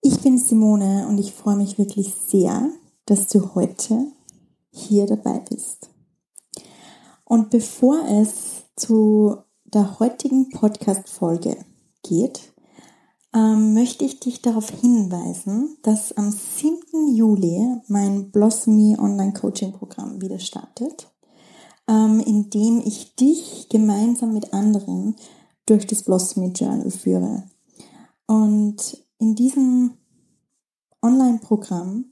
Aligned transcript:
Ich 0.00 0.20
bin 0.20 0.38
Simone 0.38 1.08
und 1.08 1.18
ich 1.18 1.32
freue 1.32 1.56
mich 1.56 1.76
wirklich 1.76 2.14
sehr, 2.14 2.70
dass 3.06 3.26
du 3.26 3.54
heute 3.54 4.06
hier 4.70 5.06
dabei 5.06 5.40
bist. 5.40 5.90
Und 7.24 7.50
bevor 7.50 8.04
es 8.08 8.62
zu 8.76 9.38
der 9.64 9.98
heutigen 9.98 10.50
Podcast-Folge 10.50 11.56
geht, 12.04 12.52
ähm, 13.34 13.74
möchte 13.74 14.04
ich 14.04 14.20
dich 14.20 14.40
darauf 14.40 14.70
hinweisen, 14.70 15.76
dass 15.82 16.16
am 16.16 16.30
7. 16.30 17.14
Juli 17.14 17.80
mein 17.88 18.30
Blossomy 18.30 18.96
Online 18.98 19.32
Coaching 19.32 19.72
Programm 19.72 20.22
wieder 20.22 20.38
startet, 20.38 21.08
ähm, 21.88 22.20
in 22.20 22.50
dem 22.50 22.80
ich 22.84 23.16
dich 23.16 23.68
gemeinsam 23.68 24.32
mit 24.32 24.54
anderen 24.54 25.16
durch 25.66 25.86
das 25.86 26.04
Blossomy 26.04 26.52
Journal 26.52 26.90
führe. 26.90 27.42
Und 28.26 29.07
in 29.18 29.34
diesem 29.34 29.92
Online-Programm 31.02 32.06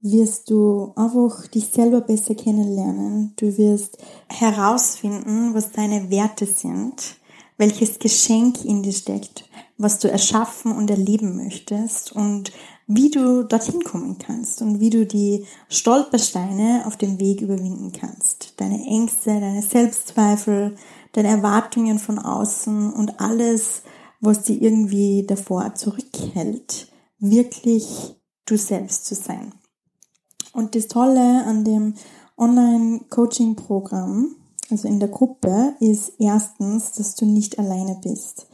wirst 0.00 0.50
du 0.50 0.92
einfach 0.94 1.46
dich 1.48 1.68
selber 1.68 2.00
besser 2.00 2.34
kennenlernen. 2.34 3.32
Du 3.36 3.56
wirst 3.58 3.98
herausfinden, 4.28 5.54
was 5.54 5.72
deine 5.72 6.10
Werte 6.10 6.46
sind, 6.46 7.16
welches 7.56 7.98
Geschenk 7.98 8.64
in 8.64 8.82
dir 8.82 8.92
steckt, 8.92 9.48
was 9.76 9.98
du 9.98 10.10
erschaffen 10.10 10.72
und 10.72 10.90
erleben 10.90 11.36
möchtest 11.36 12.12
und 12.12 12.52
wie 12.86 13.10
du 13.10 13.42
dorthin 13.42 13.82
kommen 13.82 14.16
kannst 14.18 14.62
und 14.62 14.80
wie 14.80 14.90
du 14.90 15.04
die 15.04 15.44
Stolpersteine 15.68 16.84
auf 16.86 16.96
dem 16.96 17.18
Weg 17.18 17.40
überwinden 17.42 17.92
kannst. 17.92 18.54
Deine 18.58 18.82
Ängste, 18.86 19.40
deine 19.40 19.62
Selbstzweifel, 19.62 20.76
deine 21.12 21.28
Erwartungen 21.28 21.98
von 21.98 22.18
außen 22.18 22.92
und 22.92 23.20
alles, 23.20 23.82
was 24.20 24.42
dir 24.42 24.60
irgendwie 24.60 25.24
davor 25.26 25.74
zurückhält, 25.74 26.92
wirklich 27.18 28.16
du 28.46 28.56
selbst 28.56 29.06
zu 29.06 29.14
sein. 29.14 29.54
Und 30.52 30.74
das 30.74 30.88
Tolle 30.88 31.44
an 31.44 31.64
dem 31.64 31.94
Online-Coaching-Programm, 32.36 34.36
also 34.70 34.88
in 34.88 35.00
der 35.00 35.08
Gruppe, 35.08 35.74
ist 35.80 36.12
erstens, 36.18 36.92
dass 36.92 37.14
du 37.14 37.26
nicht 37.26 37.58
alleine 37.58 37.98
bist. 38.02 38.48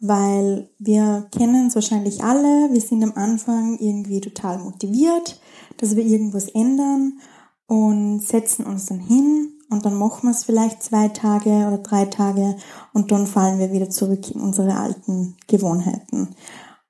Weil 0.00 0.70
wir 0.78 1.28
kennen 1.30 1.66
es 1.66 1.74
wahrscheinlich 1.74 2.24
alle, 2.24 2.72
wir 2.72 2.80
sind 2.80 3.02
am 3.02 3.12
Anfang 3.12 3.78
irgendwie 3.78 4.20
total 4.20 4.58
motiviert, 4.58 5.40
dass 5.76 5.96
wir 5.96 6.04
irgendwas 6.04 6.48
ändern 6.48 7.18
und 7.66 8.20
setzen 8.20 8.64
uns 8.64 8.86
dann 8.86 9.00
hin 9.00 9.49
und 9.70 9.84
dann 9.84 9.94
machen 9.94 10.28
wir 10.28 10.32
es 10.32 10.44
vielleicht 10.44 10.82
zwei 10.82 11.08
Tage 11.08 11.50
oder 11.50 11.78
drei 11.78 12.04
Tage 12.04 12.56
und 12.92 13.12
dann 13.12 13.26
fallen 13.26 13.58
wir 13.58 13.72
wieder 13.72 13.88
zurück 13.88 14.30
in 14.30 14.40
unsere 14.40 14.76
alten 14.76 15.36
Gewohnheiten. 15.46 16.34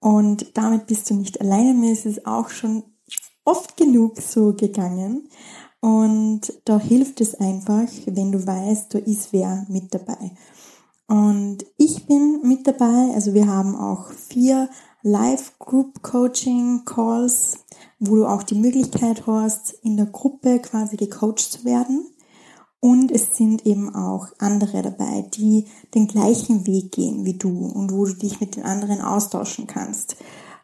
Und 0.00 0.56
damit 0.56 0.86
bist 0.86 1.10
du 1.10 1.14
nicht 1.14 1.40
alleine. 1.40 1.74
Mir 1.74 1.92
ist 1.92 2.06
es 2.06 2.24
auch 2.24 2.48
schon 2.48 2.84
oft 3.44 3.76
genug 3.76 4.20
so 4.20 4.54
gegangen. 4.54 5.28
Und 5.80 6.52
da 6.64 6.78
hilft 6.78 7.20
es 7.20 7.34
einfach, 7.34 7.88
wenn 8.06 8.32
du 8.32 8.46
weißt, 8.46 8.94
da 8.94 8.98
ist 8.98 9.32
wer 9.32 9.66
mit 9.68 9.92
dabei. 9.94 10.32
Und 11.06 11.58
ich 11.76 12.06
bin 12.06 12.40
mit 12.42 12.66
dabei. 12.66 13.12
Also 13.14 13.34
wir 13.34 13.46
haben 13.46 13.76
auch 13.76 14.10
vier 14.12 14.70
Live-Group-Coaching-Calls, 15.02 17.58
wo 17.98 18.16
du 18.16 18.26
auch 18.26 18.42
die 18.42 18.54
Möglichkeit 18.54 19.26
hast, 19.26 19.72
in 19.82 19.96
der 19.96 20.04
Gruppe 20.06 20.60
quasi 20.60 20.96
gecoacht 20.96 21.38
zu 21.38 21.64
werden. 21.64 22.09
Und 22.80 23.12
es 23.12 23.36
sind 23.36 23.66
eben 23.66 23.94
auch 23.94 24.28
andere 24.38 24.80
dabei, 24.80 25.26
die 25.34 25.66
den 25.94 26.08
gleichen 26.08 26.66
Weg 26.66 26.92
gehen 26.92 27.26
wie 27.26 27.34
du 27.34 27.66
und 27.66 27.92
wo 27.92 28.06
du 28.06 28.14
dich 28.14 28.40
mit 28.40 28.56
den 28.56 28.64
anderen 28.64 29.02
austauschen 29.02 29.66
kannst. 29.66 30.16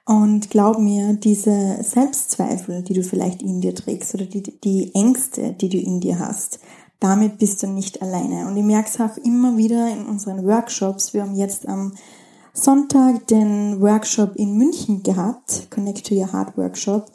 Und 0.07 0.51
glaub 0.51 0.79
mir, 0.79 1.15
diese 1.15 1.83
Selbstzweifel, 1.83 2.83
die 2.83 2.95
du 2.95 3.03
vielleicht 3.03 3.43
in 3.43 3.61
dir 3.61 3.75
trägst 3.75 4.15
oder 4.15 4.25
die, 4.25 4.43
die 4.43 4.95
Ängste, 4.95 5.53
die 5.53 5.69
du 5.69 5.79
in 5.79 6.01
dir 6.01 6.19
hast, 6.19 6.61
damit 7.01 7.39
bist 7.39 7.63
du 7.63 7.67
nicht 7.67 8.01
alleine. 8.01 8.47
Und 8.47 8.57
ich 8.57 8.65
merke 8.65 8.89
es 8.89 9.01
auch 9.01 9.17
immer 9.19 9.57
wieder 9.57 9.91
in 9.91 10.07
unseren 10.07 10.47
Workshops. 10.47 11.13
Wir 11.13 11.23
haben 11.23 11.35
jetzt 11.35 11.69
am 11.69 11.93
Sonntag 12.55 13.27
den 13.27 13.81
Workshop 13.83 14.37
in 14.37 14.57
München 14.57 15.03
gehabt, 15.03 15.69
Connect 15.71 16.07
to 16.07 16.15
Your 16.15 16.33
Heart 16.33 16.57
Workshop. 16.57 17.11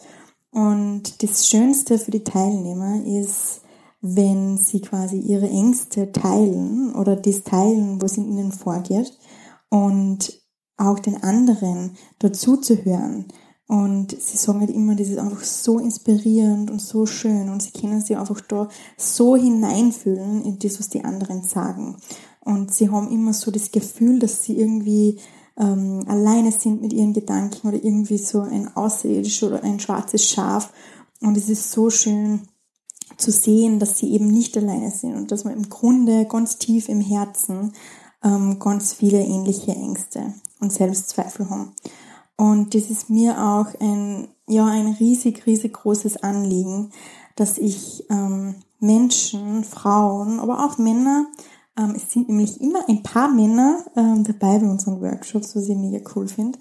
Und 0.51 1.23
das 1.23 1.47
Schönste 1.47 1.97
für 1.97 2.11
die 2.11 2.23
Teilnehmer 2.23 3.03
ist, 3.05 3.61
wenn 4.01 4.57
sie 4.57 4.81
quasi 4.81 5.17
ihre 5.17 5.49
Ängste 5.49 6.11
teilen 6.11 6.93
oder 6.95 7.15
das 7.15 7.43
teilen, 7.43 8.01
was 8.01 8.17
in 8.17 8.27
ihnen 8.27 8.51
vorgeht 8.51 9.17
und 9.69 10.41
auch 10.77 10.99
den 10.99 11.23
anderen 11.23 11.95
dazu 12.19 12.57
zu 12.57 12.83
hören. 12.83 13.25
Und 13.67 14.11
sie 14.11 14.37
sagen 14.37 14.59
halt 14.59 14.71
immer, 14.71 14.95
das 14.95 15.07
ist 15.07 15.19
einfach 15.19 15.43
so 15.43 15.79
inspirierend 15.79 16.69
und 16.71 16.81
so 16.81 17.05
schön 17.05 17.49
und 17.49 17.63
sie 17.63 17.71
können 17.71 18.01
sich 18.01 18.17
einfach 18.17 18.41
da 18.41 18.67
so 18.97 19.37
hineinfühlen 19.37 20.43
in 20.43 20.59
das, 20.59 20.79
was 20.79 20.89
die 20.89 21.05
anderen 21.05 21.43
sagen. 21.43 21.95
Und 22.41 22.73
sie 22.73 22.89
haben 22.89 23.09
immer 23.11 23.33
so 23.33 23.51
das 23.51 23.71
Gefühl, 23.71 24.19
dass 24.19 24.43
sie 24.43 24.57
irgendwie 24.57 25.19
ähm, 25.57 26.03
alleine 26.07 26.51
sind 26.51 26.81
mit 26.81 26.91
ihren 26.91 27.13
Gedanken 27.13 27.67
oder 27.67 27.81
irgendwie 27.81 28.17
so 28.17 28.41
ein 28.41 28.75
außerirdisches 28.75 29.43
oder 29.43 29.63
ein 29.63 29.79
schwarzes 29.79 30.27
Schaf. 30.27 30.73
Und 31.21 31.37
es 31.37 31.47
ist 31.47 31.71
so 31.71 31.89
schön, 31.89 32.41
zu 33.17 33.31
sehen, 33.31 33.79
dass 33.79 33.97
sie 33.97 34.11
eben 34.13 34.27
nicht 34.27 34.57
alleine 34.57 34.91
sind 34.91 35.15
und 35.15 35.31
dass 35.31 35.43
man 35.43 35.53
im 35.53 35.69
Grunde 35.69 36.25
ganz 36.25 36.57
tief 36.57 36.89
im 36.89 37.01
Herzen 37.01 37.73
ähm, 38.23 38.59
ganz 38.59 38.93
viele 38.93 39.19
ähnliche 39.19 39.71
Ängste 39.71 40.33
und 40.59 40.71
Selbstzweifel 40.71 41.49
haben. 41.49 41.73
Und 42.37 42.73
das 42.73 42.89
ist 42.89 43.09
mir 43.09 43.39
auch 43.39 43.67
ein, 43.79 44.27
ja, 44.47 44.65
ein 44.65 44.95
riesig, 44.99 45.45
riesig 45.45 45.73
großes 45.73 46.23
Anliegen, 46.23 46.91
dass 47.35 47.57
ich 47.57 48.05
ähm, 48.09 48.55
Menschen, 48.79 49.63
Frauen, 49.63 50.39
aber 50.39 50.65
auch 50.65 50.77
Männer, 50.77 51.27
ähm, 51.77 51.93
es 51.95 52.11
sind 52.11 52.29
nämlich 52.29 52.59
immer 52.59 52.87
ein 52.89 53.03
paar 53.03 53.29
Männer 53.29 53.85
ähm, 53.95 54.23
dabei 54.23 54.59
bei 54.59 54.65
unseren 54.65 55.01
Workshops, 55.01 55.55
was 55.55 55.69
ich 55.69 55.77
mega 55.77 55.99
cool 56.15 56.27
finde, 56.27 56.57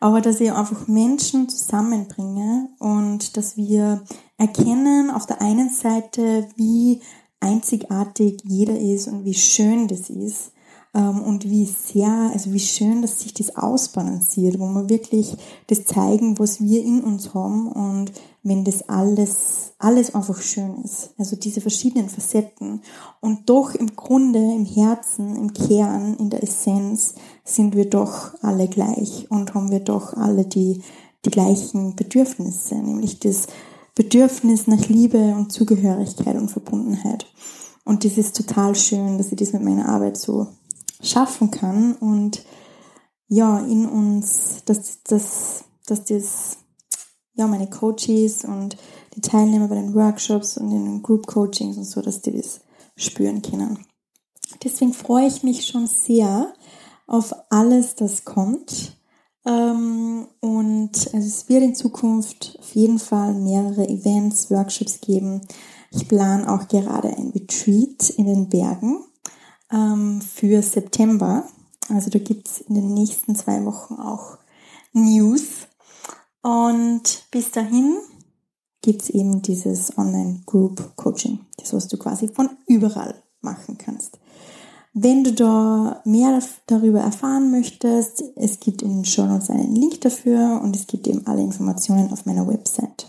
aber 0.00 0.20
dass 0.20 0.40
ich 0.40 0.52
einfach 0.52 0.88
Menschen 0.88 1.48
zusammenbringe 1.48 2.70
und 2.78 3.36
dass 3.36 3.56
wir 3.56 4.02
erkennen 4.40 5.10
auf 5.10 5.26
der 5.26 5.42
einen 5.42 5.68
Seite, 5.68 6.48
wie 6.56 7.02
einzigartig 7.40 8.40
jeder 8.42 8.78
ist 8.78 9.06
und 9.06 9.24
wie 9.26 9.34
schön 9.34 9.86
das 9.86 10.08
ist 10.08 10.52
ähm, 10.94 11.22
und 11.22 11.48
wie 11.48 11.66
sehr, 11.66 12.30
also 12.32 12.50
wie 12.50 12.58
schön, 12.58 13.02
dass 13.02 13.20
sich 13.20 13.34
das 13.34 13.56
ausbalanciert, 13.56 14.58
wo 14.58 14.66
wir 14.68 14.88
wirklich 14.88 15.36
das 15.66 15.84
zeigen, 15.84 16.38
was 16.38 16.58
wir 16.58 16.82
in 16.82 17.04
uns 17.04 17.34
haben 17.34 17.70
und 17.70 18.12
wenn 18.42 18.64
das 18.64 18.88
alles, 18.88 19.74
alles 19.78 20.14
einfach 20.14 20.40
schön 20.40 20.82
ist. 20.84 21.10
Also 21.18 21.36
diese 21.36 21.60
verschiedenen 21.60 22.08
Facetten 22.08 22.80
und 23.20 23.50
doch 23.50 23.74
im 23.74 23.94
Grunde, 23.94 24.38
im 24.38 24.64
Herzen, 24.64 25.36
im 25.36 25.52
Kern, 25.52 26.16
in 26.16 26.30
der 26.30 26.42
Essenz 26.42 27.14
sind 27.44 27.76
wir 27.76 27.90
doch 27.90 28.32
alle 28.40 28.68
gleich 28.68 29.30
und 29.30 29.52
haben 29.52 29.70
wir 29.70 29.80
doch 29.80 30.14
alle 30.14 30.46
die, 30.46 30.80
die 31.26 31.30
gleichen 31.30 31.94
Bedürfnisse, 31.94 32.76
nämlich 32.76 33.20
das 33.20 33.46
Bedürfnis 34.00 34.66
nach 34.66 34.88
Liebe 34.88 35.18
und 35.18 35.52
Zugehörigkeit 35.52 36.34
und 36.34 36.48
Verbundenheit. 36.48 37.26
Und 37.84 38.06
das 38.06 38.16
ist 38.16 38.34
total 38.34 38.74
schön, 38.74 39.18
dass 39.18 39.30
ich 39.30 39.36
das 39.36 39.52
mit 39.52 39.62
meiner 39.62 39.90
Arbeit 39.90 40.16
so 40.16 40.46
schaffen 41.02 41.50
kann 41.50 41.96
und 41.96 42.42
ja, 43.28 43.58
in 43.58 43.84
uns, 43.86 44.62
dass, 44.64 45.02
dass, 45.02 45.64
dass 45.84 46.04
das, 46.04 46.56
ja, 47.34 47.46
meine 47.46 47.68
Coaches 47.68 48.46
und 48.46 48.78
die 49.16 49.20
Teilnehmer 49.20 49.68
bei 49.68 49.74
den 49.74 49.92
Workshops 49.92 50.56
und 50.56 50.72
in 50.72 50.86
den 50.86 51.02
Group 51.02 51.26
Coachings 51.26 51.76
und 51.76 51.84
so, 51.84 52.00
dass 52.00 52.22
die 52.22 52.32
das 52.32 52.62
spüren 52.96 53.42
können. 53.42 53.84
Deswegen 54.64 54.94
freue 54.94 55.26
ich 55.26 55.42
mich 55.42 55.66
schon 55.66 55.86
sehr 55.86 56.54
auf 57.06 57.34
alles, 57.50 57.96
das 57.96 58.24
kommt. 58.24 58.96
Ähm, 59.46 60.26
und 60.40 60.92
es 61.14 61.48
wird 61.48 61.62
in 61.62 61.74
Zukunft 61.74 62.56
auf 62.58 62.74
jeden 62.74 62.98
Fall 62.98 63.34
mehrere 63.34 63.88
Events, 63.88 64.50
Workshops 64.50 65.00
geben. 65.00 65.42
Ich 65.90 66.08
plane 66.08 66.50
auch 66.52 66.68
gerade 66.68 67.08
ein 67.08 67.30
Retreat 67.30 68.10
in 68.10 68.26
den 68.26 68.48
Bergen 68.48 69.04
ähm, 69.72 70.20
für 70.20 70.62
September. 70.62 71.44
Also 71.88 72.10
da 72.10 72.18
gibt's 72.18 72.60
in 72.60 72.74
den 72.74 72.94
nächsten 72.94 73.34
zwei 73.34 73.64
Wochen 73.64 73.94
auch 73.94 74.38
News. 74.92 75.66
Und 76.42 77.26
bis 77.30 77.50
dahin 77.50 77.98
gibt's 78.82 79.10
eben 79.10 79.42
dieses 79.42 79.96
Online-Group-Coaching, 79.98 81.40
das 81.58 81.72
was 81.72 81.88
du 81.88 81.98
quasi 81.98 82.28
von 82.28 82.50
überall 82.66 83.22
machen 83.40 83.76
kannst. 83.76 84.18
Wenn 84.92 85.22
du 85.22 85.32
da 85.32 86.02
mehr 86.04 86.42
darüber 86.66 87.00
erfahren 87.00 87.52
möchtest, 87.52 88.24
es 88.34 88.58
gibt 88.58 88.82
in 88.82 88.96
den 88.96 89.04
Show 89.04 89.24
Notes 89.24 89.48
einen 89.48 89.76
Link 89.76 90.00
dafür 90.00 90.60
und 90.62 90.74
es 90.74 90.88
gibt 90.88 91.06
eben 91.06 91.26
alle 91.26 91.42
Informationen 91.42 92.12
auf 92.12 92.26
meiner 92.26 92.48
Website. 92.48 93.08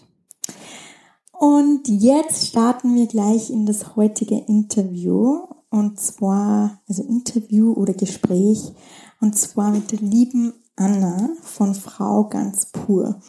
Und 1.32 1.88
jetzt 1.88 2.48
starten 2.50 2.94
wir 2.94 3.08
gleich 3.08 3.50
in 3.50 3.66
das 3.66 3.96
heutige 3.96 4.38
Interview 4.38 5.40
und 5.72 6.00
zwar, 6.00 6.82
also 6.88 7.02
Interview 7.02 7.74
oder 7.74 7.94
Gespräch 7.94 8.74
und 9.20 9.36
zwar 9.36 9.72
mit 9.72 9.92
der 9.92 10.00
lieben 10.00 10.54
Anna 10.76 11.32
von 11.42 11.74
Frau 11.74 12.26
ganz 12.26 12.68
pur. 12.68 13.20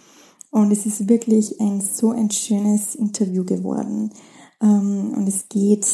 Und 0.51 0.71
es 0.73 0.85
ist 0.85 1.09
wirklich 1.09 1.59
ein 1.59 1.81
so 1.81 2.11
ein 2.11 2.31
schönes 2.31 2.95
Interview 2.95 3.45
geworden. 3.45 4.11
Ähm, 4.61 5.15
und 5.17 5.27
es 5.27 5.49
geht 5.49 5.87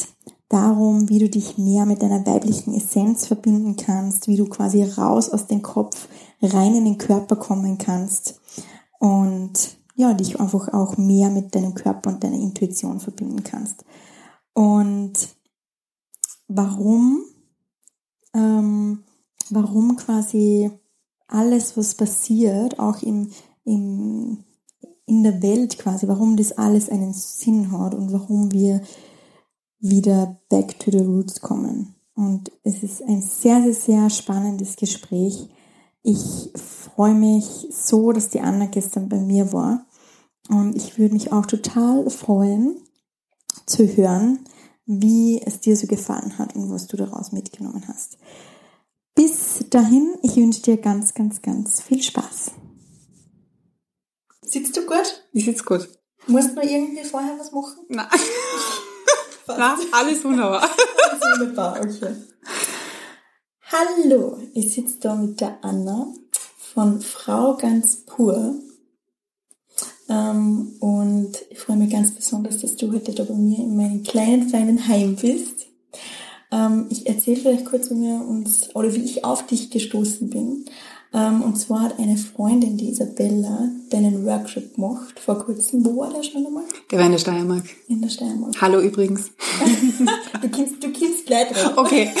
darum, 0.49 1.09
wie 1.09 1.19
du 1.19 1.29
dich 1.29 1.57
mehr 1.57 1.85
mit 1.85 2.01
deiner 2.01 2.25
weiblichen 2.25 2.73
Essenz 2.73 3.27
verbinden 3.27 3.75
kannst, 3.75 4.27
wie 4.27 4.35
du 4.35 4.45
quasi 4.47 4.83
raus 4.83 5.29
aus 5.29 5.47
dem 5.47 5.61
Kopf 5.61 6.07
rein 6.41 6.75
in 6.75 6.85
den 6.85 6.97
Körper 6.97 7.35
kommen 7.35 7.77
kannst 7.77 8.41
und 8.99 9.77
ja, 9.95 10.13
dich 10.13 10.39
einfach 10.39 10.73
auch 10.73 10.97
mehr 10.97 11.29
mit 11.29 11.53
deinem 11.53 11.75
Körper 11.75 12.09
und 12.09 12.23
deiner 12.23 12.37
Intuition 12.37 12.99
verbinden 12.99 13.43
kannst. 13.43 13.83
Und 14.53 15.13
warum, 16.47 17.23
ähm, 18.33 19.03
warum 19.49 19.97
quasi 19.97 20.71
alles, 21.27 21.77
was 21.77 21.95
passiert, 21.95 22.79
auch 22.79 23.01
im, 23.03 23.29
im, 23.65 24.45
in 25.05 25.23
der 25.23 25.41
Welt 25.43 25.77
quasi, 25.77 26.07
warum 26.07 26.37
das 26.37 26.53
alles 26.53 26.89
einen 26.89 27.13
Sinn 27.13 27.71
hat 27.71 27.93
und 27.93 28.11
warum 28.11 28.51
wir 28.51 28.81
wieder 29.79 30.39
back 30.49 30.79
to 30.79 30.91
the 30.91 30.99
roots 30.99 31.41
kommen. 31.41 31.95
Und 32.15 32.51
es 32.63 32.83
ist 32.83 33.01
ein 33.01 33.21
sehr, 33.21 33.61
sehr, 33.63 33.73
sehr 33.73 34.09
spannendes 34.09 34.75
Gespräch. 34.75 35.47
Ich 36.03 36.51
freue 36.55 37.13
mich 37.13 37.67
so, 37.71 38.11
dass 38.11 38.29
die 38.29 38.41
Anna 38.41 38.65
gestern 38.65 39.09
bei 39.09 39.19
mir 39.19 39.53
war. 39.53 39.85
Und 40.49 40.75
ich 40.75 40.97
würde 40.97 41.13
mich 41.13 41.31
auch 41.31 41.45
total 41.45 42.09
freuen 42.09 42.77
zu 43.65 43.85
hören, 43.85 44.39
wie 44.85 45.41
es 45.41 45.59
dir 45.59 45.77
so 45.77 45.87
gefallen 45.87 46.37
hat 46.37 46.55
und 46.55 46.71
was 46.71 46.87
du 46.87 46.97
daraus 46.97 47.31
mitgenommen 47.31 47.87
hast. 47.87 48.17
Bis 49.15 49.65
dahin, 49.69 50.15
ich 50.23 50.35
wünsche 50.35 50.61
dir 50.61 50.77
ganz, 50.77 51.13
ganz, 51.13 51.41
ganz 51.41 51.81
viel 51.81 52.01
Spaß. 52.01 52.51
Sitzt 54.41 54.75
du 54.75 54.85
gut? 54.85 55.23
Ich 55.31 55.45
sitze 55.45 55.63
gut. 55.63 55.87
Musst 56.27 56.55
du 56.55 56.61
irgendwie 56.61 57.03
vorher 57.03 57.37
was 57.37 57.51
machen? 57.51 57.85
Nein. 57.87 58.07
Na, 59.57 59.77
alles 59.91 60.23
wunderbar. 60.23 60.61
alles 61.09 61.39
wunderbar, 61.39 61.81
okay. 61.81 62.15
Hallo, 63.71 64.37
ich 64.53 64.73
sitze 64.73 64.99
da 64.99 65.15
mit 65.15 65.41
der 65.41 65.57
Anna 65.63 66.07
von 66.73 67.01
Frau 67.01 67.55
ganz 67.55 68.05
pur. 68.05 68.55
Ähm, 70.07 70.75
und 70.79 71.31
ich 71.49 71.59
freue 71.59 71.77
mich 71.77 71.91
ganz 71.91 72.13
besonders, 72.13 72.59
dass 72.59 72.75
du 72.75 72.91
heute 72.91 73.13
da 73.13 73.23
bei 73.23 73.35
mir 73.35 73.59
in 73.59 73.75
meinem 73.75 74.03
kleinen, 74.03 74.49
feinen 74.49 74.87
Heim 74.87 75.15
bist. 75.15 75.67
Ähm, 76.51 76.87
ich 76.89 77.07
erzähle 77.07 77.37
vielleicht 77.37 77.65
kurz, 77.65 77.89
wie 77.91 78.01
wir 78.01 78.25
uns, 78.27 78.75
oder 78.75 78.93
wie 78.93 79.03
ich 79.03 79.23
auf 79.23 79.45
dich 79.45 79.69
gestoßen 79.69 80.29
bin. 80.29 80.65
Ähm, 81.13 81.41
und 81.41 81.55
zwar 81.57 81.81
hat 81.81 81.99
eine 81.99 82.17
Freundin, 82.17 82.77
die 82.77 82.89
Isabella, 82.89 83.69
deinen 83.89 84.25
Workshop 84.25 84.75
gemacht 84.75 85.19
vor 85.19 85.43
kurzem. 85.43 85.83
Wo 85.83 85.97
war 85.97 86.13
der 86.13 86.21
schon 86.23 86.45
einmal? 86.45 86.63
Der 86.91 86.99
war 86.99 87.05
in 87.05 87.11
der 87.13 87.19
Steiermark. 87.19 87.65
In 87.87 88.01
der 88.01 88.09
Steiermark. 88.09 88.53
Hallo 88.61 88.79
übrigens. 88.79 89.31
du 90.41 90.49
kommst, 90.49 90.83
du 90.83 90.93
kommst 90.93 91.25
gleich 91.25 91.49
drauf. 91.49 91.77
Okay. 91.77 92.11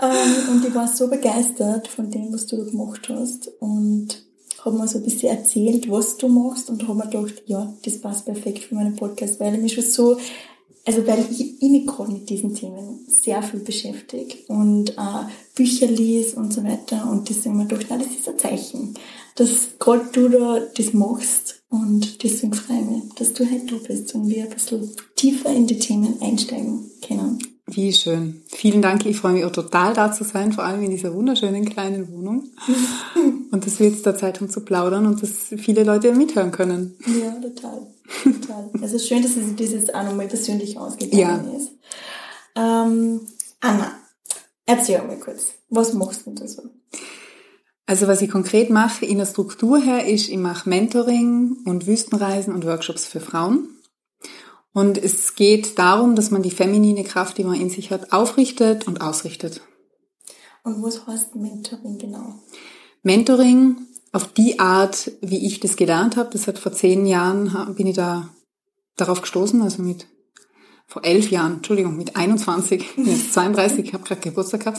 und 0.50 0.64
ich 0.64 0.74
war 0.74 0.86
so 0.86 1.08
begeistert 1.08 1.88
von 1.88 2.10
dem, 2.10 2.32
was 2.32 2.46
du 2.46 2.56
da 2.58 2.64
gemacht 2.64 3.08
hast. 3.08 3.50
Und 3.58 4.24
habe 4.64 4.78
mir 4.78 4.86
so 4.86 4.98
ein 4.98 5.04
bisschen 5.04 5.36
erzählt, 5.36 5.90
was 5.90 6.16
du 6.18 6.28
machst 6.28 6.70
und 6.70 6.86
habe 6.86 6.98
mir 6.98 7.08
gedacht, 7.08 7.42
ja, 7.46 7.72
das 7.84 8.00
passt 8.00 8.26
perfekt 8.26 8.60
für 8.60 8.76
meinen 8.76 8.94
Podcast, 8.94 9.40
weil 9.40 9.54
ich 9.54 9.60
mich 9.60 9.74
schon 9.74 9.84
so, 9.84 10.18
also 10.84 11.06
weil 11.06 11.24
ich, 11.30 11.62
ich 11.62 11.70
mich 11.70 11.86
gerade 11.86 12.12
mit 12.12 12.28
diesen 12.28 12.54
Themen 12.54 13.06
sehr 13.06 13.42
viel 13.42 13.60
beschäftige 13.60 14.36
und 14.48 14.90
äh, 14.90 15.24
Bücher 15.54 15.86
lese 15.86 16.36
und 16.36 16.52
so 16.52 16.64
weiter 16.64 17.08
und 17.10 17.28
deswegen 17.28 17.56
mir 17.56 17.66
gedacht, 17.66 17.86
na, 17.90 17.98
das 17.98 18.08
ist 18.08 18.28
ein 18.28 18.38
Zeichen, 18.38 18.94
dass 19.36 19.78
gerade 19.78 20.06
du 20.12 20.28
da 20.28 20.60
das 20.76 20.92
machst 20.92 21.62
und 21.68 22.22
deswegen 22.22 22.52
freue 22.52 22.80
ich 22.80 22.86
mich, 22.86 23.14
dass 23.16 23.32
du 23.32 23.44
heute 23.44 23.66
da 23.66 23.76
bist 23.86 24.14
und 24.14 24.28
wir 24.28 24.44
ein 24.44 24.50
bisschen 24.50 24.90
tiefer 25.16 25.50
in 25.50 25.66
die 25.66 25.78
Themen 25.78 26.20
einsteigen 26.20 26.90
können. 27.06 27.38
Wie 27.66 27.92
schön. 27.92 28.42
Vielen 28.48 28.82
Dank. 28.82 29.06
Ich 29.06 29.16
freue 29.16 29.32
mich 29.32 29.44
auch 29.44 29.52
total 29.52 29.94
da 29.94 30.12
zu 30.12 30.24
sein, 30.24 30.52
vor 30.52 30.64
allem 30.64 30.82
in 30.82 30.90
dieser 30.90 31.14
wunderschönen 31.14 31.64
kleinen 31.64 32.12
Wohnung. 32.12 32.50
und 33.50 33.66
dass 33.66 33.78
wir 33.78 33.88
jetzt 33.88 34.04
da 34.04 34.16
Zeit 34.16 34.40
haben 34.40 34.50
zu 34.50 34.60
plaudern 34.60 35.06
und 35.06 35.22
dass 35.22 35.54
viele 35.56 35.84
Leute 35.84 36.12
mithören 36.14 36.50
können. 36.50 36.96
Ja, 37.06 37.30
total. 37.40 37.86
Total. 38.22 38.70
Es 38.82 38.92
ist 38.92 39.08
schön, 39.08 39.22
dass 39.22 39.36
es 39.36 39.56
das 39.56 39.70
jetzt 39.70 39.94
auch 39.94 40.04
nochmal 40.04 40.28
persönlich 40.28 40.78
ausgegangen 40.78 41.50
ja. 41.50 41.56
ist. 41.56 41.70
Ähm, 42.54 43.20
Anna, 43.60 43.92
erzähl 44.66 45.02
mal 45.02 45.18
kurz, 45.18 45.52
was 45.68 45.92
machst 45.94 46.26
du 46.26 46.32
da 46.32 46.46
so? 46.46 46.62
Also 47.86 48.06
was 48.06 48.22
ich 48.22 48.30
konkret 48.30 48.70
mache 48.70 49.04
in 49.04 49.18
der 49.18 49.26
Struktur 49.26 49.78
her 49.78 50.06
ist, 50.06 50.28
ich 50.28 50.38
mache 50.38 50.68
Mentoring 50.68 51.56
und 51.64 51.86
Wüstenreisen 51.86 52.54
und 52.54 52.64
Workshops 52.64 53.06
für 53.06 53.20
Frauen. 53.20 53.68
Und 54.72 54.96
es 54.96 55.34
geht 55.34 55.78
darum, 55.78 56.14
dass 56.14 56.30
man 56.30 56.42
die 56.42 56.50
feminine 56.50 57.04
Kraft, 57.04 57.36
die 57.36 57.44
man 57.44 57.60
in 57.60 57.68
sich 57.68 57.90
hat, 57.90 58.12
aufrichtet 58.12 58.86
und 58.86 59.02
ausrichtet. 59.02 59.60
Und 60.64 60.82
was 60.82 61.06
heißt 61.06 61.34
Mentoring 61.34 61.98
genau? 61.98 62.36
Mentoring 63.02 63.76
auf 64.12 64.32
die 64.34 64.60
Art, 64.60 65.10
wie 65.22 65.46
ich 65.46 65.60
das 65.60 65.76
gelernt 65.76 66.16
habe, 66.16 66.30
das 66.32 66.46
hat 66.46 66.58
vor 66.58 66.72
zehn 66.72 67.06
Jahren, 67.06 67.74
bin 67.74 67.86
ich 67.86 67.96
da 67.96 68.28
darauf 68.96 69.22
gestoßen, 69.22 69.62
also 69.62 69.82
mit 69.82 70.06
vor 70.86 71.04
elf 71.04 71.30
Jahren, 71.30 71.54
Entschuldigung, 71.54 71.96
mit 71.96 72.16
21, 72.16 72.84
jetzt 72.98 73.32
32, 73.32 73.86
ich 73.86 73.94
habe 73.94 74.04
gerade 74.04 74.20
Geburtstag 74.20 74.60
gehabt. 74.60 74.78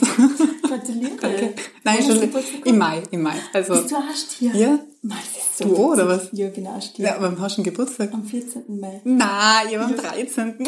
Gratuliere. 0.62 1.16
Danke. 1.20 1.54
Nein, 1.82 2.02
schon 2.04 2.30
im 2.64 2.78
Mai, 2.78 3.02
im 3.10 3.22
Mai. 3.22 3.34
Also, 3.52 3.74
Bist 3.74 3.90
du 3.90 3.96
erst 3.96 4.32
hier? 4.32 4.54
Ja. 4.54 4.78
Mann, 5.02 5.18
so 5.54 5.64
du 5.64 5.74
auch, 5.74 5.92
oder 5.92 6.06
was? 6.06 6.28
Ja, 6.32 6.48
genau, 6.50 6.80
stimmt. 6.80 7.08
Ja, 7.08 7.16
aber 7.16 7.36
hast 7.40 7.56
du 7.56 7.62
einen 7.62 7.64
Geburtstag? 7.64 8.14
Am 8.14 8.24
14. 8.24 8.62
Mai. 8.80 9.00
Nein, 9.04 9.66
ich 9.70 9.76
war 9.76 9.86
am 9.86 9.96
13. 9.96 10.54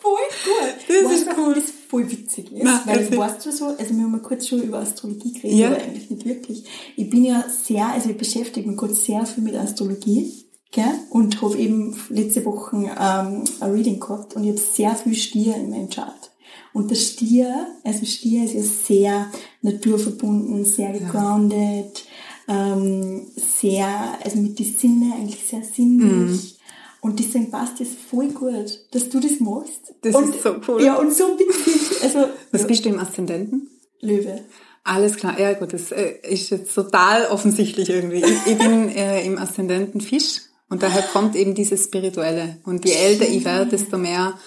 voll 0.00 0.16
gut. 0.44 0.74
Das 0.88 1.04
weißt 1.04 1.26
ist 1.26 1.28
cool. 1.36 1.54
Das 1.54 1.79
voll 1.90 2.10
witzig 2.10 2.52
ist, 2.52 2.62
Nein, 2.62 2.80
weil 2.86 3.18
weißt 3.18 3.44
du 3.44 3.50
so, 3.52 3.66
also 3.66 3.94
wir 3.96 4.02
haben 4.04 4.12
mal 4.12 4.22
kurz 4.22 4.46
schon 4.46 4.62
über 4.62 4.78
Astrologie 4.78 5.32
geredet, 5.32 5.58
Ja. 5.58 5.66
aber 5.68 5.82
eigentlich 5.82 6.08
nicht 6.10 6.24
wirklich. 6.24 6.64
Ich 6.96 7.10
bin 7.10 7.24
ja 7.24 7.44
sehr, 7.48 7.86
also 7.88 8.10
ich 8.10 8.16
beschäftige 8.16 8.68
mich 8.68 8.76
kurz 8.76 9.04
sehr 9.04 9.26
viel 9.26 9.42
mit 9.42 9.56
Astrologie, 9.56 10.32
gell? 10.70 10.92
Und 11.10 11.42
habe 11.42 11.58
eben 11.58 11.96
letzte 12.10 12.44
Woche 12.44 12.76
ähm, 12.76 13.44
ein 13.60 13.70
Reading 13.72 13.98
gehabt 13.98 14.36
und 14.36 14.44
ich 14.44 14.50
habe 14.50 14.60
sehr 14.60 14.94
viel 14.94 15.14
Stier 15.14 15.56
in 15.56 15.70
meinem 15.70 15.90
Chart. 15.90 16.30
Und 16.72 16.90
der 16.90 16.94
Stier, 16.96 17.66
also 17.82 18.04
Stier 18.06 18.44
ist 18.44 18.54
ja 18.54 18.62
sehr 18.62 19.26
naturverbunden, 19.62 20.64
sehr 20.64 20.92
gegroundet, 20.92 22.04
ähm, 22.46 23.26
sehr, 23.36 23.88
also 24.24 24.38
mit 24.38 24.58
den 24.58 24.66
Sinne 24.66 25.14
eigentlich 25.16 25.42
sehr 25.48 25.62
sinnlich. 25.64 26.54
Mhm. 26.54 26.59
Und 27.00 27.18
deswegen 27.18 27.50
passt 27.50 27.80
es 27.80 27.88
voll 28.10 28.28
gut, 28.28 28.86
dass 28.90 29.08
du 29.08 29.20
das 29.20 29.40
machst. 29.40 29.94
Das 30.02 30.14
und, 30.14 30.34
ist 30.34 30.42
so 30.42 30.56
cool. 30.68 30.82
Ja, 30.82 30.96
und 30.96 31.12
so 31.14 31.38
witzig. 31.38 32.02
Also, 32.02 32.26
Was 32.52 32.62
ja, 32.62 32.66
bist 32.66 32.84
du 32.84 32.90
im 32.90 32.98
Aszendenten? 32.98 33.70
Löwe. 34.00 34.40
Alles 34.84 35.16
klar, 35.16 35.38
ja 35.38 35.52
gut, 35.54 35.72
das 35.72 35.92
äh, 35.92 36.14
ist 36.22 36.50
jetzt 36.50 36.74
total 36.74 37.26
offensichtlich 37.26 37.90
irgendwie. 37.90 38.24
Ich, 38.24 38.52
ich 38.52 38.58
bin 38.58 38.88
äh, 38.88 39.24
im 39.24 39.38
Aszendenten 39.38 40.00
Fisch 40.00 40.42
und 40.68 40.82
daher 40.82 41.02
kommt 41.02 41.36
eben 41.36 41.54
dieses 41.54 41.84
Spirituelle. 41.84 42.58
Und 42.64 42.84
je 42.86 42.92
älter 42.92 43.28
ich 43.28 43.44
werde, 43.44 43.70
desto 43.70 43.98
mehr, 43.98 44.38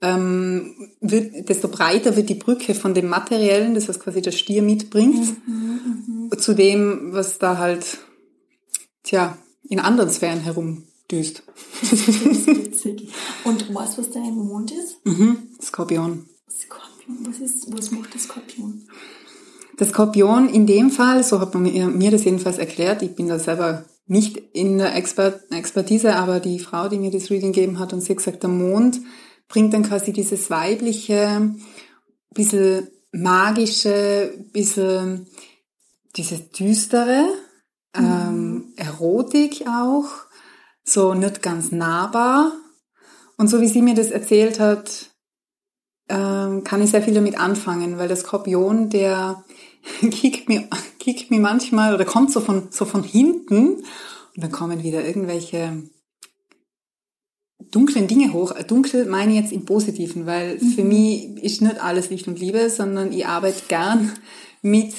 ähm, 0.00 0.90
wird, 1.00 1.48
desto 1.48 1.68
breiter 1.68 2.16
wird 2.16 2.28
die 2.28 2.34
Brücke 2.34 2.74
von 2.74 2.94
dem 2.94 3.08
Materiellen, 3.08 3.74
das 3.74 3.88
was 3.88 3.98
quasi 3.98 4.22
der 4.22 4.32
Stier 4.32 4.62
mitbringt, 4.62 5.36
zu 6.38 6.54
dem, 6.54 7.12
was 7.12 7.38
da 7.38 7.58
halt, 7.58 7.98
tja, 9.02 9.38
in 9.68 9.80
anderen 9.80 10.10
Sphären 10.10 10.44
herumdüst. 11.10 11.42
Das 11.80 11.92
ist 11.92 12.46
witzig. 12.46 13.08
Und 13.44 13.74
weißt 13.74 13.98
du, 13.98 14.02
was 14.02 14.10
dein 14.10 14.34
Mond 14.34 14.70
ist? 14.70 15.04
Mhm. 15.04 15.48
Skorpion. 15.60 16.26
Skorpion. 16.50 17.26
Was 17.26 17.38
ist, 17.38 17.72
was 17.72 17.90
macht 17.90 18.14
der 18.14 18.20
Skorpion? 18.20 18.86
Der 19.78 19.86
Skorpion 19.86 20.48
in 20.48 20.66
dem 20.66 20.90
Fall, 20.90 21.24
so 21.24 21.40
hat 21.40 21.54
man 21.54 21.64
mir, 21.64 21.88
mir 21.88 22.10
das 22.10 22.24
jedenfalls 22.24 22.58
erklärt, 22.58 23.02
ich 23.02 23.14
bin 23.14 23.28
da 23.28 23.38
selber 23.38 23.84
nicht 24.06 24.36
in 24.52 24.78
der 24.78 24.94
Expert, 24.94 25.50
Expertise, 25.50 26.14
aber 26.14 26.38
die 26.38 26.58
Frau, 26.58 26.88
die 26.88 26.98
mir 26.98 27.10
das 27.10 27.30
Reading 27.30 27.52
gegeben 27.52 27.78
hat, 27.78 27.92
und 27.92 28.00
sie 28.00 28.10
hat 28.10 28.18
gesagt, 28.18 28.42
der 28.42 28.50
Mond 28.50 29.00
bringt 29.48 29.72
dann 29.72 29.82
quasi 29.82 30.12
dieses 30.12 30.50
weibliche, 30.50 31.54
bisschen 32.32 32.88
magische, 33.12 34.34
bisschen 34.52 35.26
dieses 36.16 36.50
Düstere, 36.50 37.24
mhm. 37.96 38.04
ähm, 38.04 38.72
Erotik 38.76 39.64
auch, 39.66 40.08
so 40.84 41.14
nicht 41.14 41.42
ganz 41.42 41.72
nahbar. 41.72 42.52
Und 43.36 43.48
so 43.48 43.60
wie 43.60 43.68
sie 43.68 43.82
mir 43.82 43.94
das 43.94 44.10
erzählt 44.10 44.60
hat, 44.60 45.10
ähm, 46.08 46.64
kann 46.64 46.82
ich 46.82 46.90
sehr 46.90 47.02
viel 47.02 47.14
damit 47.14 47.38
anfangen, 47.38 47.98
weil 47.98 48.08
der 48.08 48.16
Skorpion, 48.16 48.90
der 48.90 49.44
kickt 50.10 50.48
mir, 50.48 50.68
kickt 50.98 51.30
mir 51.30 51.40
manchmal 51.40 51.94
oder 51.94 52.04
kommt 52.04 52.30
so 52.30 52.40
von, 52.40 52.68
so 52.70 52.84
von 52.84 53.02
hinten 53.02 53.76
und 54.34 54.42
dann 54.42 54.52
kommen 54.52 54.82
wieder 54.82 55.04
irgendwelche 55.04 55.82
dunklen 57.70 58.06
Dinge 58.06 58.32
hoch. 58.32 58.52
Dunkel 58.62 59.06
meine 59.06 59.32
ich 59.32 59.40
jetzt 59.40 59.52
im 59.52 59.64
Positiven, 59.64 60.26
weil 60.26 60.56
mhm. 60.56 60.72
für 60.72 60.84
mich 60.84 61.42
ist 61.42 61.62
nicht 61.62 61.82
alles 61.82 62.10
Licht 62.10 62.28
und 62.28 62.38
Liebe, 62.38 62.70
sondern 62.70 63.12
ich 63.12 63.26
arbeite 63.26 63.62
gern 63.68 64.12
mit 64.62 64.94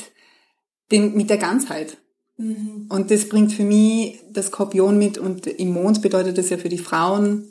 dem, 0.91 1.13
mit 1.15 1.29
der 1.29 1.37
Ganzheit. 1.37 1.97
Mhm. 2.37 2.87
Und 2.89 3.11
das 3.11 3.29
bringt 3.29 3.53
für 3.53 3.63
mich 3.63 4.19
das 4.31 4.47
Skorpion 4.47 4.97
mit 4.97 5.17
und 5.17 5.47
im 5.47 5.71
Mond 5.71 6.01
bedeutet 6.01 6.37
das 6.37 6.49
ja 6.49 6.57
für 6.57 6.69
die 6.69 6.77
Frauen, 6.77 7.47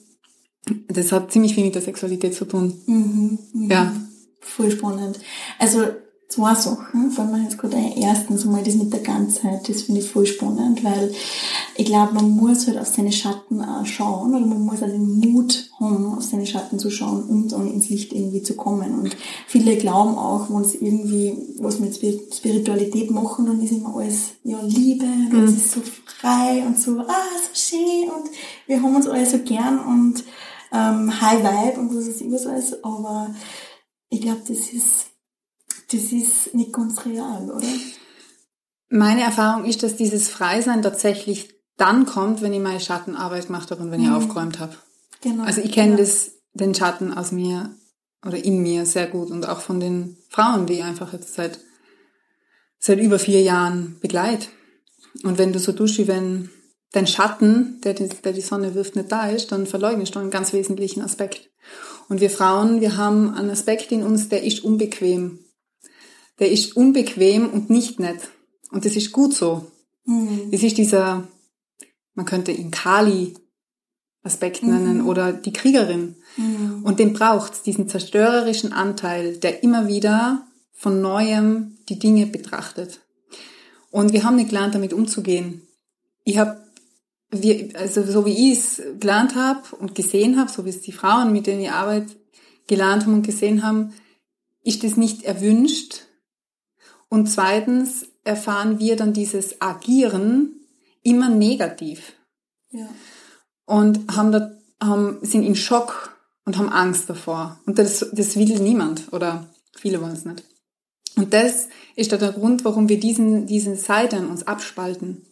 das 0.88 1.12
hat 1.12 1.32
ziemlich 1.32 1.54
viel 1.54 1.64
mit 1.64 1.74
der 1.74 1.82
Sexualität 1.82 2.34
zu 2.34 2.44
tun. 2.44 2.74
Mhm. 2.86 3.38
Mhm. 3.52 3.70
Ja. 3.70 3.94
Voll 4.40 4.70
spannend. 4.70 5.20
Also 5.58 5.86
zwei 6.34 6.54
Sachen, 6.54 7.10
fallen 7.10 7.30
mir 7.30 7.42
jetzt 7.44 7.58
gerade 7.58 7.76
ein. 7.76 7.92
Erstens 7.96 8.44
mal 8.44 8.62
das 8.62 8.74
mit 8.74 8.92
der 8.92 9.00
Ganzheit, 9.00 9.68
das 9.68 9.82
finde 9.82 10.00
ich 10.00 10.10
voll 10.10 10.26
spannend, 10.26 10.82
weil 10.82 11.14
ich 11.76 11.86
glaube, 11.86 12.14
man 12.14 12.30
muss 12.30 12.66
halt 12.66 12.78
auf 12.78 12.88
seine 12.88 13.12
Schatten 13.12 13.62
auch 13.62 13.86
schauen 13.86 14.34
oder 14.34 14.44
man 14.44 14.64
muss 14.64 14.82
auch 14.82 14.88
den 14.88 15.20
Mut 15.20 15.70
haben, 15.78 16.14
auf 16.14 16.24
seine 16.24 16.46
Schatten 16.46 16.78
zu 16.78 16.90
schauen 16.90 17.22
und 17.24 17.52
dann 17.52 17.70
ins 17.70 17.88
Licht 17.88 18.12
irgendwie 18.12 18.42
zu 18.42 18.54
kommen. 18.54 18.98
Und 18.98 19.16
viele 19.46 19.76
glauben 19.76 20.16
auch, 20.16 20.50
wenn 20.50 20.64
sie 20.64 20.78
irgendwie 20.78 21.36
was 21.58 21.78
mit 21.78 21.94
Spiritualität 21.94 23.10
machen, 23.10 23.46
dann 23.46 23.62
ist 23.62 23.72
immer 23.72 23.96
alles 23.96 24.32
ja 24.42 24.60
Liebe 24.62 25.04
und 25.04 25.32
mhm. 25.32 25.44
es 25.44 25.56
ist 25.56 25.72
so 25.72 25.80
frei 26.04 26.64
und 26.66 26.78
so, 26.78 26.98
ah, 26.98 27.12
so 27.38 27.76
schön 27.76 28.10
und 28.10 28.30
wir 28.66 28.82
haben 28.82 28.96
uns 28.96 29.06
alle 29.06 29.26
so 29.26 29.38
gern 29.38 29.78
und 29.78 30.24
ähm, 30.72 31.20
High 31.20 31.42
Vibe 31.42 31.80
und 31.80 31.96
was 31.96 32.08
ist 32.08 32.22
immer 32.22 32.38
so 32.38 32.48
alles, 32.48 32.82
aber 32.82 33.32
ich 34.10 34.20
glaube, 34.20 34.42
das 34.46 34.72
ist 34.72 35.13
das 35.94 36.12
ist 36.12 36.54
nicht 36.54 36.72
ganz 36.72 37.04
real, 37.04 37.50
oder? 37.50 37.66
Meine 38.88 39.22
Erfahrung 39.22 39.64
ist, 39.64 39.82
dass 39.82 39.96
dieses 39.96 40.28
Freisein 40.28 40.82
tatsächlich 40.82 41.54
dann 41.76 42.06
kommt, 42.06 42.42
wenn 42.42 42.52
ich 42.52 42.60
meine 42.60 42.80
Schattenarbeit 42.80 43.46
gemacht 43.46 43.70
habe 43.70 43.82
und 43.82 43.90
wenn 43.90 44.00
ich 44.00 44.08
mhm. 44.08 44.14
aufgeräumt 44.14 44.58
habe. 44.58 44.74
Genau. 45.22 45.44
Also 45.44 45.60
ich 45.60 45.72
kenne 45.72 45.96
das, 45.96 46.32
den 46.52 46.74
Schatten 46.74 47.12
aus 47.12 47.32
mir 47.32 47.74
oder 48.24 48.42
in 48.42 48.62
mir 48.62 48.86
sehr 48.86 49.06
gut 49.06 49.30
und 49.30 49.48
auch 49.48 49.60
von 49.60 49.80
den 49.80 50.16
Frauen, 50.28 50.66
die 50.66 50.74
ich 50.74 50.84
einfach 50.84 51.12
jetzt 51.12 51.34
seit, 51.34 51.58
seit 52.78 53.00
über 53.00 53.18
vier 53.18 53.42
Jahren 53.42 53.98
begleite. 54.00 54.46
Und 55.22 55.38
wenn 55.38 55.52
du 55.52 55.58
so 55.58 55.72
tust, 55.72 55.98
wie 55.98 56.08
wenn 56.08 56.50
dein 56.92 57.06
Schatten, 57.06 57.80
der 57.82 57.94
die, 57.94 58.08
der 58.08 58.32
die 58.32 58.40
Sonne 58.40 58.74
wirft, 58.74 58.96
nicht 58.96 59.10
da 59.10 59.28
ist, 59.28 59.50
dann 59.50 59.66
verleugnest 59.66 60.14
du 60.14 60.20
einen 60.20 60.30
ganz 60.30 60.52
wesentlichen 60.52 61.02
Aspekt. 61.02 61.50
Und 62.08 62.20
wir 62.20 62.30
Frauen, 62.30 62.80
wir 62.80 62.96
haben 62.96 63.34
einen 63.34 63.50
Aspekt 63.50 63.90
in 63.90 64.02
uns, 64.02 64.28
der 64.28 64.44
ist 64.44 64.62
unbequem 64.62 65.43
der 66.38 66.50
ist 66.50 66.76
unbequem 66.76 67.48
und 67.48 67.70
nicht 67.70 68.00
nett. 68.00 68.28
Und 68.70 68.84
das 68.84 68.96
ist 68.96 69.12
gut 69.12 69.34
so. 69.34 69.70
Mhm. 70.04 70.48
Es 70.50 70.62
ist 70.62 70.78
dieser, 70.78 71.26
man 72.14 72.26
könnte 72.26 72.52
ihn 72.52 72.70
Kali 72.70 73.34
Aspekt 74.24 74.62
nennen 74.62 75.02
mhm. 75.02 75.08
oder 75.08 75.32
die 75.32 75.52
Kriegerin. 75.52 76.16
Mhm. 76.36 76.82
Und 76.82 76.98
den 76.98 77.12
braucht's, 77.12 77.62
diesen 77.62 77.88
zerstörerischen 77.88 78.72
Anteil, 78.72 79.36
der 79.36 79.62
immer 79.62 79.86
wieder 79.86 80.46
von 80.72 81.00
neuem 81.00 81.76
die 81.88 81.98
Dinge 81.98 82.26
betrachtet. 82.26 83.00
Und 83.90 84.12
wir 84.12 84.24
haben 84.24 84.36
nicht 84.36 84.48
gelernt, 84.48 84.74
damit 84.74 84.94
umzugehen. 84.94 85.62
Ich 86.24 86.38
habe, 86.38 86.58
also 87.74 88.02
so 88.02 88.24
wie 88.24 88.50
ich 88.52 88.58
es 88.58 88.82
gelernt 88.98 89.36
habe 89.36 89.76
und 89.76 89.94
gesehen 89.94 90.38
habe, 90.38 90.50
so 90.50 90.64
wie 90.64 90.70
es 90.70 90.80
die 90.80 90.92
Frauen, 90.92 91.30
mit 91.32 91.46
denen 91.46 91.60
ich 91.60 91.70
arbeite, 91.70 92.16
gelernt 92.66 93.04
haben 93.04 93.14
und 93.14 93.26
gesehen 93.26 93.62
haben, 93.62 93.92
ist 94.62 94.84
es 94.84 94.96
nicht 94.96 95.22
erwünscht, 95.24 96.06
und 97.14 97.28
zweitens 97.28 98.08
erfahren 98.24 98.80
wir 98.80 98.96
dann 98.96 99.12
dieses 99.12 99.60
Agieren 99.60 100.66
immer 101.04 101.28
negativ. 101.28 102.14
Ja. 102.72 102.88
Und 103.66 104.16
haben 104.16 104.32
da, 104.32 104.50
haben, 104.82 105.18
sind 105.22 105.44
in 105.44 105.54
Schock 105.54 106.18
und 106.44 106.58
haben 106.58 106.70
Angst 106.70 107.08
davor. 107.08 107.60
Und 107.66 107.78
das, 107.78 108.04
das 108.12 108.36
will 108.36 108.58
niemand 108.58 109.12
oder 109.12 109.48
viele 109.76 110.02
wollen 110.02 110.14
es 110.14 110.24
nicht. 110.24 110.42
Und 111.14 111.32
das 111.32 111.68
ist 111.94 112.10
da 112.10 112.16
der 112.16 112.32
Grund, 112.32 112.64
warum 112.64 112.88
wir 112.88 112.98
diesen, 112.98 113.46
diesen 113.46 113.76
Seite 113.76 114.16
an 114.16 114.28
uns 114.28 114.44
abspalten. 114.48 115.24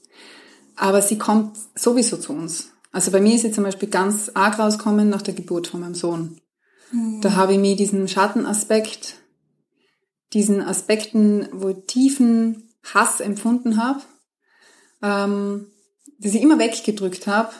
Aber 0.76 1.02
sie 1.02 1.18
kommt 1.18 1.56
sowieso 1.74 2.16
zu 2.16 2.32
uns. 2.32 2.70
Also 2.92 3.10
bei 3.10 3.20
mir 3.20 3.34
ist 3.34 3.42
sie 3.42 3.50
zum 3.50 3.64
Beispiel 3.64 3.88
ganz 3.88 4.30
arg 4.34 4.60
rauskommen 4.60 5.08
nach 5.08 5.22
der 5.22 5.34
Geburt 5.34 5.66
von 5.66 5.80
meinem 5.80 5.96
Sohn. 5.96 6.40
Mhm. 6.92 7.20
Da 7.22 7.34
habe 7.34 7.54
ich 7.54 7.58
mir 7.58 7.74
diesen 7.74 8.06
Schattenaspekt 8.06 9.16
diesen 10.32 10.60
Aspekten, 10.62 11.48
wo 11.52 11.68
ich 11.68 11.86
tiefen 11.86 12.70
Hass 12.82 13.20
empfunden 13.20 13.76
habe, 13.76 14.00
ähm, 15.02 15.66
das 16.18 16.34
ich 16.34 16.42
immer 16.42 16.58
weggedrückt 16.58 17.26
habe, 17.26 17.52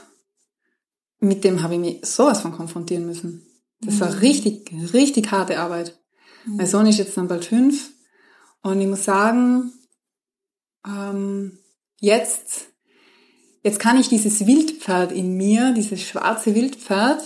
mit 1.20 1.44
dem 1.44 1.62
habe 1.62 1.74
ich 1.74 1.80
mich 1.80 2.06
sowas 2.06 2.40
von 2.40 2.52
konfrontieren 2.52 3.06
müssen. 3.06 3.46
Das 3.80 4.00
war 4.00 4.10
mhm. 4.10 4.18
richtig, 4.18 4.72
richtig 4.92 5.30
harte 5.30 5.58
Arbeit. 5.58 5.98
Mhm. 6.44 6.56
Mein 6.56 6.66
Sohn 6.66 6.86
ist 6.86 6.98
jetzt 6.98 7.16
dann 7.16 7.28
bald 7.28 7.44
fünf 7.44 7.90
und 8.62 8.80
ich 8.80 8.86
muss 8.86 9.04
sagen, 9.04 9.72
ähm, 10.86 11.58
jetzt, 12.00 12.68
jetzt 13.62 13.78
kann 13.78 13.98
ich 13.98 14.08
dieses 14.08 14.46
Wildpferd 14.46 15.12
in 15.12 15.36
mir, 15.36 15.72
dieses 15.72 16.02
schwarze 16.02 16.54
Wildpferd, 16.54 17.22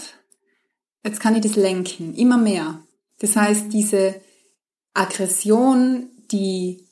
jetzt 1.04 1.20
kann 1.20 1.34
ich 1.34 1.42
das 1.42 1.56
lenken, 1.56 2.14
immer 2.14 2.38
mehr. 2.38 2.82
Das 3.18 3.36
heißt, 3.36 3.72
diese 3.72 4.20
Aggression, 4.96 6.10
die 6.30 6.86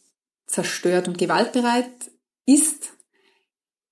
zerstört 0.46 1.08
und 1.08 1.18
gewaltbereit 1.18 1.90
ist, 2.46 2.90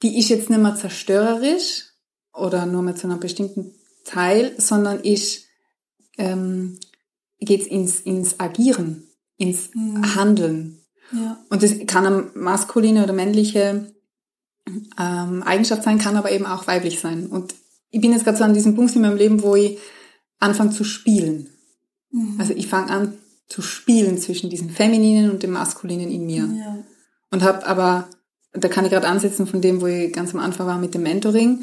die 0.02 0.18
ist 0.18 0.28
jetzt 0.28 0.50
nicht 0.50 0.60
mehr 0.60 0.76
zerstörerisch 0.76 1.84
oder 2.32 2.66
nur 2.66 2.82
mehr 2.82 2.96
zu 2.96 3.06
einem 3.06 3.20
bestimmten 3.20 3.74
Teil, 4.04 4.54
sondern 4.58 5.00
ist, 5.00 5.44
ähm, 6.18 6.78
geht 7.40 7.66
ins, 7.66 8.00
ins 8.00 8.38
Agieren, 8.40 9.08
ins 9.36 9.70
mhm. 9.74 10.14
Handeln. 10.14 10.78
Ja. 11.12 11.38
Und 11.50 11.62
das 11.62 11.74
kann 11.86 12.06
eine 12.06 12.30
maskuline 12.34 13.04
oder 13.04 13.12
männliche 13.12 13.92
ähm, 14.98 15.42
Eigenschaft 15.42 15.82
sein, 15.82 15.98
kann 15.98 16.16
aber 16.16 16.30
eben 16.30 16.46
auch 16.46 16.66
weiblich 16.66 17.00
sein. 17.00 17.26
Und 17.26 17.54
ich 17.90 18.00
bin 18.00 18.12
jetzt 18.12 18.24
gerade 18.24 18.38
so 18.38 18.44
an 18.44 18.54
diesem 18.54 18.74
Punkt 18.74 18.94
in 18.94 19.02
meinem 19.02 19.16
Leben, 19.16 19.42
wo 19.42 19.54
ich 19.54 19.78
anfange 20.38 20.70
zu 20.70 20.84
spielen. 20.84 21.50
Mhm. 22.10 22.36
Also 22.38 22.54
ich 22.54 22.66
fange 22.66 22.90
an 22.90 23.18
zu 23.52 23.60
spielen 23.60 24.18
zwischen 24.18 24.48
diesem 24.48 24.70
Femininen 24.70 25.30
und 25.30 25.42
dem 25.42 25.50
Maskulinen 25.50 26.10
in 26.10 26.24
mir. 26.24 26.48
Ja. 26.56 26.78
Und 27.30 27.42
habe 27.42 27.66
aber, 27.66 28.08
da 28.52 28.68
kann 28.68 28.86
ich 28.86 28.90
gerade 28.90 29.08
ansetzen 29.08 29.46
von 29.46 29.60
dem, 29.60 29.82
wo 29.82 29.86
ich 29.86 30.12
ganz 30.12 30.32
am 30.32 30.40
Anfang 30.40 30.66
war 30.66 30.78
mit 30.78 30.94
dem 30.94 31.02
Mentoring, 31.02 31.60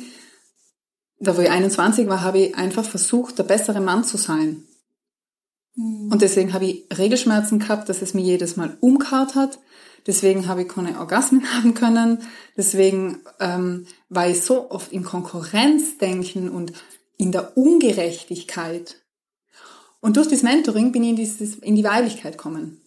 da 1.19 1.35
wo 1.35 1.41
ich 1.41 1.49
21 1.49 2.07
war, 2.07 2.21
habe 2.21 2.39
ich 2.39 2.55
einfach 2.55 2.85
versucht, 2.85 3.39
der 3.39 3.43
bessere 3.43 3.81
Mann 3.81 4.03
zu 4.03 4.17
sein. 4.17 4.63
Mhm. 5.75 6.11
Und 6.11 6.21
deswegen 6.21 6.53
habe 6.53 6.65
ich 6.65 6.85
Regelschmerzen 6.95 7.59
gehabt, 7.59 7.89
dass 7.89 8.01
es 8.01 8.13
mir 8.13 8.21
jedes 8.21 8.55
Mal 8.55 8.77
umkaut 8.79 9.35
hat. 9.35 9.59
Deswegen 10.07 10.47
habe 10.47 10.61
ich 10.61 10.69
keine 10.69 10.99
Orgasmen 10.99 11.43
haben 11.53 11.73
können. 11.73 12.19
Deswegen 12.55 13.19
ähm, 13.39 13.87
war 14.09 14.29
ich 14.29 14.41
so 14.41 14.69
oft 14.69 14.93
im 14.93 15.03
Konkurrenzdenken 15.03 16.49
und 16.49 16.71
in 17.17 17.31
der 17.31 17.57
Ungerechtigkeit. 17.57 19.01
Und 20.01 20.17
durch 20.17 20.27
das 20.27 20.43
Mentoring 20.43 20.91
bin 20.91 21.03
ich 21.03 21.09
in, 21.09 21.15
dieses, 21.15 21.55
in 21.57 21.75
die 21.75 21.83
Weiblichkeit 21.83 22.37
gekommen. 22.37 22.81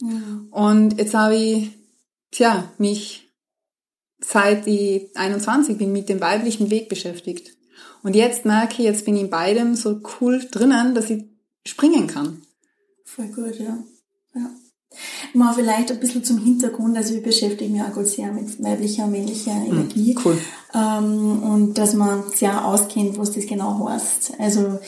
Ja. 0.00 0.08
Und 0.50 0.98
jetzt 0.98 1.14
habe 1.14 1.36
ich, 1.36 1.70
tja, 2.30 2.70
mich 2.78 3.30
seit 4.22 4.66
ich 4.66 5.16
21 5.16 5.78
bin 5.78 5.92
mit 5.92 6.08
dem 6.08 6.20
weiblichen 6.20 6.70
Weg 6.70 6.88
beschäftigt. 6.88 7.56
Und 8.02 8.14
jetzt 8.14 8.44
merke 8.44 8.74
ich, 8.74 8.84
jetzt 8.84 9.04
bin 9.04 9.16
ich 9.16 9.22
in 9.22 9.30
beidem 9.30 9.74
so 9.74 10.00
cool 10.20 10.46
drinnen, 10.50 10.94
dass 10.94 11.10
ich 11.10 11.24
springen 11.66 12.06
kann. 12.06 12.42
Voll 13.04 13.28
gut, 13.28 13.58
ja. 13.58 13.78
ja. 14.34 14.50
Mal 15.34 15.54
vielleicht 15.54 15.90
ein 15.90 16.00
bisschen 16.00 16.24
zum 16.24 16.38
Hintergrund, 16.38 16.96
also 16.96 17.14
ich 17.14 17.22
beschäftige 17.22 17.70
mich 17.70 17.82
auch 17.82 18.02
sehr 18.04 18.32
mit 18.32 18.62
weiblicher 18.62 19.04
und 19.04 19.12
männlicher 19.12 19.54
hm, 19.54 19.72
Energie. 19.72 20.16
Cool. 20.24 20.38
Ähm, 20.74 21.42
und 21.42 21.74
dass 21.74 21.94
man 21.94 22.24
sehr 22.34 22.64
auskennt, 22.64 23.18
was 23.18 23.32
das 23.32 23.46
genau 23.46 23.88
heißt. 23.88 24.34
Also 24.38 24.80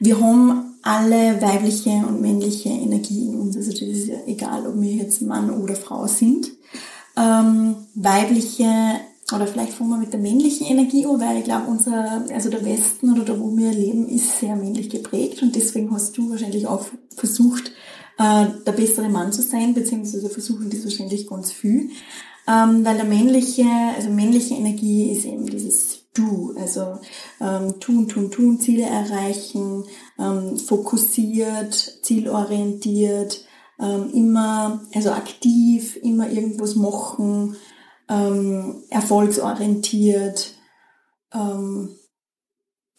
wir 0.00 0.20
haben 0.20 0.73
alle 0.84 1.40
weibliche 1.40 1.90
und 2.06 2.20
männliche 2.20 2.68
Energie 2.68 3.28
in 3.28 3.40
uns. 3.40 3.56
Also 3.56 3.70
das 3.70 3.80
ist 3.80 4.08
ja 4.08 4.16
egal, 4.26 4.66
ob 4.66 4.80
wir 4.80 4.92
jetzt 4.92 5.22
Mann 5.22 5.50
oder 5.50 5.74
Frau 5.74 6.06
sind. 6.06 6.50
Ähm, 7.16 7.76
weibliche, 7.94 8.66
oder 9.34 9.46
vielleicht 9.46 9.72
fangen 9.72 9.90
wir 9.90 9.96
mit 9.96 10.12
der 10.12 10.20
männlichen 10.20 10.66
Energie 10.66 11.06
an, 11.06 11.20
weil 11.20 11.38
ich 11.38 11.44
glaube, 11.44 11.70
unser, 11.70 12.24
also 12.30 12.50
der 12.50 12.64
Westen 12.66 13.12
oder 13.12 13.24
da, 13.24 13.40
wo 13.40 13.56
wir 13.56 13.72
leben, 13.72 14.08
ist 14.08 14.40
sehr 14.40 14.56
männlich 14.56 14.90
geprägt 14.90 15.42
und 15.42 15.56
deswegen 15.56 15.90
hast 15.90 16.18
du 16.18 16.30
wahrscheinlich 16.30 16.66
auch 16.66 16.84
versucht, 17.16 17.72
äh, 18.18 18.46
der 18.66 18.72
bessere 18.72 19.08
Mann 19.08 19.32
zu 19.32 19.40
sein, 19.40 19.72
beziehungsweise 19.72 20.28
versuchen 20.28 20.68
das 20.68 20.84
wahrscheinlich 20.84 21.26
ganz 21.26 21.50
viel. 21.50 21.90
Ähm, 22.46 22.84
weil 22.84 22.96
der 22.96 23.06
männliche, 23.06 23.64
also 23.96 24.10
männliche 24.10 24.54
Energie 24.54 25.10
ist 25.12 25.24
eben 25.24 25.46
dieses 25.46 25.93
Du, 26.14 26.54
also 26.56 27.00
ähm, 27.40 27.80
tun, 27.80 28.08
tun, 28.08 28.30
tun, 28.30 28.60
Ziele 28.60 28.84
erreichen, 28.84 29.84
ähm, 30.18 30.56
fokussiert, 30.58 31.74
zielorientiert, 31.74 33.44
ähm, 33.80 34.10
immer, 34.14 34.80
also 34.94 35.10
aktiv, 35.10 35.96
immer 35.96 36.30
irgendwas 36.30 36.76
machen, 36.76 37.56
ähm, 38.08 38.84
erfolgsorientiert, 38.90 40.54
ähm, 41.32 41.96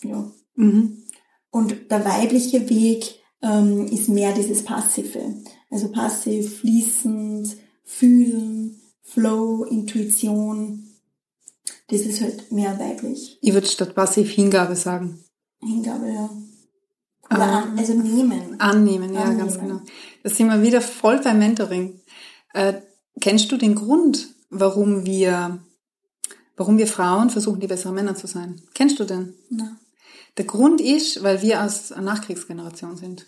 ja. 0.04 0.32
Mhm. 0.56 1.04
Und 1.52 1.90
der 1.90 2.04
weibliche 2.04 2.70
Weg 2.70 3.20
ähm, 3.42 3.88
ist 3.88 4.10
mehr 4.10 4.34
dieses 4.34 4.64
Passive. 4.64 5.36
Also 5.70 5.90
passiv, 5.90 6.60
fließend, 6.60 7.56
fühlen, 7.84 8.82
Flow, 9.02 9.64
Intuition. 9.64 10.85
Das 11.88 12.02
ist 12.02 12.22
halt 12.22 12.52
mehr 12.52 12.80
weiblich. 12.80 13.38
Ich 13.42 13.54
würde 13.54 13.68
statt 13.68 13.94
passiv 13.94 14.32
Hingabe 14.32 14.76
sagen. 14.76 15.24
Hingabe, 15.60 16.12
ja. 16.12 16.30
Oder 17.30 17.44
an, 17.44 17.78
also 17.78 17.94
nehmen. 17.94 18.60
Annehmen, 18.60 19.14
ja, 19.14 19.22
annehmen. 19.22 19.40
ganz 19.40 19.60
genau. 19.60 19.82
Da 20.24 20.30
sind 20.30 20.48
wir 20.48 20.62
wieder 20.62 20.82
voll 20.82 21.20
beim 21.22 21.40
Mentoring. 21.40 22.02
Äh, 22.54 22.82
kennst 23.20 23.52
du 23.52 23.58
den 23.58 23.76
Grund, 23.76 24.30
warum 24.50 25.06
wir, 25.06 25.60
warum 26.56 26.78
wir 26.78 26.88
Frauen 26.88 27.30
versuchen, 27.30 27.60
die 27.60 27.68
besseren 27.68 27.96
Männer 27.96 28.16
zu 28.16 28.28
sein? 28.28 28.62
Kennst 28.74 29.00
du 29.00 29.04
den? 29.04 29.36
Nein. 29.50 29.78
Der 30.38 30.46
Grund 30.46 30.82
ist, 30.82 31.24
weil 31.24 31.42
wir 31.42 31.64
aus 31.64 31.92
einer 31.92 32.14
Nachkriegsgeneration 32.14 32.98
sind. 32.98 33.26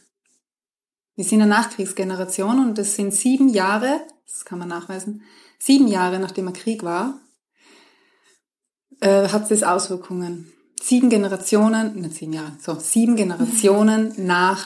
Wir 1.16 1.24
sind 1.24 1.42
eine 1.42 1.50
Nachkriegsgeneration 1.50 2.60
und 2.60 2.78
das 2.78 2.96
sind 2.96 3.14
sieben 3.14 3.50
Jahre, 3.50 4.02
das 4.28 4.46
kann 4.46 4.60
man 4.60 4.68
nachweisen, 4.68 5.24
sieben 5.58 5.88
Jahre 5.88 6.20
nachdem 6.20 6.46
der 6.46 6.54
Krieg 6.54 6.84
war, 6.84 7.20
äh, 9.02 9.30
hat 9.30 9.50
es 9.52 9.64
Auswirkungen. 9.64 10.52
Sieben 10.82 11.10
Generationen, 11.10 11.96
nicht 11.96 12.16
sieben 12.16 12.34
Jahre, 12.34 12.54
so 12.62 12.78
sieben 12.80 13.16
Generationen 13.16 14.14
mhm. 14.16 14.26
nach 14.26 14.66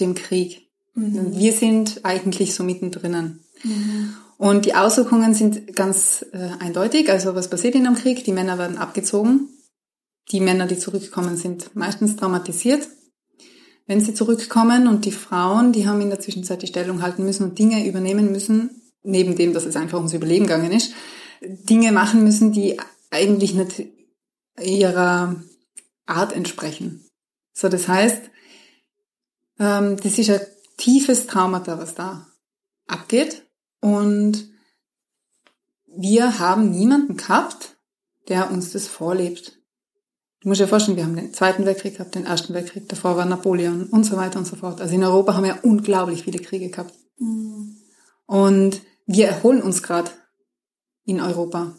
dem 0.00 0.14
Krieg. 0.14 0.70
Mhm. 0.94 1.36
Wir 1.36 1.52
sind 1.52 2.00
eigentlich 2.04 2.54
so 2.54 2.62
mittendrin. 2.62 3.40
Mhm. 3.62 4.14
Und 4.38 4.66
die 4.66 4.74
Auswirkungen 4.74 5.32
sind 5.34 5.74
ganz 5.74 6.26
äh, 6.32 6.50
eindeutig. 6.58 7.10
Also 7.10 7.34
was 7.34 7.48
passiert 7.48 7.74
in 7.74 7.86
einem 7.86 7.96
Krieg? 7.96 8.24
Die 8.24 8.32
Männer 8.32 8.58
werden 8.58 8.76
abgezogen. 8.76 9.48
Die 10.30 10.40
Männer, 10.40 10.66
die 10.66 10.78
zurückkommen, 10.78 11.36
sind 11.36 11.74
meistens 11.74 12.16
traumatisiert 12.16 12.86
wenn 13.86 14.00
sie 14.00 14.14
zurückkommen 14.14 14.88
und 14.88 15.04
die 15.04 15.12
Frauen, 15.12 15.72
die 15.72 15.86
haben 15.86 16.00
in 16.00 16.10
der 16.10 16.20
Zwischenzeit 16.20 16.62
die 16.62 16.66
Stellung 16.66 17.02
halten 17.02 17.24
müssen 17.24 17.44
und 17.44 17.58
Dinge 17.58 17.86
übernehmen 17.86 18.32
müssen, 18.32 18.82
neben 19.02 19.36
dem, 19.36 19.52
dass 19.52 19.64
es 19.64 19.76
einfach 19.76 19.98
ums 19.98 20.12
Überleben 20.12 20.46
gegangen 20.46 20.72
ist, 20.72 20.92
Dinge 21.40 21.92
machen 21.92 22.24
müssen, 22.24 22.52
die 22.52 22.78
eigentlich 23.10 23.54
nicht 23.54 23.84
ihrer 24.60 25.36
Art 26.06 26.32
entsprechen. 26.32 27.04
So, 27.52 27.68
das 27.68 27.88
heißt, 27.88 28.30
ähm, 29.58 29.96
das 29.96 30.18
ist 30.18 30.30
ein 30.30 30.40
tiefes 30.76 31.26
Traumata, 31.26 31.78
was 31.78 31.94
da 31.94 32.26
abgeht. 32.86 33.46
Und 33.80 34.48
wir 35.86 36.38
haben 36.38 36.70
niemanden 36.70 37.16
gehabt, 37.16 37.76
der 38.28 38.50
uns 38.50 38.72
das 38.72 38.86
vorlebt. 38.86 39.58
Du 40.40 40.48
musst 40.48 40.60
dir 40.60 40.68
vorstellen, 40.68 40.96
wir 40.96 41.04
haben 41.04 41.16
den 41.16 41.32
Zweiten 41.32 41.64
Weltkrieg 41.64 41.94
gehabt, 41.94 42.14
den 42.14 42.26
Ersten 42.26 42.54
Weltkrieg, 42.54 42.88
davor 42.88 43.16
war 43.16 43.24
Napoleon 43.24 43.88
und 43.88 44.04
so 44.04 44.16
weiter 44.16 44.38
und 44.38 44.44
so 44.46 44.56
fort. 44.56 44.80
Also 44.80 44.94
in 44.94 45.02
Europa 45.02 45.34
haben 45.34 45.44
wir 45.44 45.64
unglaublich 45.64 46.22
viele 46.22 46.38
Kriege 46.38 46.68
gehabt. 46.68 46.94
Mhm. 47.18 47.76
Und 48.26 48.82
wir 49.06 49.28
erholen 49.28 49.62
uns 49.62 49.82
gerade 49.82 50.10
in 51.04 51.20
Europa. 51.20 51.76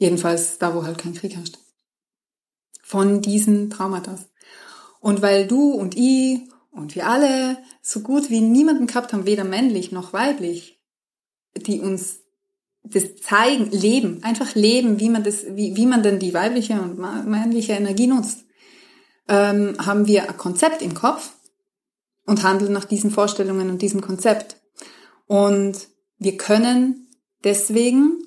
Jedenfalls 0.00 0.56
da, 0.56 0.74
wo 0.74 0.82
halt 0.82 0.96
kein 0.96 1.12
Krieg 1.12 1.36
herrscht. 1.36 1.58
Von 2.82 3.20
diesen 3.20 3.68
Traumata. 3.68 4.18
Und 4.98 5.20
weil 5.20 5.46
du 5.46 5.72
und 5.72 5.94
ich 5.94 6.40
und 6.70 6.94
wir 6.94 7.06
alle 7.06 7.58
so 7.82 8.00
gut 8.00 8.30
wie 8.30 8.40
niemanden 8.40 8.86
gehabt 8.86 9.12
haben, 9.12 9.26
weder 9.26 9.44
männlich 9.44 9.92
noch 9.92 10.14
weiblich, 10.14 10.80
die 11.54 11.80
uns 11.80 12.20
das 12.82 13.16
zeigen, 13.16 13.70
leben, 13.70 14.22
einfach 14.22 14.54
leben, 14.54 15.00
wie 15.00 15.10
man 15.10 15.22
das, 15.22 15.44
wie, 15.50 15.76
wie 15.76 15.84
man 15.84 16.02
denn 16.02 16.18
die 16.18 16.32
weibliche 16.32 16.80
und 16.80 16.98
männliche 16.98 17.74
Energie 17.74 18.06
nutzt, 18.06 18.46
ähm, 19.28 19.76
haben 19.84 20.06
wir 20.06 20.30
ein 20.30 20.36
Konzept 20.38 20.80
im 20.80 20.94
Kopf 20.94 21.34
und 22.24 22.42
handeln 22.42 22.72
nach 22.72 22.86
diesen 22.86 23.10
Vorstellungen 23.10 23.68
und 23.68 23.82
diesem 23.82 24.00
Konzept. 24.00 24.56
Und 25.26 25.88
wir 26.16 26.38
können 26.38 27.06
deswegen 27.44 28.22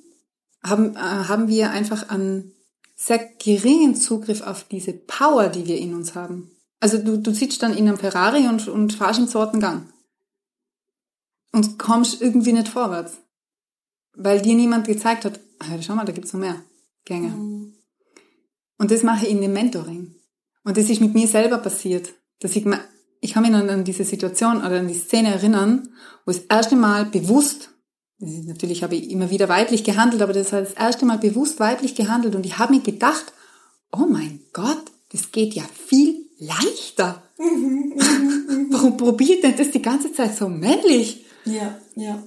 haben, 0.65 0.95
äh, 0.95 0.99
haben 0.99 1.47
wir 1.47 1.71
einfach 1.71 2.09
einen 2.09 2.53
sehr 2.95 3.19
geringen 3.43 3.95
Zugriff 3.95 4.41
auf 4.41 4.63
diese 4.65 4.93
Power, 4.93 5.49
die 5.49 5.67
wir 5.67 5.77
in 5.77 5.93
uns 5.93 6.15
haben. 6.15 6.51
Also 6.79 6.97
du, 6.97 7.17
du 7.17 7.33
sitzt 7.33 7.63
dann 7.63 7.73
in 7.73 7.87
einem 7.87 7.97
Ferrari 7.97 8.47
und, 8.47 8.67
und 8.67 8.93
fahrst 8.93 9.19
im 9.19 9.27
zweiten 9.27 9.59
Gang. 9.59 9.91
Und 11.51 11.77
kommst 11.77 12.21
irgendwie 12.21 12.53
nicht 12.53 12.67
vorwärts. 12.67 13.19
Weil 14.15 14.41
dir 14.41 14.55
niemand 14.55 14.87
gezeigt 14.87 15.25
hat, 15.25 15.39
ah, 15.59 15.81
schau 15.81 15.95
mal, 15.95 16.05
da 16.05 16.11
gibt's 16.11 16.33
noch 16.33 16.39
mehr 16.39 16.61
Gänge. 17.05 17.29
Mhm. 17.29 17.73
Und 18.77 18.91
das 18.91 19.03
mache 19.03 19.25
ich 19.25 19.31
in 19.31 19.41
dem 19.41 19.53
Mentoring. 19.53 20.15
Und 20.63 20.77
das 20.77 20.89
ist 20.89 21.01
mit 21.01 21.13
mir 21.13 21.27
selber 21.27 21.57
passiert. 21.57 22.13
Dass 22.39 22.55
ich, 22.55 22.65
ich 23.21 23.33
kann 23.33 23.43
mich 23.43 23.53
an, 23.53 23.69
an 23.69 23.83
diese 23.83 24.03
Situation 24.03 24.57
oder 24.57 24.79
an 24.79 24.87
die 24.87 24.93
Szene 24.93 25.33
erinnern, 25.33 25.89
wo 26.25 26.31
das 26.31 26.41
erste 26.49 26.75
Mal 26.75 27.05
bewusst, 27.05 27.72
natürlich 28.19 28.83
habe 28.83 28.95
ich 28.95 29.11
immer 29.11 29.29
wieder 29.29 29.49
weiblich 29.49 29.83
gehandelt, 29.83 30.21
aber 30.21 30.33
das 30.33 30.51
war 30.51 30.61
das 30.61 30.73
erste 30.73 31.05
Mal 31.05 31.17
bewusst 31.17 31.59
weiblich 31.59 31.95
gehandelt 31.95 32.35
und 32.35 32.45
ich 32.45 32.57
habe 32.57 32.73
mir 32.73 32.81
gedacht, 32.81 33.33
oh 33.91 34.05
mein 34.09 34.41
Gott, 34.53 34.83
das 35.11 35.31
geht 35.31 35.53
ja 35.53 35.63
viel 35.87 36.25
leichter. 36.39 37.23
Mhm, 37.37 37.93
mhm, 37.95 38.67
Warum 38.71 38.97
probiert 38.97 39.43
denn 39.43 39.55
das 39.55 39.71
die 39.71 39.81
ganze 39.81 40.11
Zeit 40.11 40.35
so 40.35 40.49
männlich? 40.49 41.25
Ja, 41.45 41.77
ja. 41.95 42.23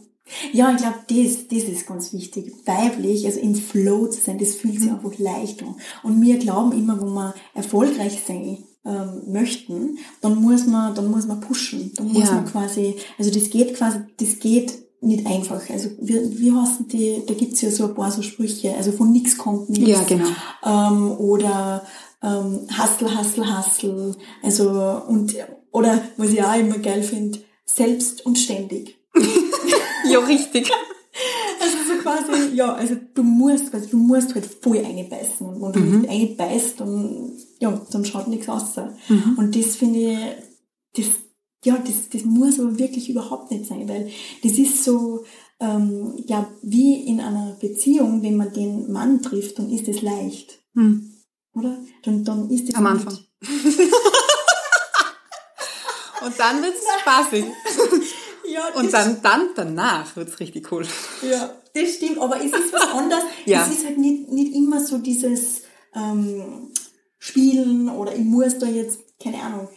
Ja, 0.52 0.72
ich 0.72 0.78
glaube, 0.78 0.98
das, 1.08 1.46
das 1.48 1.68
ist 1.68 1.86
ganz 1.86 2.12
wichtig. 2.12 2.52
Weiblich, 2.64 3.26
also 3.26 3.38
in 3.38 3.54
Flow 3.54 4.08
zu 4.08 4.20
sein, 4.20 4.38
das 4.38 4.56
fühlt 4.56 4.80
sich 4.80 4.90
mhm. 4.90 4.96
einfach 4.96 5.18
leicht 5.18 5.62
an. 5.62 5.76
Und 6.02 6.20
wir 6.20 6.38
glauben 6.38 6.72
immer, 6.72 7.00
wo 7.00 7.06
wir 7.06 7.34
erfolgreich 7.54 8.22
sein 8.26 8.58
ähm, 8.84 9.22
möchten, 9.28 9.98
dann 10.20 10.42
muss 10.42 10.66
man, 10.66 10.94
dann 10.96 11.10
muss 11.10 11.26
man 11.26 11.40
pushen. 11.40 11.92
Dann 11.94 12.08
muss 12.08 12.28
ja. 12.28 12.34
man 12.34 12.46
quasi, 12.46 12.96
also 13.18 13.30
das 13.30 13.50
geht 13.50 13.74
quasi, 13.74 13.98
das 14.18 14.40
geht 14.40 14.85
nicht 15.00 15.26
einfach. 15.26 15.68
Also 15.70 15.90
wie, 16.00 16.38
wie 16.38 16.52
heißen 16.52 16.88
die, 16.88 17.22
da 17.26 17.34
gibt's 17.34 17.60
ja 17.60 17.70
so 17.70 17.84
ein 17.84 17.94
paar 17.94 18.10
so 18.10 18.22
Sprüche, 18.22 18.74
also 18.74 18.92
von 18.92 19.12
nix 19.12 19.36
kommt 19.36 19.70
nichts. 19.70 19.88
Ja, 19.88 20.02
genau. 20.02 20.28
Ähm, 20.64 21.12
oder 21.18 21.86
ähm, 22.22 22.66
Hustle, 22.70 23.18
Hustle, 23.18 23.58
Hustle. 23.58 24.16
Also 24.42 24.70
und 25.08 25.34
oder 25.72 26.00
was 26.16 26.30
ich 26.30 26.42
auch 26.42 26.58
immer 26.58 26.78
geil 26.78 27.02
finde, 27.02 27.38
selbst 27.64 28.24
und 28.24 28.38
ständig. 28.38 28.96
ja, 30.10 30.18
richtig. 30.20 30.70
Also 31.58 31.76
so 31.88 32.02
quasi, 32.02 32.54
ja, 32.54 32.74
also 32.74 32.94
du 33.14 33.22
musst, 33.22 33.72
also 33.72 33.88
du 33.88 33.96
musst 33.96 34.34
halt 34.34 34.44
voll 34.44 34.84
einbeißen. 34.84 35.46
Und 35.46 35.62
wenn 35.62 35.72
du 35.72 35.80
mhm. 35.80 36.00
nicht 36.02 36.10
einbeißt, 36.10 36.78
dann, 36.78 37.32
ja, 37.58 37.80
dann 37.90 38.04
schaut 38.04 38.28
nichts 38.28 38.50
aus. 38.50 38.76
Mhm. 39.08 39.36
Und 39.38 39.56
das 39.56 39.76
finde 39.76 39.98
ich, 39.98 40.18
das, 40.94 41.06
ja, 41.66 41.76
das, 41.78 42.08
das 42.10 42.24
muss 42.24 42.60
aber 42.60 42.78
wirklich 42.78 43.10
überhaupt 43.10 43.50
nicht 43.50 43.66
sein, 43.66 43.88
weil 43.88 44.08
das 44.42 44.52
ist 44.52 44.84
so, 44.84 45.24
ähm, 45.58 46.14
ja, 46.26 46.48
wie 46.62 47.06
in 47.06 47.20
einer 47.20 47.56
Beziehung, 47.60 48.22
wenn 48.22 48.36
man 48.36 48.52
den 48.52 48.92
Mann 48.92 49.20
trifft, 49.20 49.58
dann 49.58 49.68
ist 49.70 49.88
es 49.88 50.00
leicht. 50.00 50.60
Mhm. 50.74 51.12
Oder? 51.54 51.76
Dann, 52.04 52.24
dann 52.24 52.48
ist 52.50 52.68
es 52.68 52.74
Am 52.76 52.86
Anfang. 52.86 53.18
Und 56.24 56.38
dann 56.38 56.62
wird's 56.62 56.80
spaßig. 57.00 57.44
Ja, 58.48 58.68
und 58.76 58.92
dann, 58.92 59.20
dann 59.22 59.48
danach 59.56 60.14
wird's 60.14 60.38
richtig 60.38 60.70
cool. 60.70 60.86
Ja, 61.28 61.52
das 61.74 61.94
stimmt, 61.94 62.18
aber 62.18 62.36
es 62.36 62.52
ist 62.52 62.72
was 62.72 62.88
anderes. 62.92 63.24
ja. 63.44 63.66
Es 63.66 63.76
ist 63.76 63.84
halt 63.84 63.98
nicht, 63.98 64.30
nicht 64.30 64.54
immer 64.54 64.80
so 64.80 64.98
dieses 64.98 65.62
ähm, 65.92 66.70
Spielen 67.18 67.88
oder 67.88 68.14
ich 68.14 68.24
muss 68.24 68.56
da 68.58 68.66
jetzt, 68.66 69.00
keine 69.20 69.42
Ahnung. 69.42 69.68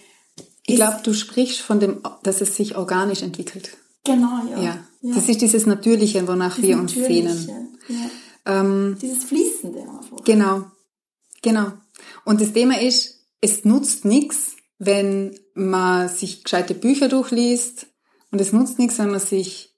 Ich 0.70 0.76
glaube, 0.76 1.00
du 1.04 1.14
sprichst 1.14 1.62
von 1.62 1.80
dem, 1.80 2.02
dass 2.24 2.42
es 2.42 2.56
sich 2.56 2.76
organisch 2.76 3.22
entwickelt. 3.22 3.78
Genau, 4.06 4.42
ja. 4.50 4.58
ja. 4.58 4.86
ja. 5.02 5.16
Das 5.16 5.30
ist 5.30 5.42
dieses 5.42 5.66
Natürliche, 5.66 6.28
wonach 6.28 6.56
das 6.56 6.64
wir 6.64 6.78
uns 6.78 6.94
sehnen. 6.94 7.78
Ja. 7.88 8.62
Ähm, 8.62 8.98
dieses 9.02 9.26
Fließende 9.26 9.80
einfach. 9.80 10.24
Genau, 10.24 10.66
genau. 11.42 11.72
Und 12.26 12.42
das 12.42 12.54
Thema 12.54 12.80
ist, 12.82 13.26
es 13.42 13.66
nutzt 13.66 14.06
nichts, 14.06 14.56
wenn 14.78 15.38
man 15.54 16.10
sich 16.10 16.44
gescheite 16.44 16.74
Bücher 16.74 17.10
durchliest, 17.10 17.88
und 18.32 18.40
es 18.40 18.54
nutzt 18.54 18.80
nichts, 18.80 19.00
wenn 19.00 19.10
man 19.10 19.20
sich 19.20 19.76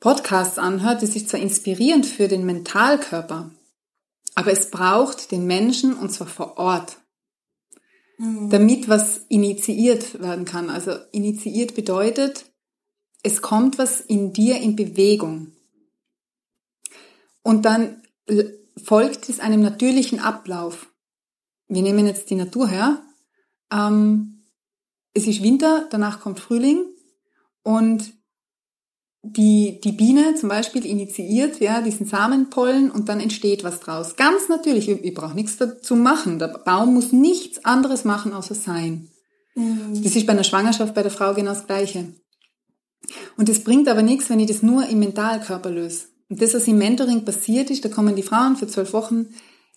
Podcasts 0.00 0.58
anhört. 0.58 1.02
Das 1.02 1.16
ist 1.16 1.28
zwar 1.28 1.40
inspirierend 1.40 2.06
für 2.06 2.28
den 2.28 2.46
Mentalkörper, 2.46 3.50
aber 4.34 4.52
es 4.52 4.70
braucht 4.70 5.32
den 5.32 5.46
Menschen 5.46 5.94
und 5.94 6.10
zwar 6.10 6.28
vor 6.28 6.56
Ort, 6.56 6.98
mhm. 8.18 8.50
damit 8.50 8.88
was 8.88 9.18
initiiert 9.28 10.20
werden 10.20 10.44
kann. 10.44 10.70
Also 10.70 10.92
initiiert 11.12 11.74
bedeutet, 11.74 12.44
es 13.22 13.42
kommt 13.42 13.78
was 13.78 14.00
in 14.00 14.32
dir 14.32 14.60
in 14.60 14.76
Bewegung. 14.76 15.52
Und 17.42 17.64
dann 17.64 18.02
folgt 18.76 19.28
es 19.28 19.40
einem 19.40 19.62
natürlichen 19.62 20.20
Ablauf. 20.20 20.92
Wir 21.66 21.82
nehmen 21.82 22.06
jetzt 22.06 22.30
die 22.30 22.34
Natur 22.34 22.68
her. 22.68 23.02
Ähm, 23.72 24.44
es 25.14 25.26
ist 25.26 25.42
Winter, 25.42 25.86
danach 25.90 26.20
kommt 26.20 26.40
Frühling 26.40 26.84
und 27.62 28.12
die, 29.22 29.80
die 29.82 29.92
Biene 29.92 30.34
zum 30.36 30.48
Beispiel 30.48 30.86
initiiert 30.86 31.60
ja, 31.60 31.80
diesen 31.80 32.06
Samenpollen 32.06 32.90
und 32.90 33.08
dann 33.08 33.20
entsteht 33.20 33.64
was 33.64 33.80
draus. 33.80 34.16
Ganz 34.16 34.48
natürlich, 34.48 34.88
ich, 34.88 35.04
ich 35.04 35.14
brauche 35.14 35.34
nichts 35.34 35.56
dazu 35.56 35.96
machen. 35.96 36.38
Der 36.38 36.48
Baum 36.48 36.94
muss 36.94 37.12
nichts 37.12 37.64
anderes 37.64 38.04
machen, 38.04 38.32
außer 38.32 38.54
sein. 38.54 39.08
Mhm. 39.54 40.02
Das 40.02 40.14
ist 40.14 40.26
bei 40.26 40.32
einer 40.32 40.44
Schwangerschaft 40.44 40.94
bei 40.94 41.02
der 41.02 41.10
Frau 41.10 41.34
genau 41.34 41.50
das 41.50 41.66
Gleiche. 41.66 42.14
Und 43.36 43.48
es 43.48 43.64
bringt 43.64 43.88
aber 43.88 44.02
nichts, 44.02 44.30
wenn 44.30 44.40
ich 44.40 44.48
das 44.48 44.62
nur 44.62 44.86
im 44.86 45.00
Mentalkörper 45.00 45.70
löse. 45.70 46.06
Und 46.28 46.40
das, 46.42 46.54
was 46.54 46.68
im 46.68 46.78
Mentoring 46.78 47.24
passiert 47.24 47.70
ist, 47.70 47.84
da 47.84 47.88
kommen 47.88 48.14
die 48.14 48.22
Frauen 48.22 48.56
für 48.56 48.66
zwölf 48.66 48.92
Wochen 48.92 49.26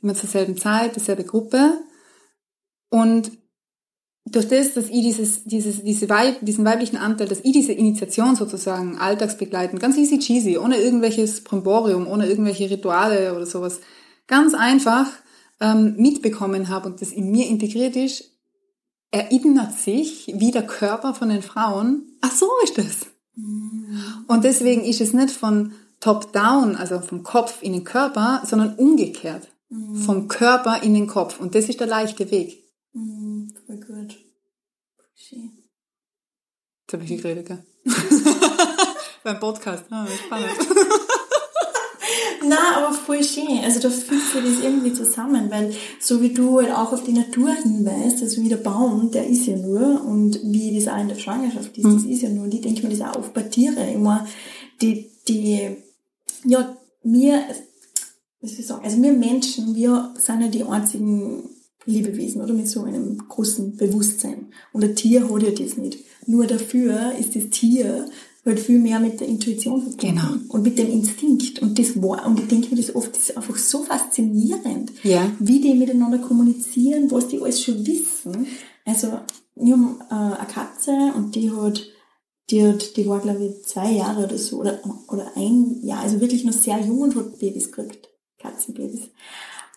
immer 0.01 0.15
zur 0.15 0.29
selben 0.29 0.57
Zeit, 0.57 0.95
dieselbe 0.95 1.23
Gruppe. 1.23 1.77
Und 2.89 3.31
durch 4.25 4.47
das, 4.47 4.73
dass 4.73 4.85
ich 4.85 5.01
dieses, 5.01 5.43
dieses, 5.45 5.83
diese 5.83 6.07
Weib, 6.09 6.37
diesen 6.41 6.63
weiblichen 6.63 6.97
Anteil, 6.97 7.27
dass 7.27 7.43
ich 7.43 7.51
diese 7.53 7.73
Initiation 7.73 8.35
sozusagen 8.35 8.97
alltagsbegleitend, 8.97 9.81
ganz 9.81 9.97
easy 9.97 10.19
cheesy, 10.19 10.57
ohne 10.57 10.77
irgendwelches 10.77 11.43
Primborium, 11.43 12.07
ohne 12.07 12.27
irgendwelche 12.27 12.69
Rituale 12.69 13.35
oder 13.35 13.45
sowas, 13.45 13.79
ganz 14.27 14.53
einfach 14.53 15.07
ähm, 15.59 15.95
mitbekommen 15.97 16.69
habe 16.69 16.89
und 16.89 17.01
das 17.01 17.11
in 17.11 17.31
mir 17.31 17.47
integriert 17.47 17.95
ist, 17.95 18.31
erinnert 19.11 19.73
sich, 19.73 20.31
wie 20.35 20.51
der 20.51 20.65
Körper 20.65 21.13
von 21.13 21.29
den 21.29 21.41
Frauen, 21.41 22.03
ach 22.21 22.31
so 22.31 22.47
ist 22.63 22.77
das. 22.77 23.07
Mhm. 23.35 24.25
Und 24.27 24.43
deswegen 24.43 24.83
ist 24.83 25.01
es 25.01 25.13
nicht 25.13 25.31
von 25.31 25.73
top-down, 25.99 26.75
also 26.75 26.99
vom 26.99 27.23
Kopf 27.23 27.61
in 27.61 27.73
den 27.73 27.83
Körper, 27.83 28.41
sondern 28.45 28.75
umgekehrt. 28.75 29.49
Mhm. 29.69 29.95
Vom 29.95 30.27
Körper 30.27 30.81
in 30.83 30.93
den 30.93 31.07
Kopf. 31.07 31.39
Und 31.39 31.55
das 31.55 31.69
ist 31.69 31.79
der 31.79 31.87
leichte 31.87 32.31
Weg. 32.31 32.60
Mhm, 32.93 33.53
voll 33.65 33.77
gut. 33.77 34.17
Schön. 35.15 35.51
Jetzt 36.81 36.93
habe 36.93 37.03
ich 37.03 37.21
geredet, 37.21 37.47
gell? 37.47 37.63
Beim 39.23 39.39
Podcast. 39.39 39.85
Ah, 39.89 40.07
spannend. 40.07 40.49
Na, 42.43 42.77
aber 42.77 42.93
voll 42.93 43.23
schön. 43.23 43.59
Also 43.63 43.79
da 43.79 43.89
fühlt 43.89 44.23
sich 44.23 44.43
das 44.43 44.63
irgendwie 44.63 44.93
zusammen, 44.93 45.49
weil 45.51 45.73
so 45.99 46.21
wie 46.21 46.33
du 46.33 46.59
halt 46.59 46.71
auch 46.71 46.91
auf 46.91 47.03
die 47.03 47.13
Natur 47.13 47.51
hinweist, 47.51 48.21
also 48.21 48.41
wie 48.41 48.49
der 48.49 48.57
Baum, 48.57 49.11
der 49.11 49.27
ist 49.27 49.45
ja 49.45 49.55
nur 49.55 50.03
und 50.03 50.39
wie 50.43 50.77
das 50.77 50.91
auch 50.91 50.99
in 50.99 51.09
der 51.09 51.15
Schwangerschaft 51.15 51.77
ist, 51.77 51.85
mhm. 51.85 51.93
das 51.93 52.03
ist 52.03 52.21
ja 52.23 52.29
nur. 52.29 52.45
Und 52.45 52.53
ich 52.53 52.61
denke 52.61 52.83
mir 52.83 52.97
das 52.97 53.07
auch 53.07 53.15
oft 53.17 53.33
bei 53.33 53.43
Tieren 53.43 53.77
immer, 53.93 54.27
die, 54.81 55.11
die, 55.27 55.77
ja, 56.45 56.75
mir, 57.03 57.43
was 58.41 58.53
ich 58.53 58.65
sagen, 58.65 58.83
also 58.83 59.01
wir 59.01 59.13
Menschen, 59.13 59.75
wir 59.75 60.13
sind 60.17 60.41
ja 60.41 60.47
die 60.47 60.63
einzigen 60.63 61.47
Lebewesen 61.85 62.41
oder 62.41 62.53
mit 62.53 62.67
so 62.67 62.83
einem 62.83 63.17
großen 63.27 63.75
Bewusstsein. 63.75 64.47
Und 64.71 64.83
ein 64.83 64.95
Tier 64.95 65.29
hat 65.29 65.43
ja 65.43 65.51
das 65.51 65.77
nicht. 65.77 65.99
Nur 66.25 66.45
dafür 66.45 67.13
ist 67.19 67.35
das 67.35 67.49
Tier 67.49 68.07
halt 68.45 68.59
viel 68.59 68.79
mehr 68.79 68.99
mit 68.99 69.19
der 69.19 69.27
Intuition 69.27 69.81
verbunden 69.81 70.15
genau. 70.15 70.33
und 70.49 70.63
mit 70.63 70.77
dem 70.77 70.91
Instinkt. 70.91 71.59
Und 71.59 71.77
das 71.77 72.01
war, 72.01 72.25
und 72.25 72.39
ich 72.39 72.47
denke 72.47 72.73
mir 72.73 72.81
das 72.81 72.95
oft, 72.95 73.15
das 73.15 73.29
ist 73.29 73.37
einfach 73.37 73.57
so 73.57 73.83
faszinierend, 73.83 74.91
ja. 75.03 75.31
wie 75.39 75.59
die 75.59 75.75
miteinander 75.75 76.17
kommunizieren, 76.17 77.09
was 77.11 77.27
die 77.27 77.39
alles 77.39 77.61
schon 77.61 77.85
wissen. 77.85 78.47
Also, 78.85 79.19
wir 79.55 79.73
haben 79.73 79.99
äh, 80.09 80.13
eine 80.13 80.47
Katze 80.47 80.91
und 81.15 81.35
die 81.35 81.51
hat, 81.51 81.83
die 82.49 82.65
hat, 82.65 82.97
die 82.97 83.07
war 83.07 83.19
glaube 83.19 83.45
ich 83.45 83.67
zwei 83.67 83.91
Jahre 83.91 84.25
oder 84.25 84.37
so, 84.37 84.59
oder, 84.59 84.79
oder 85.07 85.31
ein 85.35 85.79
Jahr, 85.83 86.01
also 86.01 86.19
wirklich 86.19 86.43
noch 86.43 86.53
sehr 86.53 86.79
jung 86.79 87.01
und 87.01 87.15
hat 87.15 87.37
Babys 87.37 87.71
gekriegt. 87.71 88.09
Katzenbabys. 88.39 89.09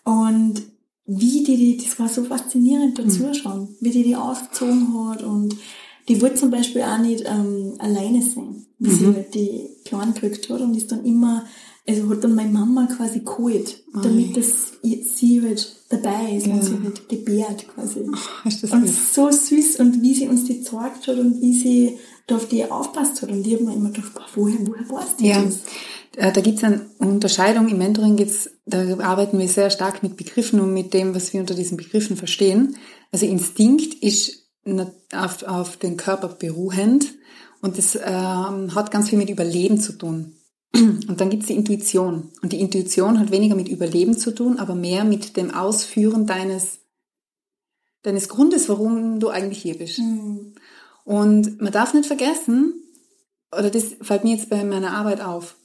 Und 0.03 0.63
wie 1.07 1.43
die, 1.43 1.57
die 1.57 1.77
das 1.77 1.99
war 1.99 2.09
so 2.09 2.23
faszinierend 2.23 2.97
dazuschauen, 2.97 3.61
mhm. 3.61 3.75
wie 3.79 3.91
die 3.91 4.03
die 4.03 4.15
aufgezogen 4.15 5.09
hat 5.09 5.23
und 5.23 5.55
die 6.07 6.21
wollte 6.21 6.35
zum 6.35 6.51
Beispiel 6.51 6.81
auch 6.83 6.99
nicht 6.99 7.23
ähm, 7.25 7.73
alleine 7.79 8.21
sein, 8.21 8.65
wie 8.79 8.89
mhm. 8.89 8.97
sie 8.97 9.05
halt 9.07 9.33
die 9.35 9.69
Kleinen 9.85 10.13
gekriegt 10.13 10.49
hat 10.49 10.61
und 10.61 10.75
ist 10.75 10.91
dann 10.91 11.03
immer, 11.03 11.45
also 11.87 12.09
hat 12.09 12.23
dann 12.23 12.35
meine 12.35 12.51
Mama 12.51 12.87
quasi 12.87 13.19
geholt, 13.19 13.83
damit 14.03 14.37
das, 14.37 14.73
sie 14.81 15.41
halt 15.41 15.75
dabei 15.89 16.35
ist 16.35 16.47
ja. 16.47 16.53
und 16.53 16.63
sie 16.63 16.79
halt 16.83 17.09
gebärt 17.09 17.67
quasi. 17.67 18.01
Oh, 18.07 18.47
ist 18.47 18.63
das 18.63 18.71
und 18.71 18.87
süß. 18.87 19.13
so 19.13 19.31
süß 19.31 19.79
und 19.79 20.01
wie 20.01 20.13
sie 20.13 20.27
uns 20.27 20.45
die 20.45 20.59
gezeigt 20.59 21.07
hat 21.07 21.17
und 21.17 21.41
wie 21.41 21.53
sie 21.53 21.97
da 21.97 21.99
auf 22.31 22.47
die 22.47 22.65
aufpasst 22.65 23.21
hat 23.21 23.29
und 23.29 23.45
ich 23.45 23.53
habe 23.53 23.65
mir 23.65 23.73
immer 23.73 23.91
gedacht, 23.91 24.13
boah, 24.13 24.25
woher, 24.35 24.57
woher 24.65 24.89
weißt 24.89 25.19
du 25.19 25.25
ja. 25.25 25.43
das? 25.43 25.59
Äh, 26.15 26.31
da 26.31 26.41
gibt 26.41 26.57
es 26.57 26.63
eine 26.63 26.89
Unterscheidung. 26.97 27.67
Im 27.67 27.77
Mentoring 27.77 28.15
geht's, 28.15 28.49
da 28.65 28.97
arbeiten 28.99 29.37
wir 29.37 29.47
sehr 29.47 29.69
stark 29.69 30.01
mit 30.01 30.17
Begriffen 30.17 30.59
und 30.59 30.73
mit 30.73 30.93
dem, 30.93 31.13
was 31.13 31.33
wir 31.33 31.41
unter 31.41 31.53
diesen 31.53 31.77
Begriffen 31.77 32.17
verstehen. 32.17 32.77
Also 33.11 33.25
Instinkt 33.25 33.93
ist 34.03 34.47
auf, 35.13 35.43
auf 35.43 35.77
den 35.77 35.97
Körper 35.97 36.29
beruhend 36.29 37.13
und 37.61 37.77
das 37.77 37.95
ähm, 37.95 38.73
hat 38.75 38.91
ganz 38.91 39.09
viel 39.09 39.17
mit 39.17 39.29
Überleben 39.29 39.79
zu 39.79 39.93
tun. 39.93 40.35
Und 40.75 41.19
dann 41.19 41.29
gibt's 41.29 41.47
die 41.47 41.55
Intuition. 41.55 42.31
Und 42.41 42.51
die 42.51 42.59
Intuition 42.59 43.19
hat 43.19 43.31
weniger 43.31 43.55
mit 43.55 43.69
Überleben 43.69 44.17
zu 44.17 44.35
tun, 44.35 44.59
aber 44.59 44.75
mehr 44.75 45.03
mit 45.03 45.37
dem 45.37 45.51
Ausführen 45.51 46.27
deines, 46.27 46.79
deines 48.03 48.29
Grundes, 48.29 48.67
warum 48.69 49.19
du 49.19 49.29
eigentlich 49.29 49.61
hier 49.61 49.77
bist. 49.77 49.99
Mhm. 49.99 50.53
Und 51.05 51.61
man 51.61 51.71
darf 51.71 51.93
nicht 51.93 52.07
vergessen, 52.07 52.73
oder 53.51 53.69
das 53.69 53.95
fällt 54.01 54.25
mir 54.25 54.35
jetzt 54.35 54.49
bei 54.49 54.63
meiner 54.65 54.91
Arbeit 54.91 55.21
auf, 55.21 55.55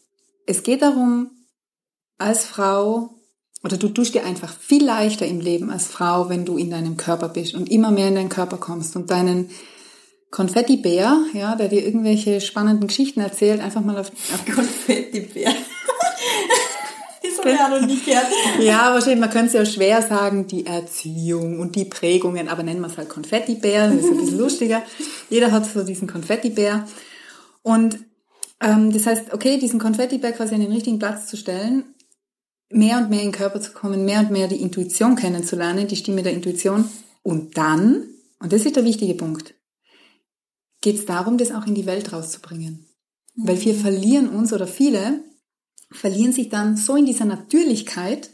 es 0.47 0.63
geht 0.63 0.83
darum, 0.83 1.31
als 2.19 2.45
Frau, 2.45 3.15
oder 3.65 3.77
du 3.77 3.89
tust 3.89 4.15
dir 4.15 4.25
einfach 4.25 4.55
viel 4.55 4.85
leichter 4.85 5.27
im 5.27 5.41
Leben 5.41 5.71
als 5.71 5.87
Frau, 5.87 6.29
wenn 6.29 6.45
du 6.45 6.57
in 6.57 6.71
deinem 6.71 6.97
Körper 6.97 7.29
bist 7.29 7.55
und 7.55 7.71
immer 7.71 7.91
mehr 7.91 8.09
in 8.09 8.15
deinen 8.15 8.29
Körper 8.29 8.59
kommst 8.59 8.97
und 8.97 9.11
deinen 9.11 9.51
Konfettibär, 10.31 11.19
ja, 11.33 11.57
der 11.57 11.69
dir 11.69 11.85
irgendwelche 11.85 12.41
spannenden 12.41 12.87
Geschichten 12.87 13.21
erzählt, 13.21 13.61
einfach 13.61 13.83
mal 13.83 13.99
auf, 13.99 14.13
auf 14.33 14.45
Konfettibär. 14.55 15.53
nie 17.87 18.01
gehört. 18.01 18.27
Ja, 18.61 18.93
wahrscheinlich, 18.93 19.21
man 19.21 19.31
könnte 19.31 19.47
es 19.47 19.53
ja 19.53 19.65
schwer 19.65 20.03
sagen, 20.03 20.47
die 20.47 20.67
Erziehung 20.67 21.61
und 21.61 21.77
die 21.77 21.85
Prägungen, 21.85 22.49
aber 22.49 22.63
nennen 22.63 22.81
wir 22.81 22.89
es 22.89 22.97
halt 22.97 23.09
Konfettibär, 23.09 23.89
das 23.89 24.05
ist 24.05 24.11
ein 24.11 24.17
bisschen 24.19 24.39
lustiger. 24.39 24.83
Jeder 25.29 25.51
hat 25.53 25.67
so 25.67 25.83
diesen 25.83 26.09
Konfettibär. 26.09 26.87
Und 27.63 27.99
ähm, 28.61 28.93
das 28.93 29.07
heißt, 29.07 29.33
okay, 29.33 29.59
diesen 29.59 29.81
Konfettibär 29.81 30.33
quasi 30.33 30.55
an 30.55 30.61
den 30.61 30.73
richtigen 30.73 30.99
Platz 30.99 31.27
zu 31.27 31.37
stellen, 31.37 31.95
mehr 32.71 32.99
und 32.99 33.11
mehr 33.11 33.21
in 33.21 33.29
den 33.29 33.39
Körper 33.39 33.61
zu 33.61 33.73
kommen, 33.73 34.05
mehr 34.05 34.21
und 34.21 34.31
mehr 34.31 34.49
die 34.49 34.61
Intuition 34.61 35.17
kennenzulernen, 35.17 35.89
die 35.89 35.97
Stimme 35.97 36.23
der 36.23 36.33
Intuition. 36.33 36.89
Und 37.23 37.57
dann, 37.57 38.09
und 38.39 38.53
das 38.53 38.65
ist 38.65 38.77
der 38.77 38.85
wichtige 38.85 39.15
Punkt, 39.15 39.55
geht 40.81 40.97
es 40.97 41.07
darum, 41.07 41.37
das 41.37 41.53
auch 41.53 41.67
in 41.67 41.75
die 41.75 41.87
Welt 41.87 42.13
rauszubringen. 42.13 42.87
Weil 43.37 43.61
wir 43.63 43.75
verlieren 43.75 44.29
uns 44.29 44.53
oder 44.53 44.67
viele 44.67 45.21
verlieren 45.91 46.33
sich 46.33 46.49
dann 46.49 46.77
so 46.77 46.97
in 46.97 47.07
dieser 47.07 47.25
Natürlichkeit, 47.25 48.31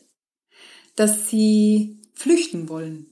dass 0.94 1.28
sie 1.28 2.00
flüchten 2.14 2.68
wollen. 2.68 3.06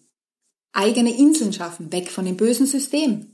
Eigene 0.73 1.17
Inseln 1.17 1.53
schaffen, 1.53 1.93
weg 1.93 2.11
von 2.11 2.25
dem 2.25 2.37
bösen 2.37 2.67
System. 2.67 3.27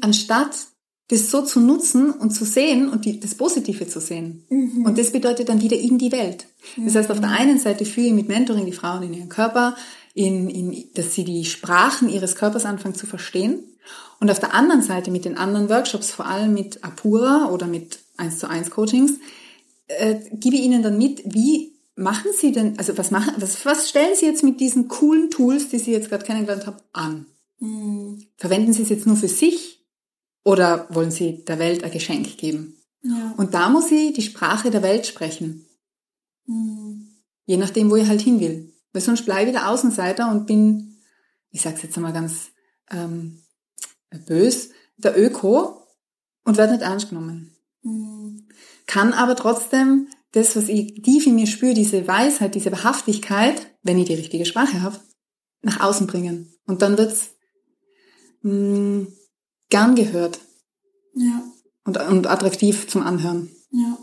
Anstatt 0.00 0.68
das 1.08 1.30
so 1.30 1.42
zu 1.42 1.60
nutzen 1.60 2.10
und 2.10 2.30
zu 2.30 2.44
sehen 2.44 2.90
und 2.90 3.06
die, 3.06 3.18
das 3.18 3.34
Positive 3.34 3.88
zu 3.88 3.98
sehen. 3.98 4.44
Mhm. 4.50 4.84
Und 4.84 4.98
das 4.98 5.10
bedeutet 5.10 5.48
dann 5.48 5.62
wieder 5.62 5.78
in 5.78 5.98
die 5.98 6.12
Welt. 6.12 6.46
Das 6.76 6.94
heißt, 6.94 7.10
auf 7.10 7.20
der 7.20 7.30
einen 7.30 7.58
Seite 7.58 7.86
führe 7.86 8.08
ich 8.08 8.12
mit 8.12 8.28
Mentoring 8.28 8.66
die 8.66 8.72
Frauen 8.72 9.02
in 9.02 9.14
ihren 9.14 9.30
Körper, 9.30 9.74
in, 10.12 10.50
in, 10.50 10.84
dass 10.94 11.14
sie 11.14 11.24
die 11.24 11.46
Sprachen 11.46 12.10
ihres 12.10 12.36
Körpers 12.36 12.66
anfangen 12.66 12.94
zu 12.94 13.06
verstehen. 13.06 13.60
Und 14.20 14.30
auf 14.30 14.38
der 14.38 14.52
anderen 14.52 14.82
Seite 14.82 15.10
mit 15.10 15.24
den 15.24 15.38
anderen 15.38 15.70
Workshops, 15.70 16.10
vor 16.10 16.26
allem 16.26 16.52
mit 16.52 16.84
Apura 16.84 17.48
oder 17.52 17.66
mit 17.66 18.00
1 18.18 18.38
zu 18.38 18.50
1 18.50 18.70
Coachings, 18.70 19.12
äh, 19.88 20.20
gebe 20.32 20.56
ich 20.56 20.62
ihnen 20.62 20.82
dann 20.82 20.98
mit, 20.98 21.22
wie 21.24 21.78
machen 21.96 22.30
sie 22.38 22.52
denn, 22.52 22.78
also 22.78 22.96
was 22.96 23.10
machen, 23.10 23.34
was, 23.38 23.64
was 23.66 23.88
stellen 23.88 24.14
sie 24.14 24.26
jetzt 24.26 24.44
mit 24.44 24.60
diesen 24.60 24.88
coolen 24.88 25.30
Tools, 25.30 25.68
die 25.68 25.78
sie 25.78 25.92
jetzt 25.92 26.08
gerade 26.08 26.24
kennengelernt 26.24 26.66
haben, 26.66 26.78
an? 26.92 27.26
Mhm. 27.58 28.26
Verwenden 28.36 28.72
sie 28.72 28.82
es 28.82 28.88
jetzt 28.88 29.06
nur 29.06 29.16
für 29.16 29.28
sich 29.28 29.84
oder 30.44 30.86
wollen 30.90 31.10
Sie 31.10 31.44
der 31.44 31.58
Welt 31.58 31.84
ein 31.84 31.90
Geschenk 31.90 32.38
geben? 32.38 32.76
Ja. 33.02 33.34
Und 33.36 33.54
da 33.54 33.68
muss 33.68 33.90
ich 33.90 34.12
die 34.12 34.22
Sprache 34.22 34.70
der 34.70 34.82
Welt 34.82 35.06
sprechen. 35.06 35.66
Mhm. 36.46 37.08
Je 37.46 37.56
nachdem, 37.56 37.90
wo 37.90 37.96
ich 37.96 38.06
halt 38.06 38.20
hin 38.20 38.40
will. 38.40 38.72
Weil 38.92 39.02
sonst 39.02 39.24
bleibe 39.24 39.50
ich 39.50 39.56
der 39.56 39.68
Außenseiter 39.68 40.30
und 40.30 40.46
bin, 40.46 40.96
ich 41.50 41.62
sag's 41.62 41.82
jetzt 41.82 41.96
einmal 41.96 42.12
ganz 42.12 42.48
ähm, 42.90 43.42
bös, 44.26 44.70
der 44.96 45.18
Öko 45.18 45.82
und 46.44 46.56
werde 46.56 46.72
nicht 46.72 46.82
ernst 46.82 47.08
genommen. 47.10 47.54
Mhm. 47.82 48.27
Kann 48.88 49.12
aber 49.12 49.36
trotzdem 49.36 50.08
das, 50.32 50.56
was 50.56 50.68
ich 50.68 51.02
tief 51.02 51.26
in 51.26 51.36
mir 51.36 51.46
spüre, 51.46 51.74
diese 51.74 52.08
Weisheit, 52.08 52.56
diese 52.56 52.72
Wahrhaftigkeit, 52.72 53.54
wenn 53.82 53.98
ich 53.98 54.06
die 54.06 54.14
richtige 54.14 54.46
Sprache 54.46 54.82
habe, 54.82 54.98
nach 55.62 55.80
außen 55.80 56.06
bringen. 56.08 56.52
Und 56.66 56.82
dann 56.82 56.98
wird's 56.98 57.30
mh, 58.42 58.52
mm, 58.52 59.06
gern 59.68 59.94
gehört. 59.94 60.40
Ja. 61.14 61.42
und, 61.84 61.96
und 61.96 62.26
attraktiv 62.28 62.86
zum 62.88 63.02
Anhören. 63.02 63.50
Ja. 63.70 63.98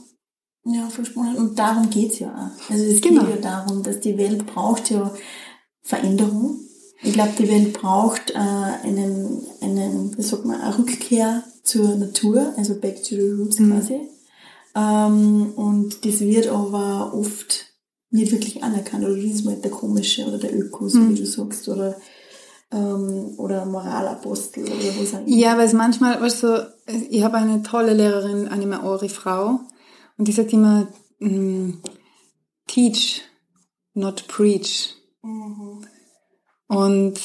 Ja, 0.65 0.89
voll 0.89 1.05
spannend. 1.05 1.37
Und 1.37 1.57
darum 1.59 1.89
geht's 1.89 2.19
ja 2.19 2.29
auch. 2.29 2.69
Also 2.71 2.83
es 2.85 2.99
Genau. 3.01 3.23
geht 3.25 3.35
ja 3.35 3.41
darum, 3.41 3.83
dass 3.83 3.99
die 3.99 4.17
Welt 4.17 4.45
braucht 4.47 4.89
ja 4.89 5.13
Veränderung. 5.81 6.59
Ich 7.03 7.13
glaube, 7.13 7.33
die 7.37 7.47
Welt 7.47 7.73
braucht 7.73 8.31
äh, 8.31 8.37
einen, 8.37 9.45
einen, 9.61 10.17
wie 10.17 10.21
sagt 10.23 10.45
man, 10.45 10.59
eine 10.59 10.77
Rückkehr 10.77 11.43
zur 11.63 11.95
Natur, 11.95 12.53
also 12.57 12.79
back 12.79 13.03
to 13.03 13.15
the 13.15 13.31
roots 13.31 13.59
Mhm. 13.59 13.71
quasi. 13.71 14.09
Ähm, 14.75 15.53
und 15.55 16.05
das 16.05 16.19
wird 16.19 16.47
aber 16.47 17.13
oft 17.13 17.65
nicht 18.09 18.31
wirklich 18.31 18.63
anerkannt. 18.63 19.05
Oder 19.05 19.15
das 19.15 19.25
ist 19.25 19.45
mal 19.45 19.55
der 19.55 19.71
komische 19.71 20.25
oder 20.25 20.37
der 20.37 20.55
Öko, 20.57 20.87
so 20.89 20.99
Mhm. 20.99 21.09
wie 21.11 21.19
du 21.19 21.25
sagst, 21.25 21.67
oder, 21.69 21.95
ähm, 22.71 23.35
oder 23.37 23.65
Moralapostel 23.65 24.63
oder 24.65 24.99
was 24.99 25.13
auch 25.13 25.19
immer. 25.19 25.29
Ja, 25.29 25.57
weil 25.57 25.67
es 25.67 25.73
manchmal, 25.73 26.21
weißt 26.21 26.43
du, 26.43 26.73
ich 27.09 27.23
habe 27.23 27.37
eine 27.37 27.63
tolle 27.63 27.93
Lehrerin, 27.93 28.47
eine 28.47 28.67
Maori-Frau, 28.67 29.59
und 30.17 30.27
die 30.27 30.31
sagt 30.31 30.53
immer, 30.53 30.87
mm, 31.19 31.71
teach, 32.67 33.21
not 33.93 34.27
preach. 34.27 34.95
Mhm. 35.21 35.85
Und 36.67 37.19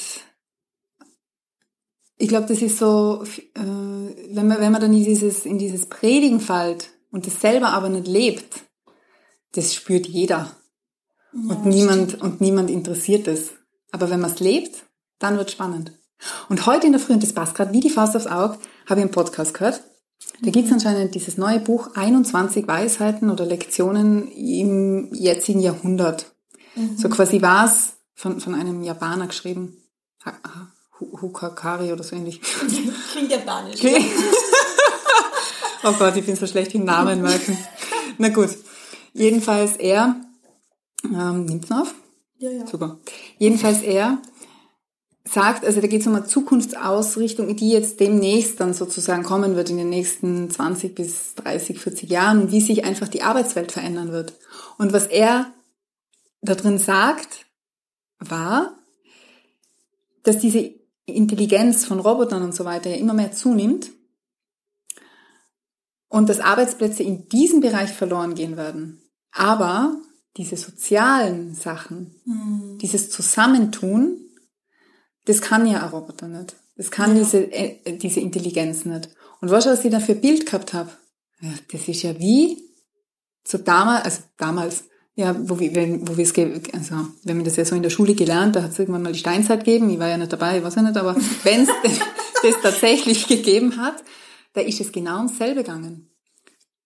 ich 2.16 2.28
glaube, 2.28 2.46
das 2.46 2.62
ist 2.62 2.78
so, 2.78 3.24
äh, 3.54 3.60
wenn 3.60 4.46
man, 4.46 4.60
wenn 4.60 4.72
man 4.72 4.80
dann 4.80 4.92
in 4.92 5.04
dieses, 5.04 5.46
in 5.46 5.58
dieses 5.58 5.86
Predigen 5.86 6.38
fällt 6.40 6.90
und 7.10 7.26
das 7.26 7.40
selber 7.40 7.68
aber 7.68 7.88
nicht 7.88 8.06
lebt, 8.06 8.60
das 9.54 9.74
spürt 9.74 10.06
jeder. 10.06 10.56
Ja, 11.32 11.54
Und 11.56 11.66
niemand, 11.66 12.20
und 12.20 12.40
niemand 12.40 12.70
interessiert 12.70 13.26
es. 13.28 13.50
Aber 13.92 14.10
wenn 14.10 14.20
man 14.20 14.30
es 14.30 14.40
lebt, 14.40 14.84
dann 15.18 15.36
wird 15.36 15.50
spannend. 15.50 15.92
Und 16.48 16.66
heute 16.66 16.86
in 16.86 16.92
der 16.92 17.00
Früh, 17.00 17.12
und 17.14 17.22
das 17.22 17.32
passt 17.32 17.54
gerade 17.54 17.72
wie 17.72 17.80
die 17.80 17.90
Faust 17.90 18.14
aufs 18.16 18.26
Auge, 18.26 18.58
habe 18.88 19.00
ich 19.00 19.04
einen 19.04 19.10
Podcast 19.10 19.54
gehört. 19.54 19.82
Da 20.42 20.50
gibt 20.50 20.66
es 20.66 20.72
anscheinend 20.72 21.14
dieses 21.14 21.38
neue 21.38 21.60
Buch 21.60 21.90
21 21.94 22.66
Weisheiten 22.68 23.30
oder 23.30 23.44
Lektionen 23.46 24.28
im 24.30 25.12
jetzigen 25.14 25.60
Jahrhundert. 25.60 26.26
So 26.96 27.08
quasi 27.08 27.42
war 27.42 27.64
es 27.66 27.94
von, 28.14 28.40
von 28.40 28.54
einem 28.54 28.82
Japaner 28.82 29.26
geschrieben. 29.26 29.76
Hu- 31.00 31.20
Hukakari 31.22 31.92
oder 31.92 32.04
so 32.04 32.14
ähnlich. 32.16 32.40
Klingt 33.12 33.30
japanisch. 33.30 33.76
Okay. 33.80 34.04
oh 35.82 35.92
Gott, 35.98 36.16
ich 36.16 36.26
bin 36.26 36.36
so 36.36 36.46
schlecht 36.46 36.74
im 36.74 36.84
Namen 36.84 37.22
merken. 37.22 37.56
Na 38.18 38.28
gut. 38.28 38.50
Jedenfalls 39.12 39.76
er, 39.76 40.16
ähm, 41.04 41.44
nimmt's 41.46 41.68
noch 41.68 41.82
auf? 41.82 41.94
Ja, 42.38 42.50
ja. 42.50 42.66
Super. 42.66 42.98
Jedenfalls 43.38 43.82
er 43.82 44.18
sagt, 45.24 45.64
also 45.64 45.80
da 45.80 45.86
geht 45.86 46.00
es 46.00 46.06
um 46.06 46.14
eine 46.14 46.26
Zukunftsausrichtung, 46.26 47.54
die 47.56 47.70
jetzt 47.70 48.00
demnächst 48.00 48.60
dann 48.60 48.74
sozusagen 48.74 49.22
kommen 49.22 49.56
wird 49.56 49.70
in 49.70 49.76
den 49.76 49.90
nächsten 49.90 50.50
20 50.50 50.94
bis 50.94 51.34
30, 51.36 51.78
40 51.78 52.10
Jahren 52.10 52.42
und 52.42 52.52
wie 52.52 52.60
sich 52.60 52.84
einfach 52.84 53.08
die 53.08 53.22
Arbeitswelt 53.22 53.72
verändern 53.72 54.12
wird. 54.12 54.34
Und 54.78 54.92
was 54.92 55.06
er 55.06 55.52
da 56.40 56.54
drin 56.54 56.78
sagt, 56.78 57.46
war, 58.18 58.74
dass 60.22 60.38
diese 60.38 60.72
Intelligenz 61.06 61.84
von 61.84 62.00
Robotern 62.00 62.42
und 62.42 62.54
so 62.54 62.64
weiter 62.64 62.90
ja 62.90 62.96
immer 62.96 63.14
mehr 63.14 63.32
zunimmt 63.32 63.90
und 66.10 66.28
dass 66.28 66.40
Arbeitsplätze 66.40 67.02
in 67.02 67.28
diesem 67.28 67.60
Bereich 67.60 67.90
verloren 67.90 68.34
gehen 68.34 68.58
werden. 68.58 69.00
Aber 69.32 69.96
diese 70.36 70.56
sozialen 70.56 71.54
Sachen, 71.54 72.14
Hm. 72.24 72.78
dieses 72.82 73.08
Zusammentun, 73.10 74.18
das 75.24 75.40
kann 75.40 75.66
ja 75.66 75.82
ein 75.82 75.88
Roboter 75.90 76.28
nicht. 76.28 76.56
Das 76.76 76.90
kann 76.90 77.16
Ja. 77.16 77.22
diese, 77.22 77.38
äh, 77.52 77.96
diese 77.96 78.20
Intelligenz 78.20 78.84
nicht. 78.84 79.08
Und 79.40 79.50
weißt 79.50 79.66
du, 79.66 79.70
was 79.70 79.84
ich 79.84 79.90
da 79.90 80.00
für 80.00 80.12
ein 80.12 80.20
Bild 80.20 80.46
gehabt 80.46 80.72
habe? 80.74 80.90
Ja, 81.40 81.50
das 81.72 81.88
ist 81.88 82.02
ja 82.02 82.18
wie 82.18 82.58
so 83.46 83.58
damals, 83.58 84.04
also 84.04 84.20
damals, 84.36 84.84
ja, 85.14 85.34
wo 85.48 85.58
wir, 85.60 85.74
wenn, 85.74 86.06
wo 86.08 86.16
wir 86.16 86.24
es, 86.24 86.34
also, 86.74 87.06
wenn 87.24 87.38
wir 87.38 87.44
das 87.44 87.56
ja 87.56 87.64
so 87.64 87.74
in 87.76 87.82
der 87.82 87.90
Schule 87.90 88.14
gelernt, 88.14 88.56
da 88.56 88.62
hat 88.62 88.72
es 88.72 88.78
irgendwann 88.78 89.02
mal 89.02 89.12
die 89.12 89.18
Steinzeit 89.18 89.64
gegeben, 89.64 89.90
ich 89.90 89.98
war 89.98 90.08
ja 90.08 90.18
nicht 90.18 90.32
dabei, 90.32 90.58
ich 90.58 90.64
weiß 90.64 90.74
ja 90.74 90.82
nicht, 90.82 90.96
aber 90.96 91.14
wenn 91.44 91.62
es 91.62 91.68
das 92.42 92.54
tatsächlich 92.62 93.26
gegeben 93.28 93.76
hat, 93.76 94.02
da 94.52 94.60
ist 94.60 94.80
es 94.80 94.92
genau 94.92 95.18
ums 95.18 95.38
selbe 95.38 95.62
gegangen. 95.62 96.10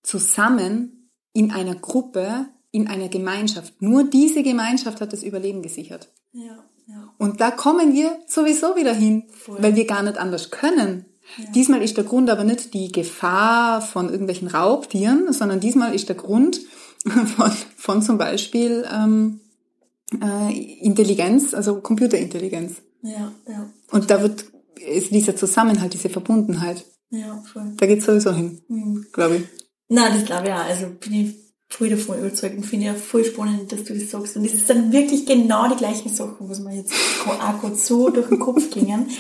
Zusammen 0.03 1.11
in 1.33 1.50
einer 1.50 1.74
Gruppe, 1.74 2.46
in 2.70 2.88
einer 2.88 3.09
Gemeinschaft. 3.09 3.81
Nur 3.81 4.05
diese 4.05 4.42
Gemeinschaft 4.42 5.00
hat 5.00 5.12
das 5.12 5.22
Überleben 5.22 5.62
gesichert. 5.62 6.09
Ja, 6.33 6.64
ja. 6.87 7.14
Und 7.18 7.40
da 7.40 7.50
kommen 7.50 7.94
wir 7.94 8.18
sowieso 8.27 8.77
wieder 8.77 8.92
hin, 8.92 9.24
Voll. 9.31 9.62
weil 9.62 9.77
wir 9.77 9.87
gar 9.87 10.03
nicht 10.03 10.18
anders 10.18 10.50
können. 10.50 11.07
Diesmal 11.55 11.83
ist 11.83 11.96
der 11.96 12.05
Grund 12.05 12.29
aber 12.29 12.44
nicht 12.44 12.74
die 12.74 12.92
Gefahr 12.92 13.81
von 13.81 14.11
irgendwelchen 14.11 14.48
Raubtieren, 14.48 15.33
sondern 15.33 15.59
diesmal 15.59 15.94
ist 15.94 16.09
der 16.09 16.16
Grund 16.16 16.61
von, 17.37 17.50
von 17.77 18.03
zum 18.03 18.18
Beispiel 18.18 18.87
ähm, 18.92 19.40
äh, 20.22 20.53
Intelligenz, 20.81 21.55
also 21.55 21.81
Computerintelligenz. 21.81 22.83
Ja, 23.00 23.33
ja. 23.48 23.70
Und 23.90 24.11
da 24.11 24.20
wird 24.20 24.44
ist 24.87 25.12
dieser 25.12 25.37
Zusammenhalt, 25.37 25.94
diese 25.94 26.09
Verbundenheit, 26.09 26.85
Ja, 27.20 27.42
voll. 27.53 27.72
da 27.77 27.87
geht's 27.87 28.05
sowieso 28.07 28.33
hin, 28.33 28.61
Hm. 28.68 29.07
glaube 29.12 29.37
ich. 29.37 29.42
Nein, 29.88 30.12
das 30.14 30.24
glaube 30.24 30.46
ich 30.48 30.53
auch. 30.53 30.64
Also 30.64 30.87
bin 31.00 31.12
ich 31.14 31.35
voll 31.68 31.88
davon 31.90 32.18
überzeugt 32.18 32.57
und 32.57 32.64
finde 32.64 32.87
ja 32.87 32.94
voll 32.94 33.24
spannend, 33.24 33.70
dass 33.72 33.85
du 33.85 33.94
das 33.94 34.11
sagst. 34.11 34.37
Und 34.37 34.44
das 34.44 34.55
ist 34.55 34.68
dann 34.70 34.92
wirklich 34.92 35.27
genau 35.27 35.68
die 35.68 35.77
gleichen 35.77 36.12
Sachen, 36.12 36.48
was 36.48 36.61
mir 36.61 36.74
jetzt 36.77 36.92
auch 37.27 37.61
gerade 37.61 37.77
so 37.77 38.11
durch 38.11 38.29
den 38.29 38.38
Kopf 38.38 38.70
gingen. 38.70 39.07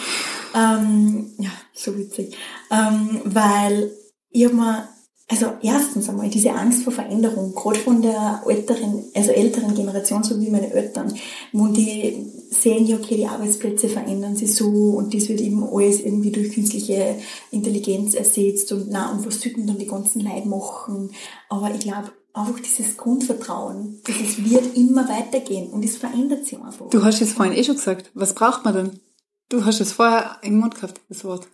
Ähm, 0.56 1.32
ja, 1.38 1.50
so 1.72 1.98
witzig. 1.98 2.36
Ähm, 2.70 3.22
weil 3.24 3.90
ich 4.30 4.44
habe 4.44 4.54
mir, 4.54 4.88
also 5.28 5.52
erstens 5.62 6.08
einmal 6.08 6.28
diese 6.28 6.52
Angst 6.52 6.82
vor 6.82 6.92
Veränderung, 6.92 7.54
gerade 7.54 7.78
von 7.78 8.02
der 8.02 8.42
älteren, 8.46 9.04
also 9.14 9.30
älteren 9.30 9.74
Generation, 9.74 10.22
so 10.22 10.38
wie 10.38 10.50
meine 10.50 10.70
Eltern, 10.72 11.14
wo 11.52 11.68
die 11.68 12.30
sehen 12.50 12.86
ja, 12.86 12.96
okay, 12.96 13.16
die 13.16 13.26
Arbeitsplätze 13.26 13.88
verändern 13.88 14.36
sich 14.36 14.54
so 14.54 14.66
und 14.66 15.14
das 15.14 15.28
wird 15.28 15.40
eben 15.40 15.64
alles 15.64 16.00
irgendwie 16.00 16.30
durch 16.30 16.52
künstliche 16.52 17.16
Intelligenz 17.50 18.14
ersetzt 18.14 18.70
und 18.72 18.88
na 18.90 19.10
und 19.12 19.26
was 19.26 19.40
sollten 19.40 19.66
dann 19.66 19.78
die 19.78 19.86
ganzen 19.86 20.20
Leute 20.20 20.46
machen? 20.46 21.10
Aber 21.48 21.70
ich 21.74 21.80
glaube, 21.80 22.12
einfach 22.34 22.60
dieses 22.60 22.96
Grundvertrauen, 22.96 24.00
dass 24.04 24.16
es 24.20 24.44
wird 24.50 24.76
immer 24.76 25.08
weitergehen 25.08 25.72
und 25.72 25.84
es 25.84 25.96
verändert 25.96 26.44
sich 26.46 26.60
einfach. 26.60 26.90
Du 26.90 27.02
hast 27.02 27.22
es 27.22 27.32
vorhin 27.32 27.54
eh 27.54 27.64
schon 27.64 27.76
gesagt. 27.76 28.10
Was 28.14 28.34
braucht 28.34 28.64
man 28.64 28.74
denn? 28.74 29.00
Du 29.48 29.64
hast 29.64 29.80
es 29.80 29.92
vorher 29.92 30.38
im 30.42 30.58
Mund 30.58 30.74
gehabt, 30.74 31.00
das 31.08 31.24
Wort. 31.24 31.48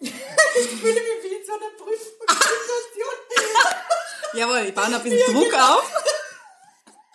Ich 0.60 0.66
fühle 0.66 0.92
mich 0.92 1.22
wie 1.22 1.28
in 1.28 1.46
so 1.46 1.52
einer 1.52 1.70
Prüfungssituation. 1.78 3.14
Jawohl, 4.34 4.66
ich 4.68 4.74
baue 4.74 4.90
noch 4.90 4.98
ein 4.98 5.10
bisschen 5.10 5.34
Druck 5.34 5.54
auf. 5.54 5.92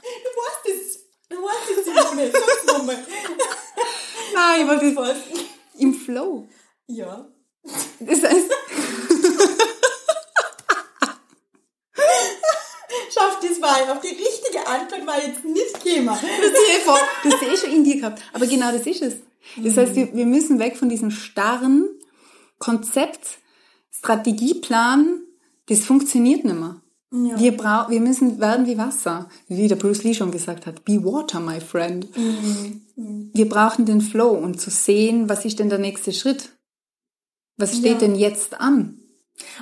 Du 0.01 0.07
weißt 0.07 0.65
es. 0.65 0.99
Du 1.29 1.37
weißt 1.37 1.69
es, 1.77 1.85
Simone. 1.85 2.31
Sag's 2.31 2.65
nochmal. 2.65 3.05
Nein, 4.33 4.61
ich 4.61 4.67
wollte 4.67 4.95
Was? 4.95 5.17
im 5.77 5.93
Flow. 5.93 6.47
Ja. 6.87 7.27
Das 7.99 8.23
heißt, 8.23 8.51
Schafft 13.13 13.43
das 13.43 13.59
mal. 13.59 13.89
Auf 13.91 14.01
die 14.01 14.07
richtige 14.07 14.65
Antwort 14.67 15.05
war 15.05 15.23
jetzt 15.23 15.45
nicht 15.45 15.83
gekommen. 15.83 16.07
das 16.07 16.19
eh 16.19 17.29
das 17.29 17.33
ist 17.33 17.43
eh 17.43 17.57
schon 17.57 17.75
in 17.75 17.83
dir 17.83 17.97
gehabt. 17.97 18.21
Aber 18.33 18.47
genau 18.47 18.71
das 18.71 18.85
ist 18.87 19.01
es. 19.01 19.15
Das 19.57 19.77
heißt, 19.77 19.95
wir, 19.95 20.13
wir 20.13 20.25
müssen 20.25 20.59
weg 20.59 20.77
von 20.77 20.89
diesem 20.89 21.11
starren 21.11 21.87
Konzept, 22.59 23.39
Strategieplan. 23.91 25.21
Das 25.67 25.79
funktioniert 25.81 26.43
nicht 26.43 26.55
mehr. 26.55 26.81
Ja. 27.15 27.39
Wir, 27.39 27.55
brau 27.55 27.89
wir 27.89 27.99
müssen 28.01 28.39
werden 28.39 28.65
wie 28.65 28.77
Wasser, 28.77 29.29
wie 29.47 29.67
der 29.67 29.75
Bruce 29.75 30.03
Lee 30.03 30.15
schon 30.15 30.31
gesagt 30.31 30.65
hat. 30.65 30.83
Be 30.83 31.03
water, 31.05 31.39
my 31.39 31.61
friend. 31.61 32.07
Wir 32.95 33.47
brauchen 33.47 33.85
den 33.85 34.01
Flow 34.01 34.31
und 34.31 34.59
zu 34.59 34.71
sehen, 34.71 35.29
was 35.29 35.45
ist 35.45 35.59
denn 35.59 35.69
der 35.69 35.77
nächste 35.77 36.11
Schritt? 36.11 36.49
Was 37.57 37.77
steht 37.77 38.01
Ja. 38.01 38.07
denn 38.07 38.15
jetzt 38.15 38.59
an? 38.59 38.97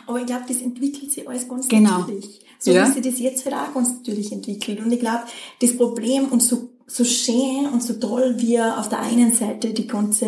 Aber 0.08 0.20
ich 0.20 0.26
glaube, 0.28 0.46
das 0.48 0.62
entwickelt 0.62 1.12
sich 1.12 1.28
alles 1.28 1.48
ganz 1.48 1.68
Genau. 1.68 2.00
natürlich. 2.00 2.40
So 2.60 2.72
Ja. 2.72 2.88
wie 2.88 2.94
sich 3.02 3.12
das 3.12 3.20
jetzt 3.20 3.46
halt 3.46 3.56
auch 3.56 3.74
ganz 3.74 3.90
natürlich 3.96 4.32
entwickelt. 4.32 4.80
Und 4.80 4.92
ich 4.92 5.00
glaube, 5.02 5.24
das 5.62 5.76
Problem 5.76 6.30
und 6.30 6.42
so, 6.42 6.70
so 6.88 7.04
schön 7.04 7.68
und 7.72 7.82
so 7.82 7.94
toll, 7.94 8.36
wie 8.38 8.60
auf 8.60 8.90
der 8.90 9.00
einen 9.00 9.32
Seite 9.32 9.74
die 9.74 9.88
ganze 9.88 10.26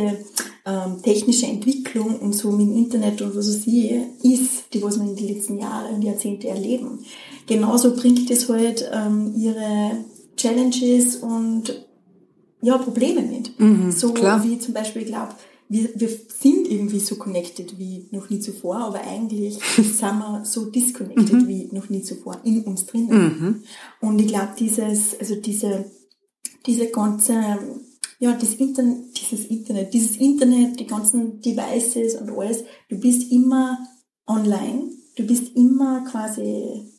ähm, 0.66 1.02
technische 1.04 1.46
Entwicklung 1.48 2.20
und 2.20 2.34
so 2.34 2.52
mit 2.52 2.68
dem 2.68 2.78
Internet 2.78 3.22
und 3.22 3.36
was 3.36 3.48
ich 3.66 3.92
ist, 4.24 4.74
die 4.74 4.82
was 4.82 4.98
wir 5.00 5.10
in 5.10 5.16
den 5.16 5.28
letzten 5.28 5.60
Jahren 5.60 5.96
und 5.96 6.02
Jahrzehnte 6.02 6.48
erleben. 6.48 7.00
Genauso 7.48 7.96
bringt 7.96 8.30
es 8.32 8.48
halt 8.48 8.89
ähm, 8.94 9.34
ihre 9.36 9.92
Challenges 10.38 11.18
und 11.18 11.86
ja, 12.62 12.78
Probleme 12.78 13.22
mit. 13.22 13.52
so 13.94 14.08
Mhm, 14.10 14.13
klar. 14.13 14.44
wie 14.44 14.58
zum 14.58 14.74
Beispiel, 14.74 15.02
ich 15.02 15.10
glaube, 15.10 15.34
wir, 15.68 15.89
wir 15.96 16.10
sind 16.10 16.70
irgendwie 16.70 17.00
so 17.00 17.16
connected 17.16 17.78
wie 17.78 18.06
noch 18.12 18.30
nie 18.30 18.39
zuvor, 18.39 18.78
aber 18.78 19.02
eigentlich 19.02 19.60
sind 19.76 20.00
wir 20.20 20.42
so 20.46 20.66
disconnected 20.66 21.34
Mhm. 21.34 21.48
wie 21.48 21.70
noch 21.74 21.89
nie 21.89 22.04
zuvor 22.04 22.38
in 22.46 22.62
uns 22.62 22.86
drinnen. 22.86 23.63
Und 24.00 24.20
ich 24.20 24.28
glaube, 24.28 24.50
dieses, 24.58 25.20
also 25.20 25.36
diese, 25.36 25.86
diese 26.65 26.88
ganze, 26.88 27.60
ja, 28.19 28.34
das 28.34 28.56
Internet, 28.56 29.19
dieses 29.19 29.45
Internet, 29.47 29.93
dieses 29.93 30.17
Internet, 30.17 30.80
die 30.80 30.88
ganzen 30.88 31.41
Devices 31.41 32.15
und 32.15 32.30
alles, 32.38 32.63
du 32.89 32.97
bist 32.97 33.32
immer 33.32 33.78
online. 34.28 34.91
Du 35.15 35.23
bist 35.26 35.56
immer 35.56 36.04
quasi, 36.10 36.91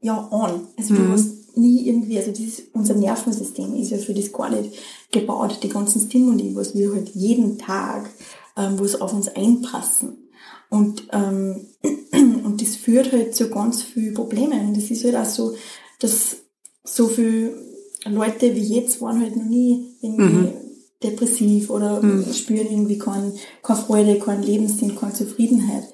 ja, 0.00 0.28
on. 0.32 0.66
Also 0.76 0.94
du 0.94 1.08
hast 1.12 1.56
nie 1.56 1.86
irgendwie, 1.86 2.18
also 2.18 2.32
dieses, 2.32 2.64
unser 2.72 2.94
Nervensystem 2.94 3.74
ist 3.74 3.90
ja 3.90 3.98
für 3.98 4.14
das 4.14 4.32
gar 4.32 4.50
nicht 4.50 4.74
gebaut. 5.12 5.60
Die 5.62 5.68
ganzen 5.68 6.00
Stimuli, 6.00 6.54
was 6.54 6.74
wir 6.74 6.92
halt 6.92 7.10
jeden 7.10 7.58
Tag, 7.58 8.10
ähm, 8.56 8.78
wo 8.78 8.84
es 8.84 9.00
auf 9.00 9.12
uns 9.12 9.28
einpassen. 9.28 10.30
Und, 10.70 11.08
ähm, 11.12 11.66
und 12.12 12.60
das 12.60 12.76
führt 12.76 13.12
halt 13.12 13.34
zu 13.34 13.48
ganz 13.50 13.82
vielen 13.82 14.14
Problemen. 14.14 14.68
Und 14.68 14.76
das 14.76 14.90
ist 14.90 15.04
halt 15.04 15.16
auch 15.16 15.26
so, 15.26 15.54
dass 16.00 16.36
so 16.84 17.06
viele 17.08 17.71
Leute 18.06 18.54
wie 18.54 18.74
jetzt 18.74 19.00
waren 19.00 19.20
halt 19.20 19.36
noch 19.36 19.44
nie 19.44 19.94
irgendwie 20.00 20.22
Mhm. 20.22 20.52
depressiv 21.02 21.70
oder 21.70 22.00
spüren 22.32 22.66
irgendwie 22.70 22.98
kein, 22.98 23.32
keine 23.62 23.78
Freude, 23.80 24.18
keinen 24.18 24.42
Lebenssinn, 24.42 24.96
keine 24.96 25.12
Zufriedenheit. 25.12 25.84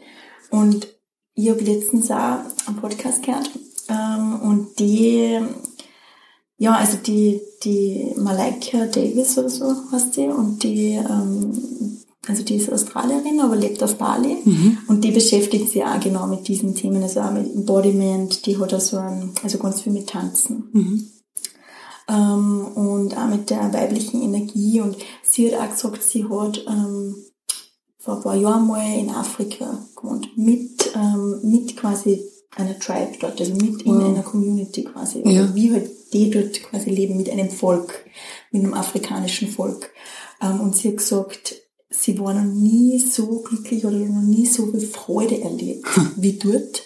Und 0.51 0.87
ich 1.35 1.49
habe 1.51 1.61
letztens 1.61 2.11
auch 2.11 2.39
einen 2.67 2.77
Podcast 2.81 3.23
gehört 3.23 3.51
ähm, 3.89 4.41
und 4.43 4.79
die, 4.79 5.39
ja, 6.59 6.75
also 6.75 6.97
die, 7.07 7.41
die 7.65 8.13
Malaika 8.17 8.87
Davis 8.87 9.39
oder 9.39 9.49
so 9.49 9.75
heißt 9.93 10.17
die 10.17 10.27
und 10.29 10.63
die, 10.63 10.95
ähm, 10.95 11.99
also 12.27 12.43
die 12.43 12.57
ist 12.57 12.71
Australierin, 12.73 13.41
aber 13.41 13.57
lebt 13.57 13.83
auf 13.83 13.95
Bali. 13.97 14.37
Und 14.89 15.05
die 15.05 15.13
beschäftigt 15.13 15.71
sich 15.71 15.83
auch 15.85 16.01
genau 16.01 16.27
mit 16.27 16.47
diesen 16.49 16.75
Themen, 16.75 17.03
also 17.03 17.21
auch 17.21 17.31
mit 17.33 17.55
Embodiment, 17.55 18.45
die 18.45 18.59
hat 18.59 18.75
also, 18.75 18.99
ein, 18.99 19.31
also 19.43 19.59
ganz 19.59 19.81
viel 19.83 19.93
mit 19.93 20.09
Tanzen 20.09 20.65
ähm, 22.09 22.67
und 22.75 23.17
auch 23.17 23.29
mit 23.29 23.51
der 23.51 23.73
weiblichen 23.73 24.23
Energie. 24.23 24.81
Und 24.81 24.97
sie 25.23 25.55
hat 25.55 25.61
auch 25.61 25.71
gesagt, 25.71 26.03
sie 26.03 26.25
hat 26.25 26.65
ähm, 26.67 27.17
vor 27.99 28.17
ein 28.17 28.23
paar 28.23 28.37
Jahren 28.37 28.67
mal 28.67 28.99
in 28.99 29.11
Afrika 29.11 29.87
gewohnt, 29.95 30.37
mit, 30.37 30.93
ähm, 30.95 31.41
mit 31.43 31.77
quasi 31.77 32.25
einer 32.57 32.79
Tribe 32.79 33.13
dort, 33.21 33.41
also 33.41 33.55
mit 33.55 33.83
in 33.83 34.01
einer 34.01 34.23
Community 34.23 34.85
quasi. 34.85 35.23
Ja. 35.25 35.55
wie 35.55 35.73
halt 35.73 35.91
die 36.13 36.31
dort 36.31 36.63
quasi 36.63 36.91
leben, 36.91 37.17
mit 37.17 37.31
einem 37.31 37.51
Volk, 37.51 38.07
mit 38.51 38.63
einem 38.63 38.75
afrikanischen 38.75 39.49
Volk. 39.49 39.91
Ähm, 40.41 40.61
und 40.61 40.77
sie 40.77 40.89
hat 40.89 40.97
gesagt, 40.97 41.57
sie 41.91 42.19
war 42.19 42.35
noch 42.35 42.45
nie 42.45 42.99
so 42.99 43.41
glücklich 43.41 43.85
oder 43.85 43.97
noch 43.97 44.23
nie 44.23 44.47
so 44.47 44.67
viel 44.67 44.81
Freude 44.81 45.41
erlebt 45.41 45.87
wie 46.17 46.35
dort, 46.35 46.83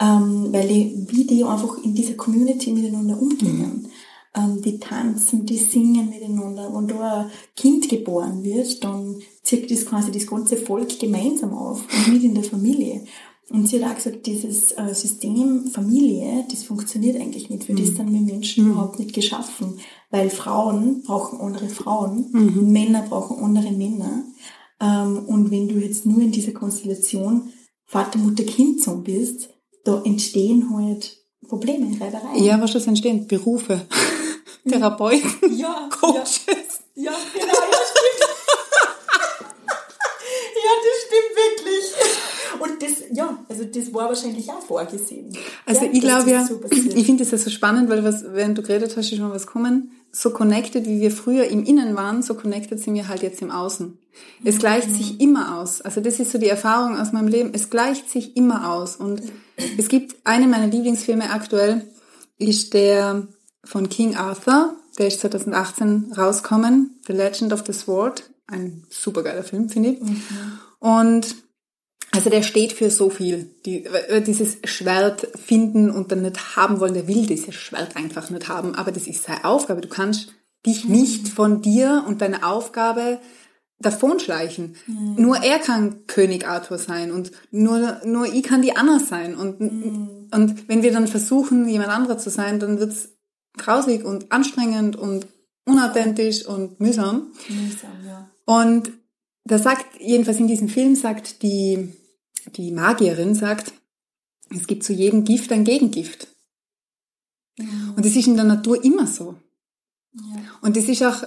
ähm, 0.00 0.48
weil 0.52 0.68
die, 0.68 1.06
wie 1.08 1.24
die 1.24 1.44
einfach 1.44 1.78
in 1.84 1.94
dieser 1.94 2.14
Community 2.14 2.72
miteinander 2.72 3.20
umgehen. 3.20 3.60
Ähm, 3.62 3.86
die 4.34 4.78
tanzen, 4.78 5.44
die 5.44 5.58
singen 5.58 6.08
miteinander. 6.08 6.72
Wenn 6.72 6.88
da 6.88 7.24
ein 7.24 7.30
Kind 7.54 7.88
geboren 7.88 8.42
wird, 8.42 8.82
dann 8.82 9.16
zieht 9.42 9.70
das 9.70 9.84
quasi 9.84 10.10
das 10.10 10.26
ganze 10.26 10.56
Volk 10.56 10.98
gemeinsam 10.98 11.52
auf 11.52 11.82
und 11.82 12.12
mit 12.12 12.22
in 12.22 12.34
der 12.34 12.44
Familie. 12.44 13.04
Und 13.50 13.68
sie 13.68 13.84
hat 13.84 13.90
auch 13.90 13.96
gesagt, 13.96 14.26
dieses 14.26 14.72
äh, 14.72 14.94
System 14.94 15.66
Familie, 15.66 16.46
das 16.50 16.64
funktioniert 16.64 17.20
eigentlich 17.20 17.50
nicht. 17.50 17.64
Für 17.64 17.74
das 17.74 17.88
sind 17.88 18.10
wir 18.10 18.20
Menschen 18.20 18.70
überhaupt 18.70 18.98
nicht 18.98 19.12
geschaffen. 19.12 19.78
Weil 20.10 20.30
Frauen 20.30 21.02
brauchen 21.02 21.38
andere 21.40 21.68
Frauen, 21.68 22.30
Männer 22.32 23.02
brauchen 23.02 23.44
andere 23.44 23.72
Männer. 23.72 24.24
Ähm, 24.80 25.26
und 25.26 25.50
wenn 25.50 25.68
du 25.68 25.74
jetzt 25.74 26.06
nur 26.06 26.22
in 26.22 26.32
dieser 26.32 26.52
Konstellation 26.52 27.52
Vater, 27.84 28.18
Mutter, 28.18 28.44
Kind 28.44 28.82
so 28.82 28.96
bist, 28.96 29.50
da 29.84 30.00
entstehen 30.02 30.74
halt 30.74 31.18
Probleme, 31.46 31.88
Reibereien. 32.00 32.42
Ja, 32.42 32.58
was 32.58 32.72
das 32.72 32.86
entstehen? 32.86 33.26
Berufe. 33.26 33.82
Therapeuten, 34.68 35.30
ja, 35.56 35.88
Coaches. 35.90 36.38
ja, 36.94 37.10
ja, 37.10 37.16
genau, 37.34 37.46
ja, 37.46 37.78
stimmt. 37.90 38.20
ja, 40.64 40.72
das 40.84 40.96
stimmt 41.06 41.36
wirklich. 41.36 41.92
Und 42.60 42.82
das, 42.82 43.16
ja, 43.16 43.38
also 43.48 43.64
das 43.64 43.92
war 43.94 44.08
wahrscheinlich 44.08 44.48
auch 44.50 44.62
vorgesehen. 44.62 45.36
Also 45.66 45.84
ja, 45.84 45.90
ich 45.92 46.00
glaube 46.00 46.30
ja, 46.30 46.46
so 46.46 46.60
ich 46.70 47.06
finde 47.06 47.24
das 47.24 47.32
ja 47.32 47.38
so 47.38 47.50
spannend, 47.50 47.88
weil 47.90 48.04
was, 48.04 48.24
während 48.32 48.56
du 48.58 48.62
geredet 48.62 48.96
hast, 48.96 49.10
ist 49.10 49.18
schon 49.18 49.30
was 49.32 49.46
kommen. 49.46 49.90
So 50.12 50.30
connected, 50.30 50.86
wie 50.86 51.00
wir 51.00 51.10
früher 51.10 51.44
im 51.44 51.64
Innen 51.64 51.96
waren, 51.96 52.22
so 52.22 52.34
connected 52.34 52.78
sind 52.78 52.94
wir 52.94 53.08
halt 53.08 53.22
jetzt 53.22 53.40
im 53.42 53.50
Außen. 53.50 53.98
Es 54.44 54.58
gleicht 54.58 54.88
Mhm. 54.90 54.94
sich 54.94 55.20
immer 55.20 55.58
aus. 55.58 55.80
Also 55.80 56.00
das 56.02 56.20
ist 56.20 56.30
so 56.32 56.38
die 56.38 56.48
Erfahrung 56.48 56.98
aus 57.00 57.12
meinem 57.12 57.28
Leben. 57.28 57.50
Es 57.54 57.70
gleicht 57.70 58.10
sich 58.10 58.36
immer 58.36 58.70
aus. 58.74 58.96
Und 58.96 59.22
es 59.78 59.88
gibt 59.88 60.14
einen 60.24 60.50
meiner 60.50 60.66
Lieblingsfilme 60.66 61.30
aktuell, 61.30 61.86
ist 62.38 62.74
der 62.74 63.26
von 63.64 63.88
King 63.88 64.16
Arthur. 64.16 64.76
Der 64.98 65.08
ist 65.08 65.20
2018 65.20 66.12
rauskommen. 66.16 67.00
The 67.06 67.12
Legend 67.12 67.52
of 67.52 67.64
the 67.66 67.72
Sword. 67.72 68.30
Ein 68.46 68.84
supergeiler 68.90 69.44
Film, 69.44 69.68
finde 69.68 69.90
ich. 69.90 70.00
Und 70.78 71.36
also 72.10 72.28
der 72.28 72.42
steht 72.42 72.74
für 72.74 72.90
so 72.90 73.08
viel. 73.08 73.54
Die, 73.64 73.86
äh, 73.86 74.20
dieses 74.20 74.58
Schwert 74.64 75.26
finden 75.34 75.90
und 75.90 76.12
dann 76.12 76.22
nicht 76.22 76.56
haben 76.56 76.78
wollen, 76.78 76.94
der 76.94 77.08
will 77.08 77.26
dieses 77.26 77.54
Schwert 77.54 77.96
einfach 77.96 78.28
nicht 78.28 78.48
haben. 78.48 78.74
Aber 78.74 78.92
das 78.92 79.06
ist 79.06 79.24
seine 79.24 79.44
Aufgabe. 79.44 79.80
Du 79.80 79.88
kannst 79.88 80.34
dich 80.66 80.84
nicht 80.84 81.28
von 81.28 81.62
dir 81.62 82.04
und 82.06 82.20
deiner 82.20 82.46
Aufgabe 82.46 83.18
davonschleichen. 83.78 84.76
Nur 85.16 85.42
er 85.42 85.58
kann 85.58 86.06
König 86.06 86.46
Arthur 86.46 86.78
sein 86.78 87.10
und 87.10 87.32
nur, 87.50 88.00
nur 88.04 88.26
ich 88.26 88.44
kann 88.44 88.62
die 88.62 88.76
Anna 88.76 89.00
sein. 89.00 89.34
Und, 89.34 89.60
und 89.60 90.68
wenn 90.68 90.82
wir 90.82 90.92
dann 90.92 91.08
versuchen, 91.08 91.68
jemand 91.68 91.90
anderer 91.90 92.18
zu 92.18 92.30
sein, 92.30 92.60
dann 92.60 92.78
wird's 92.78 93.08
grausig 93.56 94.04
und 94.04 94.32
anstrengend 94.32 94.96
und 94.96 95.26
unauthentisch 95.64 96.46
und 96.46 96.80
mühsam. 96.80 97.32
Mühsam, 97.48 98.06
ja. 98.06 98.30
Und 98.44 98.92
da 99.44 99.58
sagt, 99.58 100.00
jedenfalls 100.00 100.38
in 100.38 100.46
diesem 100.46 100.68
Film 100.68 100.94
sagt 100.94 101.42
die, 101.42 101.92
die 102.56 102.72
Magierin 102.72 103.34
sagt, 103.34 103.72
es 104.50 104.66
gibt 104.66 104.84
zu 104.84 104.92
jedem 104.92 105.24
Gift 105.24 105.52
ein 105.52 105.64
Gegengift. 105.64 106.28
Und 107.58 108.04
das 108.04 108.16
ist 108.16 108.26
in 108.26 108.36
der 108.36 108.44
Natur 108.44 108.82
immer 108.82 109.06
so. 109.06 109.36
Ja. 110.14 110.42
Und 110.62 110.76
das 110.76 110.84
ist 110.84 111.02
auch, 111.02 111.22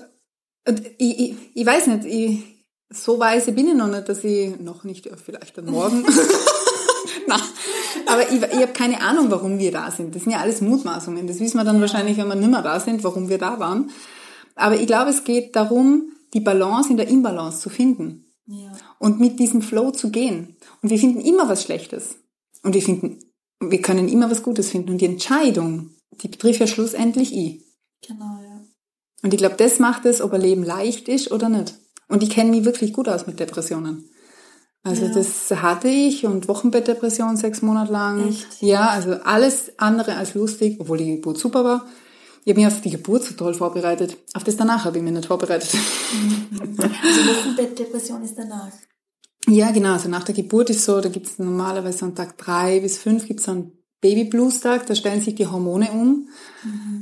ich, 0.97 1.19
ich, 1.19 1.35
ich 1.53 1.65
weiß 1.65 1.87
nicht, 1.87 2.05
ich, 2.05 2.65
so 2.89 3.19
weise 3.19 3.51
bin 3.51 3.67
ich 3.67 3.75
noch 3.75 3.87
nicht, 3.87 4.09
dass 4.09 4.23
ich, 4.23 4.59
noch 4.59 4.83
nicht, 4.83 5.05
ja, 5.05 5.15
vielleicht 5.17 5.57
dann 5.57 5.65
morgen. 5.65 6.05
Aber 8.07 8.29
ich, 8.31 8.41
ich 8.41 8.61
habe 8.61 8.73
keine 8.73 9.01
Ahnung, 9.01 9.29
warum 9.29 9.59
wir 9.59 9.71
da 9.71 9.91
sind. 9.91 10.15
Das 10.15 10.23
sind 10.23 10.31
ja 10.31 10.39
alles 10.39 10.61
Mutmaßungen. 10.61 11.27
Das 11.27 11.39
wissen 11.39 11.57
wir 11.57 11.63
dann 11.63 11.81
wahrscheinlich, 11.81 12.17
wenn 12.17 12.27
wir 12.27 12.35
nimmer 12.35 12.61
da 12.61 12.79
sind, 12.79 13.03
warum 13.03 13.29
wir 13.29 13.37
da 13.37 13.59
waren. 13.59 13.89
Aber 14.55 14.79
ich 14.79 14.87
glaube, 14.87 15.11
es 15.11 15.23
geht 15.23 15.55
darum, 15.55 16.11
die 16.33 16.39
Balance 16.39 16.89
in 16.89 16.97
der 16.97 17.07
Imbalance 17.07 17.59
zu 17.61 17.69
finden 17.69 18.31
Ja. 18.45 18.71
und 18.99 19.19
mit 19.19 19.39
diesem 19.39 19.61
Flow 19.61 19.91
zu 19.91 20.11
gehen. 20.11 20.55
Und 20.81 20.89
wir 20.89 20.99
finden 20.99 21.21
immer 21.21 21.47
was 21.49 21.63
Schlechtes. 21.63 22.17
Und 22.63 22.73
wir 22.73 22.81
finden, 22.81 23.19
wir 23.59 23.81
können 23.81 24.07
immer 24.07 24.29
was 24.29 24.43
Gutes 24.43 24.69
finden. 24.69 24.91
Und 24.91 25.01
die 25.01 25.05
Entscheidung, 25.05 25.91
die 26.21 26.27
betrifft 26.27 26.59
ja 26.59 26.67
schlussendlich 26.67 27.33
ich. 27.33 27.63
Genau, 28.07 28.39
ja. 28.43 28.61
Und 29.23 29.33
ich 29.33 29.39
glaube, 29.39 29.55
das 29.57 29.79
macht 29.79 30.05
es, 30.05 30.21
ob 30.21 30.33
ein 30.33 30.41
Leben 30.41 30.63
leicht 30.63 31.07
ist 31.09 31.31
oder 31.31 31.49
nicht. 31.49 31.75
Und 32.07 32.21
ich 32.21 32.29
kenne 32.29 32.51
mich 32.51 32.65
wirklich 32.65 32.93
gut 32.93 33.09
aus 33.09 33.25
mit 33.25 33.39
Depressionen. 33.39 34.09
Also 34.85 35.05
Ja. 35.05 35.11
das 35.13 35.49
hatte 35.61 35.87
ich 35.87 36.25
und 36.25 36.47
Wochenbettdepression 36.47 37.35
sechs 37.37 37.61
Monate 37.63 37.91
lang. 37.91 38.29
Echt? 38.29 38.61
Ja, 38.61 38.89
also 38.89 39.13
alles 39.23 39.71
andere 39.77 40.15
als 40.15 40.35
lustig, 40.35 40.77
obwohl 40.79 40.99
die 40.99 41.15
Geburt 41.15 41.39
super 41.39 41.63
war. 41.63 41.85
Ich 42.43 42.51
habe 42.51 42.61
mich 42.61 42.67
auf 42.71 42.81
die 42.81 42.91
Geburt 42.91 43.23
so 43.23 43.33
toll 43.33 43.55
vorbereitet. 43.55 44.17
Auf 44.35 44.43
das 44.43 44.55
danach 44.55 44.85
habe 44.85 44.97
ich 44.99 45.03
mich 45.03 45.11
nicht 45.13 45.25
vorbereitet. 45.25 45.73
Also 45.73 47.29
Wochenbettdepression 47.29 48.23
ist 48.23 48.35
danach. 48.37 48.71
Ja, 49.47 49.71
genau. 49.71 49.93
Also 49.93 50.07
nach 50.09 50.23
der 50.23 50.35
Geburt 50.35 50.69
ist 50.69 50.85
so, 50.85 51.01
da 51.01 51.09
gibt 51.09 51.25
es 51.25 51.39
normalerweise 51.39 52.05
an 52.05 52.13
Tag 52.13 52.37
drei 52.37 52.79
bis 52.79 52.99
fünf 52.99 53.27
gibt's 53.27 53.49
einen 53.49 53.71
Baby-Blues-Tag, 54.01 54.85
da 54.85 54.93
stellen 54.93 55.21
sich 55.21 55.33
die 55.33 55.47
Hormone 55.47 55.89
um. 55.91 56.29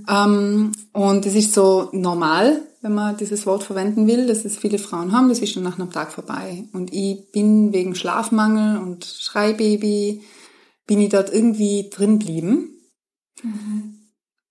Ähm, 0.08 0.72
und 0.94 1.26
das 1.26 1.36
ist 1.36 1.54
so 1.54 1.90
normal, 1.92 2.62
wenn 2.84 2.94
man 2.94 3.16
dieses 3.16 3.46
Wort 3.46 3.64
verwenden 3.64 4.08
will, 4.08 4.28
dass 4.28 4.44
es 4.44 4.58
viele 4.58 4.78
Frauen 4.78 5.14
haben. 5.14 5.30
Das 5.30 5.40
ist 5.40 5.56
dann 5.56 5.64
nach 5.64 5.80
einem 5.80 5.90
Tag 5.90 6.12
vorbei. 6.12 6.66
Und 6.74 6.94
ich 6.94 7.32
bin 7.32 7.72
wegen 7.72 7.96
Schlafmangel 7.96 8.78
und 8.78 9.06
Schreibaby, 9.06 10.22
bin 10.86 11.00
ich 11.00 11.10
dort 11.10 11.34
irgendwie 11.34 11.90
drin 11.90 12.20
geblieben. 12.20 12.70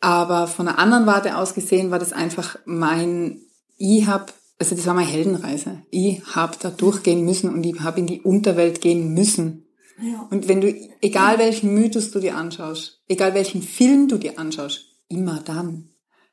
Aber 0.01 0.47
von 0.47 0.66
einer 0.66 0.78
anderen 0.78 1.07
Warte 1.07 1.37
aus 1.37 1.53
gesehen 1.53 1.91
war 1.91 1.99
das 1.99 2.14
einfach 2.14 2.59
mein, 2.64 3.43
ich 3.76 4.07
hab, 4.07 4.33
also 4.59 4.74
das 4.74 4.87
war 4.87 4.95
meine 4.95 5.11
Heldenreise. 5.11 5.83
Ich 5.91 6.22
hab 6.35 6.59
da 6.59 6.70
durchgehen 6.70 7.26
müssen 7.26 7.53
und 7.53 7.64
ich 7.64 7.80
hab 7.80 7.99
in 7.99 8.07
die 8.07 8.22
Unterwelt 8.22 8.80
gehen 8.80 9.12
müssen. 9.12 9.66
Ja. 10.01 10.26
Und 10.30 10.49
wenn 10.49 10.62
du, 10.62 10.74
egal 11.03 11.39
welchen 11.39 11.74
Mythos 11.74 12.11
du 12.11 12.18
dir 12.18 12.39
anschaust, 12.39 13.03
egal 13.09 13.35
welchen 13.35 13.61
Film 13.61 14.09
du 14.09 14.16
dir 14.16 14.39
anschaust, 14.39 14.87
immer 15.09 15.41
dann, 15.45 15.91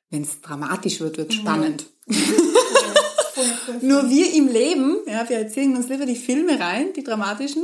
wenn 0.09 0.23
es 0.23 0.41
dramatisch 0.41 0.99
wird, 0.99 1.17
wird 1.17 1.33
spannend. 1.33 1.85
Voll, 3.35 3.45
voll. 3.65 3.75
Nur 3.81 4.09
wir 4.09 4.33
im 4.33 4.47
Leben, 4.49 4.97
ja, 5.05 5.27
wir 5.29 5.37
erzählen 5.37 5.73
uns 5.75 5.87
lieber 5.87 6.05
die 6.05 6.15
Filme 6.17 6.59
rein, 6.59 6.91
die 6.93 7.03
dramatischen, 7.03 7.63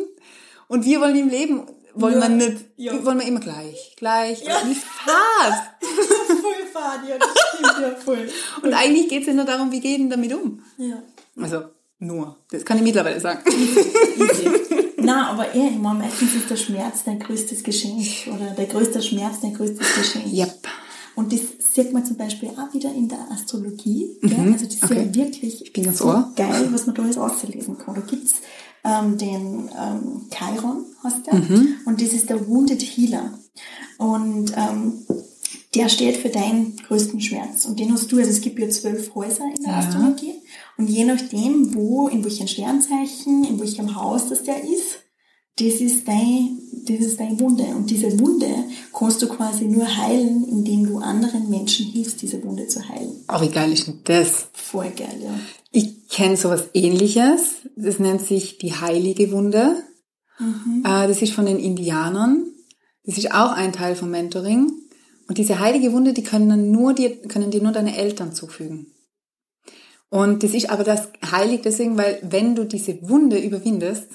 und 0.68 0.86
wir 0.86 1.02
wollen 1.02 1.18
im 1.18 1.28
Leben, 1.28 1.64
wollen 1.96 2.22
Ja, 2.22 2.30
wir 2.30 2.30
nicht, 2.30 2.58
ja. 2.78 3.04
wollen 3.06 3.20
wir 3.20 3.28
immer 3.28 3.42
gleich, 3.42 3.94
gleich, 3.98 4.42
Ja. 4.46 4.62
wie 4.66 4.76
fad. 4.76 5.76
voll 6.28 6.66
fad, 6.72 7.02
ja, 7.10 7.18
das 7.18 7.30
stimmt, 7.50 7.82
ja, 7.82 7.96
voll. 7.98 8.30
Und 8.62 8.74
eigentlich 8.74 9.10
geht's 9.10 9.28
ja 9.28 9.34
nur 9.34 9.44
darum, 9.46 9.70
wie 9.74 9.82
gehen 9.82 10.10
damit 10.10 10.34
um. 10.34 10.64
Ja. 10.78 11.04
Also, 11.42 11.64
nur. 12.00 12.38
Das 12.52 12.64
kann 12.64 12.78
ich 12.78 12.84
mittlerweile 12.84 13.20
sagen. 13.20 13.42
Nein, 14.98 15.10
aber 15.26 15.54
eh, 15.56 15.68
ich 15.70 15.78
meine, 15.78 16.00
meistens 16.00 16.36
ist 16.36 16.50
der 16.50 16.56
Schmerz 16.56 17.04
dein 17.04 17.20
größtes 17.20 17.64
Geschenk 17.64 18.06
oder 18.28 18.52
der 18.52 18.66
größte 18.68 19.02
Schmerz 19.02 19.42
dein 19.42 19.54
größtes 19.54 19.88
Geschenk. 19.96 20.26
Yep. 20.34 20.68
Und 21.16 21.32
das 21.32 21.42
sieht 21.74 21.94
man 21.94 22.06
zum 22.06 22.18
Beispiel 22.18 22.50
auch 22.50 22.74
wieder 22.74 22.94
in 22.94 23.08
der 23.08 23.32
Astrologie. 23.32 24.10
Mhm. 24.22 24.54
Also 24.54 24.66
das 24.66 24.76
ist 24.76 24.84
okay. 24.84 25.06
ja 25.06 25.16
wirklich 25.16 25.62
ich 25.62 25.74
bin 25.74 25.94
so 25.94 26.06
Ohr. 26.06 26.34
geil, 26.36 26.68
was 26.72 26.86
man 26.86 26.96
da 26.96 27.04
alles 27.04 27.18
auslesen 27.18 27.78
kann. 27.78 27.96
Da 27.96 28.02
gibt's 28.02 28.36
ähm, 28.84 29.18
den 29.18 29.70
ähm, 29.78 30.22
Chiron, 30.30 30.86
heißt 31.04 31.28
der. 31.28 31.36
Mhm. 31.36 31.76
Und 31.86 32.02
das 32.02 32.14
ist 32.14 32.30
der 32.30 32.48
Wounded 32.48 32.82
Healer. 32.82 33.40
Und 33.98 34.52
ähm, 34.58 35.06
der 35.74 35.90
steht 35.90 36.18
für 36.18 36.30
deinen 36.30 36.76
größten 36.78 37.20
Schmerz. 37.20 37.66
Und 37.66 37.80
den 37.80 37.92
hast 37.94 38.12
du, 38.12 38.18
also 38.18 38.30
es 38.30 38.42
gibt 38.42 38.60
ja 38.60 38.70
zwölf 38.70 39.14
Häuser 39.16 39.46
in 39.56 39.64
der 39.64 39.74
ja. 39.74 39.80
Astrologie. 39.80 40.34
Und 40.78 40.90
je 40.90 41.06
nachdem, 41.06 41.74
wo, 41.74 42.08
in 42.08 42.24
welchem 42.24 42.48
Sternzeichen, 42.48 43.44
in 43.44 43.60
welchem 43.60 43.96
Haus 43.96 44.30
das 44.30 44.44
der 44.44 44.64
ist, 44.64 45.00
das 45.58 45.76
ist 45.76 46.08
dein, 46.08 46.60
das 46.86 47.00
ist 47.00 47.20
deine 47.20 47.40
Wunde. 47.40 47.64
Und 47.64 47.90
diese 47.90 48.20
Wunde 48.20 48.66
kannst 48.94 49.22
du 49.22 49.28
quasi 49.28 49.66
nur 49.66 49.86
heilen, 49.86 50.44
indem 50.50 50.86
du 50.86 50.98
anderen 50.98 51.50
Menschen 51.50 51.86
hilfst, 51.86 52.22
diese 52.22 52.44
Wunde 52.44 52.68
zu 52.68 52.88
heilen. 52.88 53.24
Oh, 53.30 53.42
wie 53.42 53.50
geil 53.50 53.72
ist 53.72 53.88
denn 53.88 54.00
das? 54.04 54.48
Voll 54.54 54.92
geil, 54.92 55.18
ja. 55.24 55.40
Ich 55.72 56.10
kenne 56.10 56.36
sowas 56.36 56.66
ähnliches. 56.74 57.56
Das 57.76 58.00
nennt 58.00 58.22
sich 58.22 58.58
die 58.58 58.74
heilige 58.74 59.32
Wunde. 59.32 59.84
Mhm. 60.40 60.84
Äh, 60.86 61.08
das 61.08 61.22
ist 61.22 61.34
von 61.34 61.46
den 61.46 61.60
Indianern. 61.60 62.46
Das 63.06 63.18
ist 63.18 63.32
auch 63.34 63.52
ein 63.52 63.72
Teil 63.72 63.96
vom 63.96 64.12
Mentoring. 64.12 64.72
Und 65.28 65.38
diese 65.38 65.60
heilige 65.60 65.94
Wunde, 65.94 66.14
die 66.14 66.24
können 66.24 66.72
nur 66.72 66.94
dir, 66.94 67.16
können 67.28 67.52
dir 67.52 67.62
nur 67.62 67.72
deine 67.72 67.98
Eltern 67.98 68.34
zufügen. 68.34 68.88
Und 70.10 70.44
das 70.44 70.54
ist 70.54 70.70
aber 70.70 70.84
das 70.84 71.10
heilig 71.32 71.62
deswegen, 71.64 71.98
weil 71.98 72.20
wenn 72.24 72.56
du 72.56 72.66
diese 72.66 72.98
Wunde 73.10 73.40
überwindest, 73.40 74.08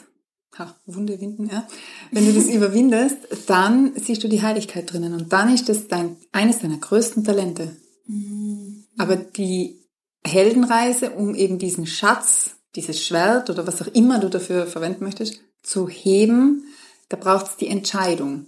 ha, 0.58 0.76
Wunde 0.86 1.20
winden, 1.20 1.48
ja, 1.50 1.66
wenn 2.10 2.26
du 2.26 2.32
das 2.32 2.48
überwindest, 2.54 3.16
dann 3.46 3.92
siehst 3.96 4.22
du 4.24 4.28
die 4.28 4.42
Heiligkeit 4.42 4.92
drinnen 4.92 5.14
und 5.14 5.32
dann 5.32 5.52
ist 5.52 5.68
das 5.68 5.88
dein, 5.88 6.16
eines 6.32 6.60
deiner 6.60 6.78
größten 6.78 7.24
Talente. 7.24 7.76
Mhm. 8.06 8.84
Aber 8.98 9.16
die 9.16 9.80
Heldenreise, 10.24 11.10
um 11.10 11.34
eben 11.34 11.58
diesen 11.58 11.86
Schatz, 11.86 12.56
dieses 12.76 13.02
Schwert 13.02 13.50
oder 13.50 13.66
was 13.66 13.82
auch 13.82 13.88
immer 13.88 14.18
du 14.18 14.28
dafür 14.28 14.66
verwenden 14.66 15.04
möchtest, 15.04 15.40
zu 15.62 15.88
heben, 15.88 16.64
da 17.08 17.16
braucht 17.16 17.46
es 17.46 17.56
die 17.56 17.68
Entscheidung. 17.68 18.46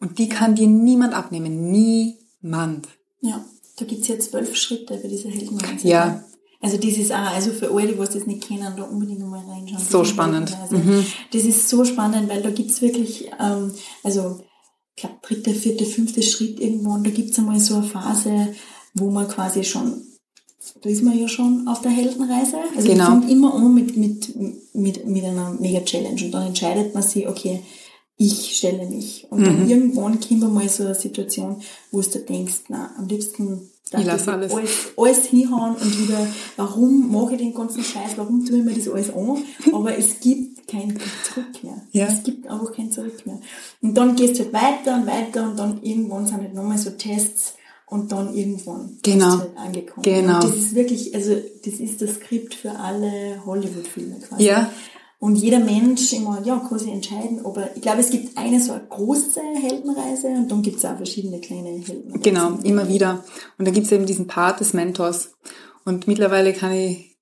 Und 0.00 0.18
die 0.18 0.28
kann 0.28 0.56
dir 0.56 0.66
niemand 0.66 1.14
abnehmen. 1.14 1.70
Niemand. 1.70 2.88
Ja, 3.20 3.44
da 3.76 3.84
gibt's 3.84 4.08
ja 4.08 4.18
zwölf 4.18 4.56
Schritte 4.56 4.98
für 4.98 5.08
diese 5.08 5.28
Heldenreise. 5.28 5.86
Ja. 5.86 6.24
Also 6.62 6.76
das 6.76 6.96
ist 6.96 7.12
auch, 7.12 7.18
also 7.18 7.50
für 7.50 7.70
alle, 7.72 7.88
die 7.88 7.98
das 7.98 8.26
nicht 8.26 8.46
kennen, 8.46 8.72
da 8.76 8.84
unbedingt 8.84 9.18
nochmal 9.18 9.44
reinschauen. 9.44 9.82
So 9.82 10.04
spannend. 10.04 10.56
Mhm. 10.70 11.04
Das 11.32 11.42
ist 11.42 11.68
so 11.68 11.84
spannend, 11.84 12.30
weil 12.30 12.40
da 12.40 12.50
gibt's 12.50 12.80
wirklich, 12.80 13.28
ähm, 13.40 13.72
also 14.04 14.40
ich 14.94 15.02
glaube 15.02 15.16
dritter, 15.22 15.52
vierter, 15.52 15.84
fünfter 15.84 16.22
Schritt 16.22 16.60
irgendwann, 16.60 17.02
da 17.02 17.10
gibt's 17.10 17.38
einmal 17.38 17.58
so 17.58 17.74
eine 17.74 17.84
Phase, 17.84 18.54
wo 18.94 19.10
man 19.10 19.26
quasi 19.26 19.64
schon 19.64 20.02
da 20.80 20.88
ist 20.88 21.02
man 21.02 21.18
ja 21.18 21.26
schon 21.26 21.66
auf 21.66 21.80
der 21.80 21.90
Heldenreise. 21.90 22.58
Also 22.76 22.88
genau. 22.88 23.10
man 23.10 23.20
fängt 23.22 23.32
immer 23.32 23.54
an 23.54 23.74
mit, 23.74 23.96
mit, 23.96 24.36
mit, 24.74 25.06
mit 25.06 25.24
einer 25.24 25.50
Mega-Challenge 25.54 26.24
und 26.24 26.30
dann 26.30 26.46
entscheidet 26.46 26.94
man 26.94 27.02
sich, 27.02 27.26
okay, 27.26 27.62
ich 28.16 28.56
stelle 28.56 28.86
mich. 28.86 29.26
Und 29.30 29.44
dann 29.44 29.64
mhm. 29.64 29.68
irgendwann 29.68 30.20
kommt 30.20 30.54
mal 30.54 30.68
so 30.68 30.84
eine 30.84 30.94
Situation, 30.94 31.60
wo 31.90 32.00
du 32.00 32.18
denkst, 32.20 32.64
na, 32.68 32.94
am 32.96 33.08
liebsten 33.08 33.71
ich 34.00 34.06
lasse 34.06 34.32
alles. 34.32 34.52
alles. 34.52 34.70
alles 34.96 35.24
hinhauen 35.26 35.74
und 35.76 35.98
wieder, 35.98 36.26
warum 36.56 37.12
mache 37.12 37.34
ich 37.34 37.38
den 37.38 37.54
ganzen 37.54 37.82
Scheiß, 37.82 38.12
warum 38.16 38.44
tue 38.44 38.58
ich 38.58 38.64
mir 38.64 38.74
das 38.74 38.88
alles 38.88 39.12
an? 39.14 39.42
Aber 39.72 39.96
es 39.96 40.20
gibt 40.20 40.66
kein 40.68 40.96
Zurück 41.24 41.62
mehr. 41.62 41.82
Ja. 41.92 42.06
Es 42.06 42.22
gibt 42.22 42.46
einfach 42.46 42.72
kein 42.72 42.90
Zurück 42.90 43.26
mehr. 43.26 43.38
Und 43.80 43.94
dann 43.94 44.16
gehst 44.16 44.38
du 44.38 44.44
halt 44.44 44.52
weiter 44.52 44.96
und 44.96 45.06
weiter 45.06 45.50
und 45.50 45.58
dann 45.58 45.82
irgendwann 45.82 46.26
sind 46.26 46.38
halt 46.38 46.54
nochmal 46.54 46.78
so 46.78 46.90
Tests 46.90 47.54
und 47.86 48.10
dann 48.10 48.34
irgendwann 48.34 48.98
genau. 49.02 49.38
halt 49.38 49.56
angekommen. 49.56 50.02
Genau. 50.02 50.36
Und 50.36 50.44
das 50.44 50.56
ist 50.56 50.74
wirklich, 50.74 51.14
also 51.14 51.36
das 51.64 51.74
ist 51.74 52.00
das 52.00 52.14
Skript 52.14 52.54
für 52.54 52.70
alle 52.70 53.42
Hollywood-Filme 53.44 54.16
quasi. 54.20 54.44
Ja. 54.44 54.70
Und 55.22 55.36
jeder 55.36 55.60
Mensch 55.60 56.12
immer, 56.14 56.42
ja, 56.44 56.58
kann 56.68 56.80
sich 56.80 56.90
entscheiden, 56.90 57.46
aber 57.46 57.68
ich 57.76 57.80
glaube, 57.80 58.00
es 58.00 58.10
gibt 58.10 58.36
eine 58.36 58.58
so 58.58 58.72
eine 58.72 58.82
große 58.88 59.40
Heldenreise 59.54 60.26
und 60.26 60.50
dann 60.50 60.62
gibt 60.62 60.78
es 60.78 60.84
auch 60.84 60.96
verschiedene 60.96 61.40
kleine 61.40 61.68
Heldenreisen. 61.68 62.22
Genau, 62.22 62.58
immer 62.64 62.88
wieder. 62.88 63.22
Und 63.56 63.64
dann 63.64 63.72
gibt 63.72 63.86
es 63.86 63.92
eben 63.92 64.04
diesen 64.04 64.26
Part 64.26 64.58
des 64.58 64.72
Mentors. 64.72 65.30
Und 65.84 66.08
mittlerweile 66.08 66.52
kann 66.52 66.72
ich, 66.72 67.16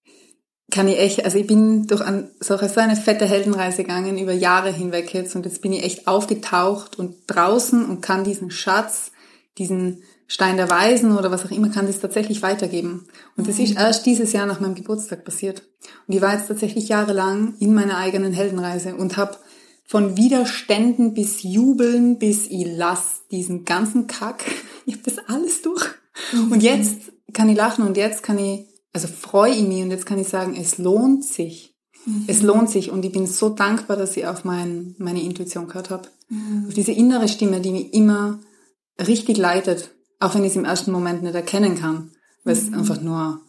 kann 0.70 0.88
ich 0.88 0.98
echt, 0.98 1.26
also 1.26 1.36
ich 1.36 1.46
bin 1.46 1.88
durch 1.88 2.01
an, 2.01 2.30
so 2.40 2.57
eine 2.57 2.96
fette 2.96 3.26
Heldenreise 3.26 3.82
gegangen 3.82 4.16
über 4.16 4.32
Jahre 4.32 4.72
hinweg 4.72 5.12
jetzt 5.12 5.36
und 5.36 5.44
jetzt 5.44 5.61
bin 5.61 5.74
ich 5.74 5.84
echt 5.84 6.09
aufgetaucht 6.09 6.98
und 6.98 7.16
draußen 7.26 7.84
und 7.84 8.01
kann 8.01 8.24
diesen 8.24 8.51
Schatz, 8.51 9.12
diesen 9.59 10.05
Stein 10.31 10.57
der 10.57 10.70
Weisen 10.70 11.18
oder 11.18 11.33
was 11.33 11.45
auch 11.45 11.51
immer, 11.51 11.70
kann 11.70 11.89
das 11.89 11.99
tatsächlich 11.99 12.41
weitergeben. 12.41 13.09
Und 13.37 13.49
das 13.49 13.59
ist 13.59 13.70
mhm. 13.70 13.78
erst 13.78 14.07
dieses 14.07 14.33
Jahr 14.33 14.47
nach 14.47 14.61
meinem 14.61 14.76
Geburtstag 14.76 15.24
passiert. 15.24 15.64
Und 16.07 16.14
ich 16.14 16.22
war 16.22 16.33
jetzt 16.33 16.47
tatsächlich 16.47 16.89
jahrelang 16.89 17.55
in 17.59 17.74
meiner 17.74 17.97
eigenen 17.97 18.33
Heldenreise 18.33 18.95
und 18.95 19.16
habe 19.16 19.39
von 19.85 20.16
Widerständen 20.16 21.14
bis 21.14 21.43
Jubeln 21.43 22.20
bis 22.20 22.47
ich 22.47 22.64
lass 22.64 23.22
diesen 23.33 23.64
ganzen 23.64 24.07
Kack, 24.07 24.45
ich 24.87 24.95
habe 24.95 25.03
das 25.05 25.18
alles 25.26 25.62
durch. 25.62 25.85
Mhm. 26.33 26.53
Und 26.53 26.62
jetzt 26.62 27.11
kann 27.33 27.49
ich 27.49 27.57
lachen 27.57 27.85
und 27.85 27.97
jetzt 27.97 28.22
kann 28.22 28.39
ich, 28.39 28.66
also 28.93 29.09
freue 29.09 29.53
ich 29.53 29.66
mich 29.66 29.83
und 29.83 29.91
jetzt 29.91 30.07
kann 30.07 30.20
ich 30.20 30.28
sagen, 30.28 30.55
es 30.57 30.78
lohnt 30.78 31.24
sich. 31.24 31.76
Mhm. 32.07 32.26
Es 32.28 32.43
lohnt 32.43 32.70
sich 32.70 32.93
und 32.93 33.05
ich 33.05 33.11
bin 33.11 33.26
so 33.26 33.49
dankbar, 33.49 33.97
dass 33.97 34.16
ich 34.16 34.28
auf 34.28 34.45
mein, 34.45 34.95
meine 34.99 35.24
Intuition 35.24 35.66
gehört 35.66 35.91
habe. 35.91 36.09
Mhm. 36.28 36.66
Auf 36.68 36.74
diese 36.74 36.93
innere 36.93 37.26
Stimme, 37.26 37.61
die 37.61 37.72
mich 37.72 37.93
immer 37.95 38.39
richtig 38.97 39.37
leitet 39.37 39.91
auch 40.20 40.34
wenn 40.34 40.44
ich 40.44 40.50
es 40.50 40.56
im 40.56 40.64
ersten 40.64 40.92
Moment 40.92 41.22
nicht 41.22 41.34
erkennen 41.34 41.78
kann, 41.78 42.12
weil 42.44 42.52
es 42.52 42.68
mhm. 42.68 42.74
einfach 42.74 43.00
nur 43.00 43.40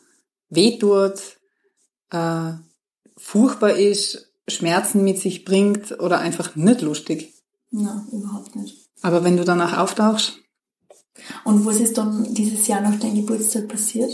weh 0.50 0.80
tut, 0.80 1.38
äh, 2.10 2.54
furchtbar 3.18 3.74
ist, 3.74 4.34
Schmerzen 4.48 5.04
mit 5.04 5.20
sich 5.20 5.46
bringt 5.46 6.00
oder 6.00 6.20
einfach 6.20 6.56
nicht 6.56 6.82
lustig. 6.82 7.34
Nein, 7.70 8.08
überhaupt 8.12 8.56
nicht. 8.56 8.90
Aber 9.02 9.24
wenn 9.24 9.38
du 9.38 9.46
danach 9.46 9.78
auftauchst. 9.78 10.40
Und 11.44 11.66
was 11.66 11.80
ist 11.80 11.98
dann 11.98 12.34
dieses 12.34 12.68
Jahr 12.68 12.82
nach 12.82 13.00
deinem 13.00 13.16
Geburtstag 13.16 13.68
passiert? 13.68 14.12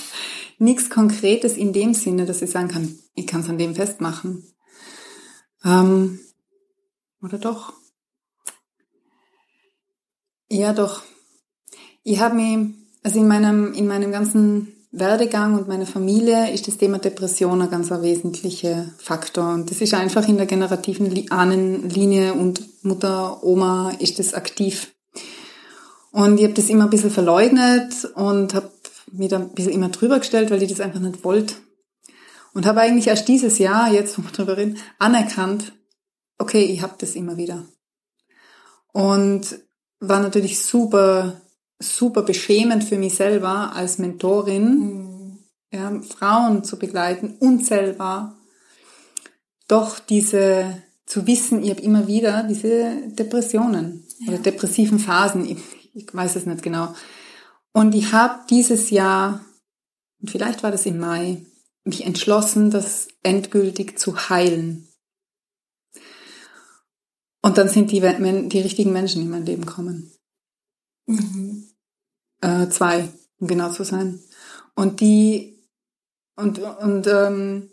nichts 0.60 0.90
Konkretes 0.90 1.58
in 1.58 1.74
dem 1.74 1.94
Sinne, 1.94 2.26
dass 2.26 2.42
ich 2.42 2.52
sagen 2.52 2.68
kann, 2.68 3.00
ich 3.16 3.28
kann 3.28 3.42
es 3.42 3.50
an 3.50 3.58
dem 3.58 3.76
festmachen. 3.76 4.44
Ähm, 5.66 6.20
oder 7.22 7.38
doch? 7.38 7.74
Ja, 10.50 10.74
doch. 10.74 11.04
Ich 12.04 12.20
habe 12.20 12.36
mich, 12.36 12.74
also 13.04 13.20
in 13.20 13.28
meinem, 13.28 13.74
in 13.74 13.88
meinem 13.88 14.12
ganzen 14.12 14.74
Werdegang 14.92 15.56
und 15.56 15.68
meiner 15.68 15.86
Familie 15.86 16.52
ist 16.52 16.68
das 16.68 16.78
Thema 16.78 16.98
Depression 16.98 17.62
ein 17.62 17.70
ganz 17.70 17.92
wesentlicher 17.92 18.92
Faktor. 18.98 19.54
Und 19.54 19.70
das 19.70 19.82
ist 19.82 19.94
einfach 19.94 20.28
in 20.28 20.38
der 20.38 20.48
generativen 20.48 21.30
Ahnenlinie 21.30 22.34
und 22.34 22.84
Mutter, 22.84 23.44
Oma 23.44 23.92
ist 24.00 24.18
das 24.18 24.34
aktiv. 24.34 24.92
Und 26.12 26.40
ich 26.40 26.46
habe 26.46 26.56
das 26.56 26.70
immer 26.70 26.86
ein 26.86 26.90
bisschen 26.90 27.12
verleugnet 27.12 28.06
und 28.16 28.56
habe 28.56 28.72
mir 29.12 29.30
da 29.30 29.38
ein 29.38 29.54
bisschen 29.54 29.74
immer 29.74 29.90
drüber 29.90 30.20
gestellt, 30.20 30.52
weil 30.52 30.62
ich 30.62 30.70
das 30.70 30.82
einfach 30.82 31.00
nicht 31.00 31.24
wollte. 31.24 31.56
Und 32.54 32.66
habe 32.66 32.82
eigentlich 32.82 33.08
erst 33.08 33.28
dieses 33.28 33.60
Jahr, 33.60 33.92
jetzt 33.92 34.18
wo 34.18 34.24
wir 34.24 34.32
drüber 34.32 34.58
reden, 34.58 34.78
anerkannt, 34.98 35.74
okay, 36.38 36.64
ich 36.64 36.82
habe 36.82 36.96
das 36.98 37.16
immer 37.16 37.38
wieder. 37.38 37.66
Und 38.92 39.60
war 40.00 40.20
natürlich 40.20 40.60
super, 40.60 41.42
super 41.80 42.24
beschämend 42.24 42.84
für 42.84 42.98
mich 42.98 43.16
selber 43.16 43.74
als 43.74 44.00
Mentorin, 44.00 44.78
mhm. 44.78 45.40
ja, 45.72 46.02
Frauen 46.02 46.64
zu 46.64 46.80
begleiten 46.80 47.36
und 47.40 47.66
selber 47.66 48.36
doch 49.68 50.00
diese, 50.00 50.82
zu 51.06 51.28
wissen, 51.28 51.64
ich 51.64 51.70
habe 51.70 51.82
immer 51.82 52.08
wieder 52.08 52.44
diese 52.44 53.08
Depressionen 53.08 54.06
ja. 54.20 54.34
oder 54.34 54.42
depressiven 54.42 55.00
Phasen, 55.00 55.46
ich, 55.46 55.58
ich 55.94 56.14
weiß 56.14 56.36
es 56.36 56.46
nicht 56.46 56.64
genau, 56.64 56.94
und 57.80 57.96
ich 57.96 58.12
habe 58.12 58.42
dieses 58.50 58.90
Jahr, 58.90 59.40
und 60.22 60.30
vielleicht 60.30 60.64
war 60.64 60.72
das 60.72 60.86
im 60.86 61.00
Mai, 61.00 61.46
mich 61.86 62.06
entschlossen, 62.06 62.72
das 62.72 63.08
endgültig 63.24 63.98
zu 63.98 64.30
heilen. 64.30 64.90
Und 67.42 67.58
dann 67.58 67.70
sind 67.70 67.92
die, 67.92 68.02
die 68.02 68.60
richtigen 68.60 68.92
Menschen 68.92 69.22
in 69.22 69.30
mein 69.30 69.46
Leben 69.46 69.66
gekommen. 69.66 70.12
Mhm. 71.06 71.70
Äh, 72.42 72.68
zwei, 72.68 73.08
um 73.40 73.48
genau 73.48 73.72
zu 73.72 73.86
sein. 73.86 74.22
Und 74.76 75.00
die, 75.00 75.66
und, 76.36 76.60
und 76.60 77.08
ähm, 77.08 77.70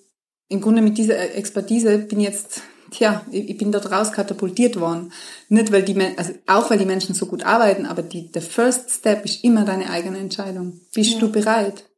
im 0.47 0.61
Grunde 0.61 0.83
mit 0.83 0.99
dieser 0.99 1.35
Expertise 1.35 1.99
bin 1.99 2.21
ich 2.21 2.27
jetzt 2.27 2.63
tja, 2.91 3.25
ich 3.31 3.57
bin 3.57 3.73
dort 3.73 3.91
raus 3.91 4.13
katapultiert 4.13 4.79
worden. 4.79 5.13
Nicht, 5.49 5.73
weil 5.73 5.83
die, 5.83 5.95
Men 5.95 6.19
also 6.19 6.33
auch 6.47 6.71
weil 6.71 6.79
die 6.79 6.85
Menschen 6.85 7.15
so 7.15 7.27
gut 7.27 7.45
arbeiten, 7.45 7.87
aber 7.87 8.03
die, 8.03 8.31
der 8.31 8.43
First 8.43 8.91
Step 8.91 9.25
ist 9.25 9.45
immer 9.45 9.65
deine 9.65 9.91
eigene 9.91 10.19
Entscheidung. 10.19 10.81
Bist 10.95 11.13
ja. 11.13 11.19
du 11.19 11.33
bereit, 11.33 11.89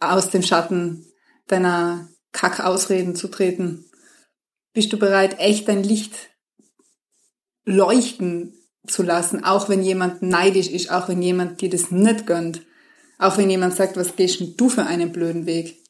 aus 0.00 0.30
dem 0.30 0.42
Schatten 0.42 1.06
deiner 1.48 2.08
Kackausreden 2.32 3.16
zu 3.16 3.28
treten? 3.28 3.86
Bist 4.72 4.92
du 4.92 4.98
bereit, 4.98 5.38
echt 5.38 5.68
dein 5.68 5.82
Licht 5.82 6.14
leuchten 7.64 8.54
zu 8.86 9.02
lassen, 9.02 9.44
auch 9.44 9.68
wenn 9.68 9.82
jemand 9.82 10.22
neidisch 10.22 10.68
ist, 10.68 10.90
auch 10.90 11.08
wenn 11.08 11.22
jemand 11.22 11.60
dir 11.60 11.70
das 11.70 11.90
nicht 11.90 12.26
gönnt, 12.26 12.62
auch 13.18 13.38
wenn 13.38 13.50
jemand 13.50 13.74
sagt, 13.74 13.96
was 13.96 14.16
gehst 14.16 14.40
du 14.56 14.68
für 14.68 14.84
einen 14.84 15.12
blöden 15.12 15.46
Weg? 15.46 15.82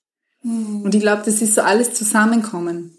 Mhm. 0.42 0.82
Und 0.82 0.94
ich 0.94 1.00
glaube, 1.00 1.22
das 1.24 1.42
ist 1.42 1.54
so 1.54 1.62
alles 1.62 1.94
zusammenkommen. 1.94 2.96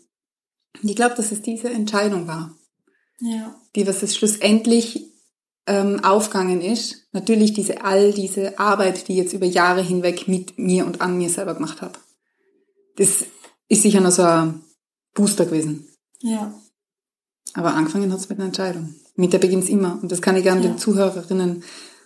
Und 0.81 0.89
ich 0.89 0.95
glaube, 0.95 1.15
dass 1.15 1.31
es 1.31 1.41
diese 1.41 1.69
Entscheidung 1.69 2.27
war. 2.27 2.55
Ja. 3.19 3.55
Die, 3.75 3.87
was 3.87 4.03
es 4.03 4.15
schlussendlich 4.15 5.07
ähm, 5.67 6.03
aufgegangen 6.03 6.61
ist. 6.61 7.07
Natürlich 7.11 7.53
diese 7.53 7.83
all 7.83 8.13
diese 8.13 8.57
Arbeit, 8.57 9.07
die 9.07 9.13
ich 9.13 9.17
jetzt 9.19 9.33
über 9.33 9.45
Jahre 9.45 9.83
hinweg 9.83 10.27
mit 10.27 10.57
mir 10.57 10.85
und 10.85 11.01
an 11.01 11.17
mir 11.17 11.29
selber 11.29 11.53
gemacht 11.53 11.81
habe. 11.81 11.99
Das 12.95 13.25
ist 13.67 13.81
sicher 13.83 13.99
noch 13.99 14.11
so 14.11 14.23
ein 14.23 14.61
Booster 15.13 15.45
gewesen. 15.45 15.87
Ja. 16.21 16.53
Aber 17.53 17.73
angefangen 17.73 18.11
hat 18.11 18.19
es 18.19 18.29
mit 18.29 18.39
einer 18.39 18.47
Entscheidung. 18.47 18.95
Mit 19.15 19.33
der 19.33 19.39
beginnt 19.39 19.63
es 19.63 19.69
immer. 19.69 19.99
Und 20.01 20.11
das 20.11 20.21
kann 20.21 20.35
ich 20.35 20.43
gerne 20.43 20.61
ja. 20.61 20.69
den 20.69 20.77
Zuhörerinnen 20.77 21.63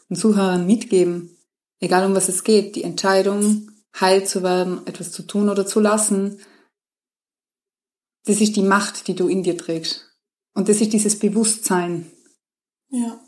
und 0.10 0.16
Zuhörern 0.16 0.66
mitgeben. 0.66 1.38
Egal 1.80 2.06
um 2.06 2.16
was 2.16 2.30
es 2.30 2.44
geht, 2.44 2.76
die 2.76 2.84
Entscheidung, 2.84 3.70
heil 4.00 4.26
zu 4.26 4.44
werden, 4.44 4.86
etwas 4.86 5.12
zu 5.12 5.24
tun 5.24 5.50
oder 5.50 5.66
zu 5.66 5.80
lassen, 5.80 6.40
das 8.26 8.42
ist 8.42 8.56
die 8.56 8.64
Macht, 8.64 9.08
die 9.08 9.16
du 9.16 9.28
in 9.28 9.44
dir 9.44 9.58
trägst. 9.58 10.06
Und 10.54 10.70
das 10.70 10.82
ist 10.82 10.94
dieses 10.94 11.18
Bewusstsein. 11.18 12.12
Ja, 12.90 13.20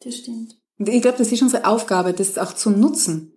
das 0.00 0.16
stimmt. 0.16 0.56
Und 0.78 0.88
ich 0.88 1.02
glaube, 1.02 1.18
das 1.18 1.30
ist 1.30 1.42
unsere 1.42 1.66
Aufgabe, 1.66 2.12
das 2.12 2.38
auch 2.38 2.54
zu 2.54 2.70
nutzen. 2.70 3.34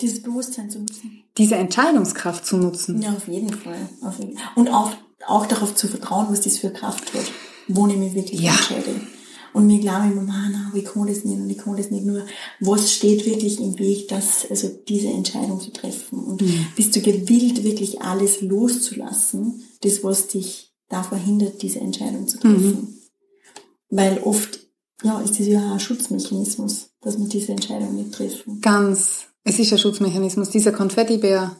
Dieses 0.00 0.22
Bewusstsein 0.22 0.70
zu 0.70 0.80
nutzen. 0.80 1.24
Diese 1.36 1.56
Entscheidungskraft 1.56 2.46
zu 2.46 2.56
nutzen. 2.56 3.00
Ja, 3.02 3.12
auf 3.12 3.26
jeden 3.28 3.52
Fall. 3.52 3.88
Auf 4.02 4.18
jeden 4.18 4.36
Fall. 4.36 4.50
Und 4.56 4.68
auch, 4.68 4.92
auch 5.26 5.46
darauf 5.46 5.74
zu 5.74 5.88
vertrauen, 5.88 6.26
was 6.30 6.42
das 6.42 6.58
für 6.58 6.70
Kraft 6.70 7.12
hat, 7.14 7.32
wo 7.66 7.86
ich 7.88 7.96
mich 7.96 8.14
wirklich 8.14 8.40
ja. 8.40 8.52
entscheide. 8.52 9.00
Und 9.58 9.66
mir 9.66 9.80
glaube 9.80 10.12
immer, 10.12 10.22
man, 10.22 10.70
ich 10.72 10.84
kann 10.84 11.08
das 11.08 11.24
nicht 11.24 11.36
und 11.36 11.50
ich 11.50 11.58
kann 11.58 11.76
das 11.76 11.90
nicht 11.90 12.06
nur. 12.06 12.24
Was 12.60 12.92
steht 12.92 13.26
wirklich 13.26 13.58
im 13.58 13.76
Weg, 13.80 14.06
dass, 14.06 14.48
also 14.48 14.68
diese 14.86 15.08
Entscheidung 15.08 15.60
zu 15.60 15.72
treffen? 15.72 16.20
Und 16.20 16.42
mhm. 16.42 16.66
bist 16.76 16.94
du 16.94 17.00
gewillt, 17.00 17.64
wirklich 17.64 18.00
alles 18.00 18.40
loszulassen, 18.40 19.64
das, 19.80 20.04
was 20.04 20.28
dich 20.28 20.72
davor 20.88 21.18
hindert, 21.18 21.60
diese 21.60 21.80
Entscheidung 21.80 22.28
zu 22.28 22.38
treffen? 22.38 22.60
Mhm. 22.60 22.98
Weil 23.90 24.18
oft, 24.18 24.60
ja, 25.02 25.20
ist 25.22 25.40
das 25.40 25.48
ja 25.48 25.72
ein 25.72 25.80
Schutzmechanismus, 25.80 26.90
dass 27.00 27.18
man 27.18 27.28
diese 27.28 27.50
Entscheidung 27.50 27.96
nicht 27.96 28.12
treffen. 28.12 28.60
Ganz. 28.60 29.26
Es 29.42 29.58
ist 29.58 29.72
ein 29.72 29.78
Schutzmechanismus. 29.78 30.50
Dieser 30.50 30.70
Konfettibär. 30.70 31.56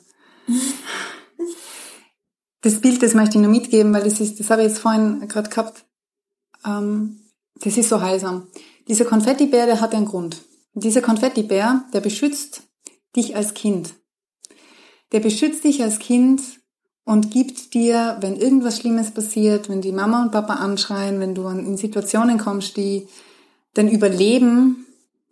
das 2.61 2.81
Bild, 2.81 3.03
das 3.03 3.15
möchte 3.15 3.39
ich 3.39 3.43
nur 3.43 3.51
mitgeben, 3.51 3.93
weil 3.93 4.05
das 4.05 4.21
ist, 4.21 4.39
das 4.39 4.51
habe 4.51 4.63
ich 4.63 4.69
jetzt 4.69 4.79
vorhin 4.79 5.27
gerade 5.27 5.51
gehabt. 5.51 5.85
Ähm, 6.65 7.25
das 7.63 7.77
ist 7.77 7.89
so 7.89 8.01
heilsam. 8.01 8.49
Dieser 8.87 9.05
Konfettibär, 9.05 9.67
der 9.67 9.81
hat 9.81 9.95
einen 9.95 10.07
Grund. 10.07 10.43
dieser 10.75 11.03
Konfettibär, 11.03 11.85
der 11.93 12.01
beschützt 12.01 12.63
dich 13.17 13.35
als 13.35 13.55
Kind. 13.55 13.95
Der 15.11 15.19
beschützt 15.19 15.65
dich 15.65 15.83
als 15.83 15.99
Kind 15.99 16.41
und 17.05 17.33
gibt 17.33 17.75
dir, 17.75 18.19
wenn 18.21 18.37
irgendwas 18.37 18.79
Schlimmes 18.79 19.11
passiert, 19.11 19.69
wenn 19.69 19.81
die 19.81 19.93
Mama 19.93 20.23
und 20.23 20.31
Papa 20.31 20.55
anschreien, 20.55 21.19
wenn 21.19 21.35
du 21.35 21.49
in 21.49 21.77
Situationen 21.77 22.39
kommst, 22.39 22.77
die 22.77 23.09
dein 23.75 23.89
Überleben 23.89 24.87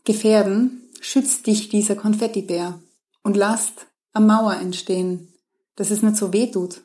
gefährden, 0.05 0.91
schützt 1.01 1.47
dich 1.47 1.69
dieser 1.69 1.95
Konfettibär 1.95 2.81
und 3.23 3.37
lasst 3.37 3.87
eine 4.13 4.27
Mauer 4.27 4.55
entstehen, 4.55 5.33
dass 5.77 5.91
es 5.91 6.03
nicht 6.03 6.17
so 6.17 6.33
weh 6.33 6.51
tut. 6.51 6.81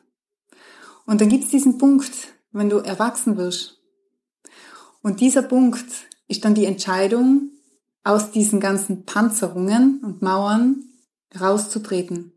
Und 1.04 1.20
dann 1.20 1.30
gibt's 1.30 1.48
diesen 1.48 1.78
Punkt, 1.78 2.12
wenn 2.52 2.68
du 2.68 2.78
erwachsen 2.78 3.36
wirst 3.36 3.81
und 5.02 5.20
dieser 5.20 5.42
Punkt 5.42 5.84
ist 6.28 6.44
dann 6.44 6.54
die 6.54 6.64
Entscheidung, 6.64 7.50
aus 8.04 8.32
diesen 8.32 8.60
ganzen 8.60 9.04
Panzerungen 9.04 10.00
und 10.02 10.22
Mauern 10.22 10.84
rauszutreten. 11.38 12.32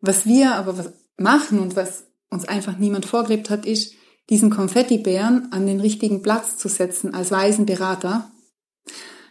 Was 0.00 0.26
wir 0.26 0.54
aber 0.54 0.92
machen 1.16 1.58
und 1.58 1.76
was 1.76 2.04
uns 2.30 2.46
einfach 2.46 2.76
niemand 2.78 3.06
vorgelebt 3.06 3.50
hat, 3.50 3.66
ist, 3.66 3.94
diesen 4.28 4.50
Konfettibären 4.50 5.50
an 5.52 5.66
den 5.66 5.80
richtigen 5.80 6.22
Platz 6.22 6.56
zu 6.56 6.68
setzen 6.68 7.14
als 7.14 7.30
weisen 7.30 7.66
Berater. 7.66 8.30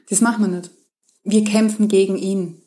Das 0.09 0.21
machen 0.21 0.41
wir 0.41 0.57
nicht. 0.57 0.71
Wir 1.23 1.43
kämpfen 1.43 1.87
gegen 1.87 2.17
ihn. 2.17 2.61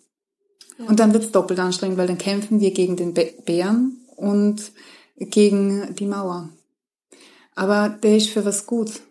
Ja. 0.79 0.87
Und 0.87 0.99
dann 0.99 1.13
wird's 1.13 1.33
doppelt 1.33 1.61
anstrengend, 1.61 1.99
weil 1.99 2.07
dann 2.07 2.19
kämpfen 2.19 2.61
wir 2.61 2.71
gegen 2.73 2.97
den 2.97 3.13
Bären 3.45 4.07
und 4.17 4.73
gegen 5.17 5.95
die 5.97 6.07
Mauer. 6.07 6.49
Aber 7.55 7.91
der 7.91 8.17
ist 8.17 8.31
für 8.31 8.47
was 8.47 8.67
gut. 8.67 9.03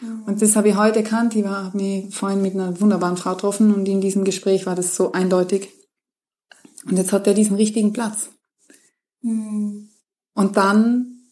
Und 0.00 0.40
das 0.40 0.56
habe 0.56 0.70
ich 0.70 0.76
heute 0.76 1.00
erkannt. 1.00 1.34
Ich 1.36 1.44
habe 1.44 1.76
mich 1.76 2.14
vorhin 2.14 2.40
mit 2.40 2.54
einer 2.54 2.80
wunderbaren 2.80 3.16
Frau 3.16 3.34
getroffen 3.34 3.74
und 3.74 3.86
in 3.86 4.00
diesem 4.00 4.24
Gespräch 4.24 4.66
war 4.66 4.74
das 4.74 4.96
so 4.96 5.12
eindeutig. 5.12 5.68
Und 6.86 6.96
jetzt 6.96 7.12
hat 7.12 7.26
er 7.26 7.34
diesen 7.34 7.56
richtigen 7.56 7.92
Platz. 7.92 8.30
Mhm. 9.20 9.90
Und 10.34 10.56
dann, 10.56 11.26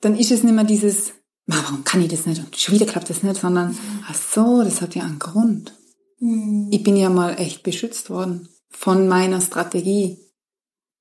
dann 0.00 0.16
ist 0.16 0.30
es 0.30 0.44
nicht 0.44 0.54
mehr 0.54 0.64
dieses, 0.64 1.12
warum 1.46 1.82
kann 1.82 2.02
ich 2.02 2.08
das 2.08 2.26
nicht 2.26 2.44
und 2.44 2.56
schon 2.56 2.74
wieder 2.74 2.86
klappt 2.86 3.10
das 3.10 3.22
nicht, 3.22 3.40
sondern, 3.40 3.72
mhm. 3.72 4.04
ach 4.06 4.14
so, 4.14 4.62
das 4.62 4.80
hat 4.80 4.94
ja 4.94 5.02
einen 5.02 5.18
Grund. 5.18 5.74
Mhm. 6.20 6.68
Ich 6.70 6.84
bin 6.84 6.96
ja 6.96 7.10
mal 7.10 7.34
echt 7.40 7.62
beschützt 7.64 8.10
worden 8.10 8.48
von 8.70 9.08
meiner 9.08 9.40
Strategie. 9.40 10.18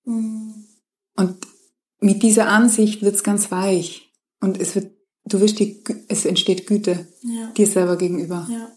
Mhm. 0.05 0.65
Und 1.15 1.47
mit 1.99 2.23
dieser 2.23 2.47
Ansicht 2.47 3.01
wird's 3.01 3.23
ganz 3.23 3.51
weich 3.51 4.11
und 4.41 4.59
es 4.59 4.75
wird 4.75 4.91
du 5.25 5.39
wirst 5.39 5.59
die, 5.59 5.83
es 6.07 6.25
entsteht 6.25 6.67
Güte 6.67 7.07
ja. 7.21 7.51
dir 7.51 7.67
selber 7.67 7.97
gegenüber. 7.97 8.47
Ja. 8.49 8.71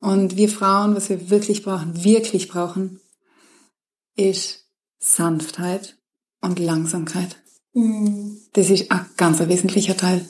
Und 0.00 0.36
wir 0.36 0.48
Frauen, 0.48 0.94
was 0.94 1.08
wir 1.08 1.30
wirklich 1.30 1.62
brauchen, 1.62 2.04
wirklich 2.04 2.48
brauchen, 2.48 3.00
ist 4.14 4.66
Sanftheit 4.98 5.98
und 6.40 6.58
Langsamkeit. 6.58 7.36
Mhm. 7.72 8.40
Das 8.52 8.70
ist 8.70 8.90
ein 8.90 9.06
ganz 9.16 9.40
ein 9.40 9.48
wesentlicher 9.48 9.96
Teil. 9.96 10.28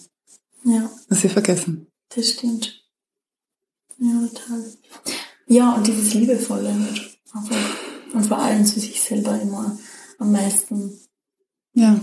Ja. 0.65 0.91
Was 1.09 1.23
wir 1.23 1.31
vergessen. 1.31 1.87
Das 2.15 2.31
stimmt. 2.31 2.83
Ja, 3.99 4.27
total. 4.27 4.65
Ja, 5.47 5.75
und 5.75 5.87
dieses 5.87 6.15
Liebevolle 6.15 6.73
halt 6.73 7.19
und 8.15 8.27
vor 8.27 8.39
allem 8.39 8.65
zu 8.65 8.81
sich 8.81 9.01
selber 9.01 9.39
immer 9.41 9.79
am 10.19 10.33
meisten. 10.33 10.99
Ja 11.75 12.01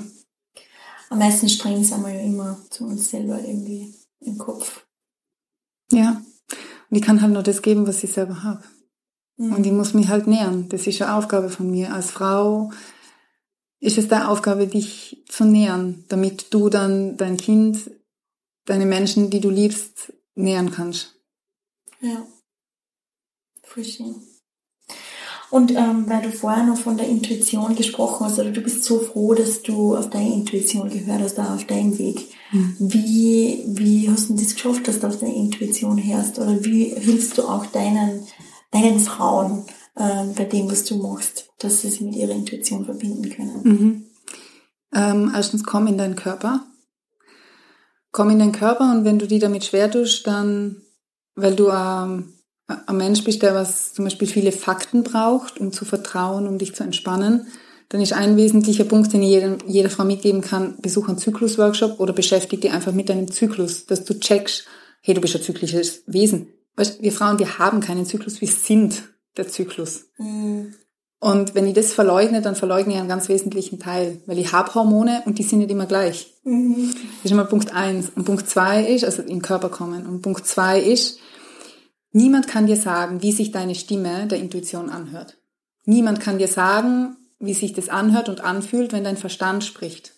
am 1.09 1.19
meisten 1.19 1.49
streng 1.49 1.83
sind 1.83 2.01
wir 2.03 2.13
ja 2.13 2.21
immer 2.21 2.59
zu 2.69 2.85
uns 2.85 3.09
selber 3.09 3.39
irgendwie 3.39 3.93
im 4.19 4.37
Kopf. 4.37 4.85
Ja. 5.91 6.21
Und 6.89 6.97
ich 6.97 7.01
kann 7.01 7.21
halt 7.21 7.33
nur 7.33 7.43
das 7.43 7.61
geben, 7.61 7.87
was 7.87 8.03
ich 8.03 8.11
selber 8.11 8.43
habe. 8.43 8.63
Mhm. 9.37 9.53
Und 9.53 9.65
ich 9.65 9.71
muss 9.71 9.93
mich 9.93 10.07
halt 10.07 10.27
nähern. 10.27 10.69
Das 10.69 10.87
ist 10.87 11.01
eine 11.01 11.15
Aufgabe 11.15 11.49
von 11.49 11.69
mir. 11.69 11.93
Als 11.93 12.11
Frau 12.11 12.71
ist 13.79 13.97
es 13.97 14.07
deine 14.07 14.29
Aufgabe, 14.29 14.67
dich 14.67 15.23
zu 15.27 15.45
nähern, 15.45 16.05
damit 16.07 16.53
du 16.53 16.69
dann 16.69 17.17
dein 17.17 17.37
Kind, 17.37 17.91
deine 18.65 18.85
Menschen, 18.85 19.29
die 19.29 19.41
du 19.41 19.49
liebst, 19.49 20.13
nähern 20.35 20.71
kannst. 20.71 21.15
Ja. 22.01 22.25
Voll 23.63 23.83
schön. 23.83 24.15
Und 25.55 25.71
ähm, 25.71 26.03
weil 26.07 26.21
du 26.21 26.33
vorher 26.33 26.65
noch 26.65 26.75
von 26.75 26.97
der 26.97 27.07
Intuition 27.07 27.77
gesprochen 27.77 28.25
hast, 28.25 28.37
oder 28.39 28.51
du 28.51 28.59
bist 28.59 28.83
so 28.83 28.99
froh, 28.99 29.33
dass 29.33 29.61
du 29.61 29.95
auf 29.95 30.09
deine 30.09 30.33
Intuition 30.33 30.89
gehört 30.89 31.21
hast, 31.21 31.35
da 31.35 31.55
auf 31.55 31.63
deinem 31.63 31.97
Weg. 31.97 32.27
Mhm. 32.51 32.75
Wie, 32.77 33.63
wie 33.65 34.09
hast 34.09 34.29
du 34.29 34.35
das 34.35 34.55
geschafft, 34.55 34.85
dass 34.85 34.99
du 34.99 35.07
auf 35.07 35.17
deine 35.17 35.33
Intuition 35.33 35.97
hörst? 35.97 36.39
Oder 36.39 36.61
wie 36.65 36.93
hilfst 36.93 37.37
du 37.37 37.43
auch 37.43 37.65
deinen, 37.67 38.27
deinen 38.71 38.99
Frauen 38.99 39.63
ähm, 39.97 40.33
bei 40.35 40.43
dem, 40.43 40.69
was 40.69 40.83
du 40.83 40.97
machst, 40.97 41.49
dass 41.59 41.79
sie 41.79 41.89
sich 41.89 42.01
mit 42.01 42.17
ihrer 42.17 42.33
Intuition 42.33 42.83
verbinden 42.83 43.29
können? 43.29 43.61
Mhm. 43.63 44.05
Ähm, 44.93 45.31
erstens, 45.33 45.63
komm 45.63 45.87
in 45.87 45.97
deinen 45.97 46.17
Körper. 46.17 46.65
Komm 48.11 48.29
in 48.29 48.39
deinen 48.39 48.51
Körper 48.51 48.91
und 48.91 49.05
wenn 49.05 49.19
du 49.19 49.25
die 49.25 49.39
damit 49.39 49.63
schwer 49.63 49.89
tust, 49.89 50.27
dann, 50.27 50.81
weil 51.33 51.55
du 51.55 51.69
ähm, 51.69 52.34
ein 52.68 52.97
Mensch 52.97 53.24
bist, 53.24 53.41
der 53.41 53.53
was 53.53 53.93
zum 53.93 54.05
Beispiel 54.05 54.28
viele 54.28 54.51
Fakten 54.51 55.03
braucht, 55.03 55.59
um 55.59 55.72
zu 55.72 55.86
vertrauen, 55.86 56.47
um 56.47 56.57
dich 56.57 56.74
zu 56.74 56.84
entspannen, 56.84 57.47
dann 57.89 58.01
ist 58.01 58.13
ein 58.13 58.36
wesentlicher 58.36 58.86
Punkt, 58.86 59.13
den 59.13 59.22
ich 59.22 59.30
jeder, 59.30 59.57
jeder 59.68 59.89
Frau 59.89 60.03
mitgeben 60.03 60.41
kann, 60.41 60.76
besuch 60.82 61.07
einen 61.07 61.20
Zyklusworkshop 61.20 61.99
oder 61.99 62.13
beschäftige 62.13 62.63
dich 62.63 62.72
einfach 62.72 62.93
mit 62.93 63.09
deinem 63.09 63.32
Zyklus, 63.32 63.86
dass 63.86 64.05
du 64.05 64.20
checkst, 64.20 64.66
hey, 65.01 65.13
du 65.13 65.22
bist 65.22 65.36
ein 65.36 65.43
zyklisches 65.43 66.03
Wesen. 66.07 66.47
Weißt, 66.76 67.01
wir 67.01 67.11
Frauen, 67.11 67.39
wir 67.39 67.59
haben 67.59 67.80
keinen 67.82 68.05
Zyklus, 68.05 68.41
wir 68.41 68.47
sind 68.47 69.03
der 69.38 69.47
Zyklus. 69.47 70.05
Mhm. 70.18 70.74
Und 71.20 71.55
wenn 71.55 71.66
ich 71.66 71.74
das 71.74 71.93
verleugne, 71.93 72.41
dann 72.41 72.55
verleugne 72.55 72.93
ich 72.93 72.99
einen 72.99 73.07
ganz 73.07 73.30
wesentlichen 73.30 73.80
Teil, 73.80 74.22
weil 74.26 74.38
ich 74.38 74.51
habe 74.51 74.74
Hormone 74.76 75.24
und 75.26 75.39
die 75.39 75.43
sind 75.43 75.59
nicht 75.59 75.72
immer 75.72 75.86
gleich. 75.86 76.34
Mhm. 76.43 76.91
Das 76.91 77.26
ist 77.26 77.32
immer 77.32 77.45
Punkt 77.45 77.74
eins. 77.74 78.11
Und 78.16 78.26
Punkt 78.26 78.49
zwei 78.49 78.84
ist, 78.84 79.05
also 79.05 79.22
im 79.22 79.41
Körper 79.41 79.70
kommen. 79.70 80.05
Und 80.05 80.22
Punkt 80.22 80.45
zwei 80.45 80.80
ist, 80.80 81.20
niemand 82.16 82.47
kann 82.47 82.66
dir 82.66 82.78
sagen, 82.78 83.22
wie 83.22 83.32
sich 83.32 83.51
deine 83.51 83.76
Stimme 83.76 84.28
der 84.28 84.39
Intuition 84.39 84.89
anhört. 84.89 85.38
Niemand 85.84 86.20
kann 86.20 86.39
dir 86.39 86.47
sagen, 86.47 87.18
wie 87.39 87.53
sich 87.53 87.74
das 87.74 87.89
anhört 87.89 88.30
und 88.30 88.41
anfühlt, 88.41 88.93
wenn 88.93 89.03
dein 89.03 89.18
Verstand 89.18 89.63
spricht. 89.63 90.13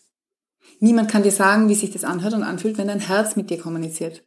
Niemand 0.79 1.09
kann 1.09 1.23
dir 1.23 1.31
sagen, 1.31 1.69
wie 1.69 1.75
sich 1.75 1.91
das 1.91 2.03
anhört 2.03 2.33
und 2.33 2.43
anfühlt, 2.43 2.77
wenn 2.77 2.87
dein 2.87 2.99
Herz 2.99 3.35
mit 3.35 3.49
dir 3.49 3.57
kommuniziert. 3.57 4.23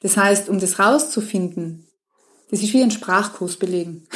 Das 0.00 0.16
heißt, 0.16 0.48
um 0.48 0.60
das 0.60 0.78
rauszufinden, 0.78 1.86
das 2.50 2.62
ist 2.62 2.72
wie 2.72 2.82
ein 2.82 2.90
Sprachkurs 2.90 3.56
belegen. 3.56 4.06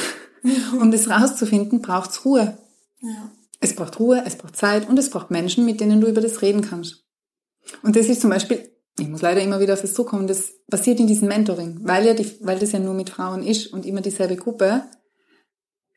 um 0.79 0.91
das 0.91 1.09
rauszufinden, 1.09 1.81
braucht's 1.81 2.25
Ruhe. 2.25 2.57
Ja. 3.01 3.31
Es 3.59 3.75
braucht 3.75 3.99
Ruhe, 3.99 4.23
es 4.25 4.37
braucht 4.37 4.55
Zeit 4.55 4.87
und 4.87 4.97
es 4.97 5.09
braucht 5.09 5.29
Menschen, 5.29 5.65
mit 5.65 5.79
denen 5.79 6.01
du 6.01 6.07
über 6.07 6.21
das 6.21 6.41
reden 6.41 6.61
kannst. 6.61 7.05
Und 7.81 7.95
das 7.95 8.07
ist 8.07 8.21
zum 8.21 8.29
Beispiel, 8.29 8.72
ich 8.99 9.07
muss 9.07 9.21
leider 9.21 9.41
immer 9.41 9.59
wieder 9.59 9.73
auf 9.73 9.81
das 9.81 9.93
zurückkommen, 9.93 10.27
das 10.27 10.51
passiert 10.69 10.99
in 10.99 11.07
diesem 11.07 11.27
Mentoring, 11.27 11.79
weil 11.83 12.05
ja 12.05 12.13
die, 12.13 12.37
weil 12.41 12.59
das 12.59 12.71
ja 12.71 12.79
nur 12.79 12.93
mit 12.93 13.09
Frauen 13.09 13.43
ist 13.43 13.67
und 13.73 13.85
immer 13.85 14.01
dieselbe 14.01 14.35
Gruppe, 14.35 14.83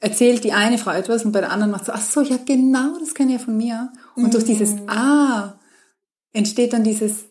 erzählt 0.01 0.45
die 0.45 0.53
eine 0.53 0.79
Frau 0.79 0.93
etwas 0.93 1.25
und 1.25 1.33
bei 1.33 1.41
der 1.41 1.51
anderen 1.51 1.73
macht 1.73 1.87
so, 1.87 1.93
ach 1.93 2.03
so, 2.03 2.21
ja 2.23 2.39
genau, 2.45 2.99
das 2.99 3.15
kenne 3.15 3.35
ich 3.35 3.39
ja 3.41 3.45
von 3.45 3.57
mir. 3.57 3.93
Und 4.15 4.25
mhm. 4.25 4.31
durch 4.31 4.45
dieses 4.45 4.75
Ah 4.87 5.59
entsteht 6.33 6.73
dann 6.73 6.85
dieses 6.85 7.25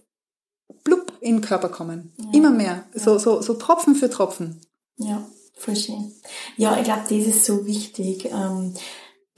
Blub 0.84 1.14
in 1.22 1.38
den 1.38 1.42
Körper 1.42 1.70
kommen. 1.70 2.14
Ja. 2.18 2.26
Immer 2.34 2.50
mehr. 2.52 2.86
So, 2.94 3.18
so, 3.18 3.42
so 3.42 3.54
Tropfen 3.54 3.96
für 3.96 4.10
Tropfen. 4.10 4.62
Ja, 4.98 5.26
voll 5.58 5.76
schön. 5.76 6.12
Ja, 6.58 6.78
ich 6.78 6.84
glaube, 6.84 7.04
das 7.04 7.12
ist 7.12 7.46
so 7.46 7.66
wichtig. 7.66 8.26
Ähm, 8.26 8.74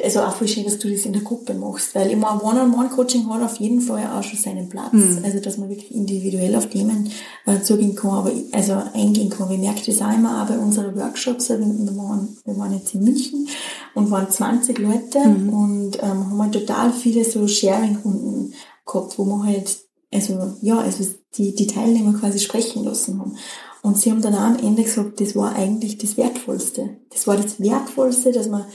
also 0.03 0.21
auch 0.21 0.33
voll 0.33 0.47
schön, 0.47 0.63
dass 0.63 0.77
du 0.77 0.89
das 0.89 1.05
in 1.05 1.13
der 1.13 1.23
Gruppe 1.23 1.55
machst, 1.55 1.95
weil 1.95 2.11
immer 2.11 2.43
One-on-One-Coaching 2.43 3.27
hat 3.33 3.41
auf 3.41 3.55
jeden 3.57 3.81
Fall 3.81 4.05
auch 4.07 4.23
schon 4.23 4.37
seinen 4.37 4.69
Platz. 4.69 4.93
Mhm. 4.93 5.21
Also, 5.23 5.39
dass 5.39 5.57
man 5.57 5.69
wirklich 5.69 5.93
individuell 5.93 6.55
auf 6.55 6.69
Themen 6.69 7.09
äh, 7.47 7.61
zugehen 7.61 7.95
kann, 7.95 8.11
aber 8.11 8.31
also 8.51 8.73
eingehen 8.93 9.29
kann. 9.29 9.51
Ich 9.51 9.59
merke 9.59 9.81
das 9.85 10.01
auch 10.01 10.13
immer 10.13 10.43
auch 10.43 10.47
bei 10.47 10.57
unseren 10.59 10.95
Workshops. 10.95 11.49
Wir, 11.49 11.59
waren, 11.59 12.37
wir 12.45 12.57
waren 12.57 12.73
jetzt 12.73 12.93
in 12.93 13.03
München 13.03 13.47
und 13.95 14.11
waren 14.11 14.29
20 14.29 14.77
Leute 14.77 15.19
mhm. 15.27 15.49
und 15.49 15.97
ähm, 16.03 16.29
haben 16.29 16.41
halt 16.43 16.53
total 16.53 16.93
viele 16.93 17.25
so 17.25 17.47
Sharing-Runden 17.47 18.53
gehabt, 18.85 19.17
wo 19.17 19.25
wir 19.25 19.43
halt, 19.45 19.77
also 20.13 20.53
ja, 20.61 20.77
also 20.77 21.05
die, 21.37 21.55
die 21.55 21.67
Teilnehmer 21.67 22.13
quasi 22.13 22.37
sprechen 22.37 22.83
lassen 22.83 23.19
haben. 23.19 23.35
Und 23.81 23.97
sie 23.97 24.11
haben 24.11 24.21
dann 24.21 24.35
auch 24.35 24.41
am 24.41 24.57
Ende 24.57 24.83
gesagt, 24.83 25.21
das 25.21 25.35
war 25.35 25.55
eigentlich 25.55 25.97
das 25.97 26.17
Wertvollste. 26.17 26.97
Das 27.11 27.25
war 27.25 27.37
das 27.37 27.59
Wertvollste, 27.59 28.31
dass 28.31 28.47
man 28.47 28.65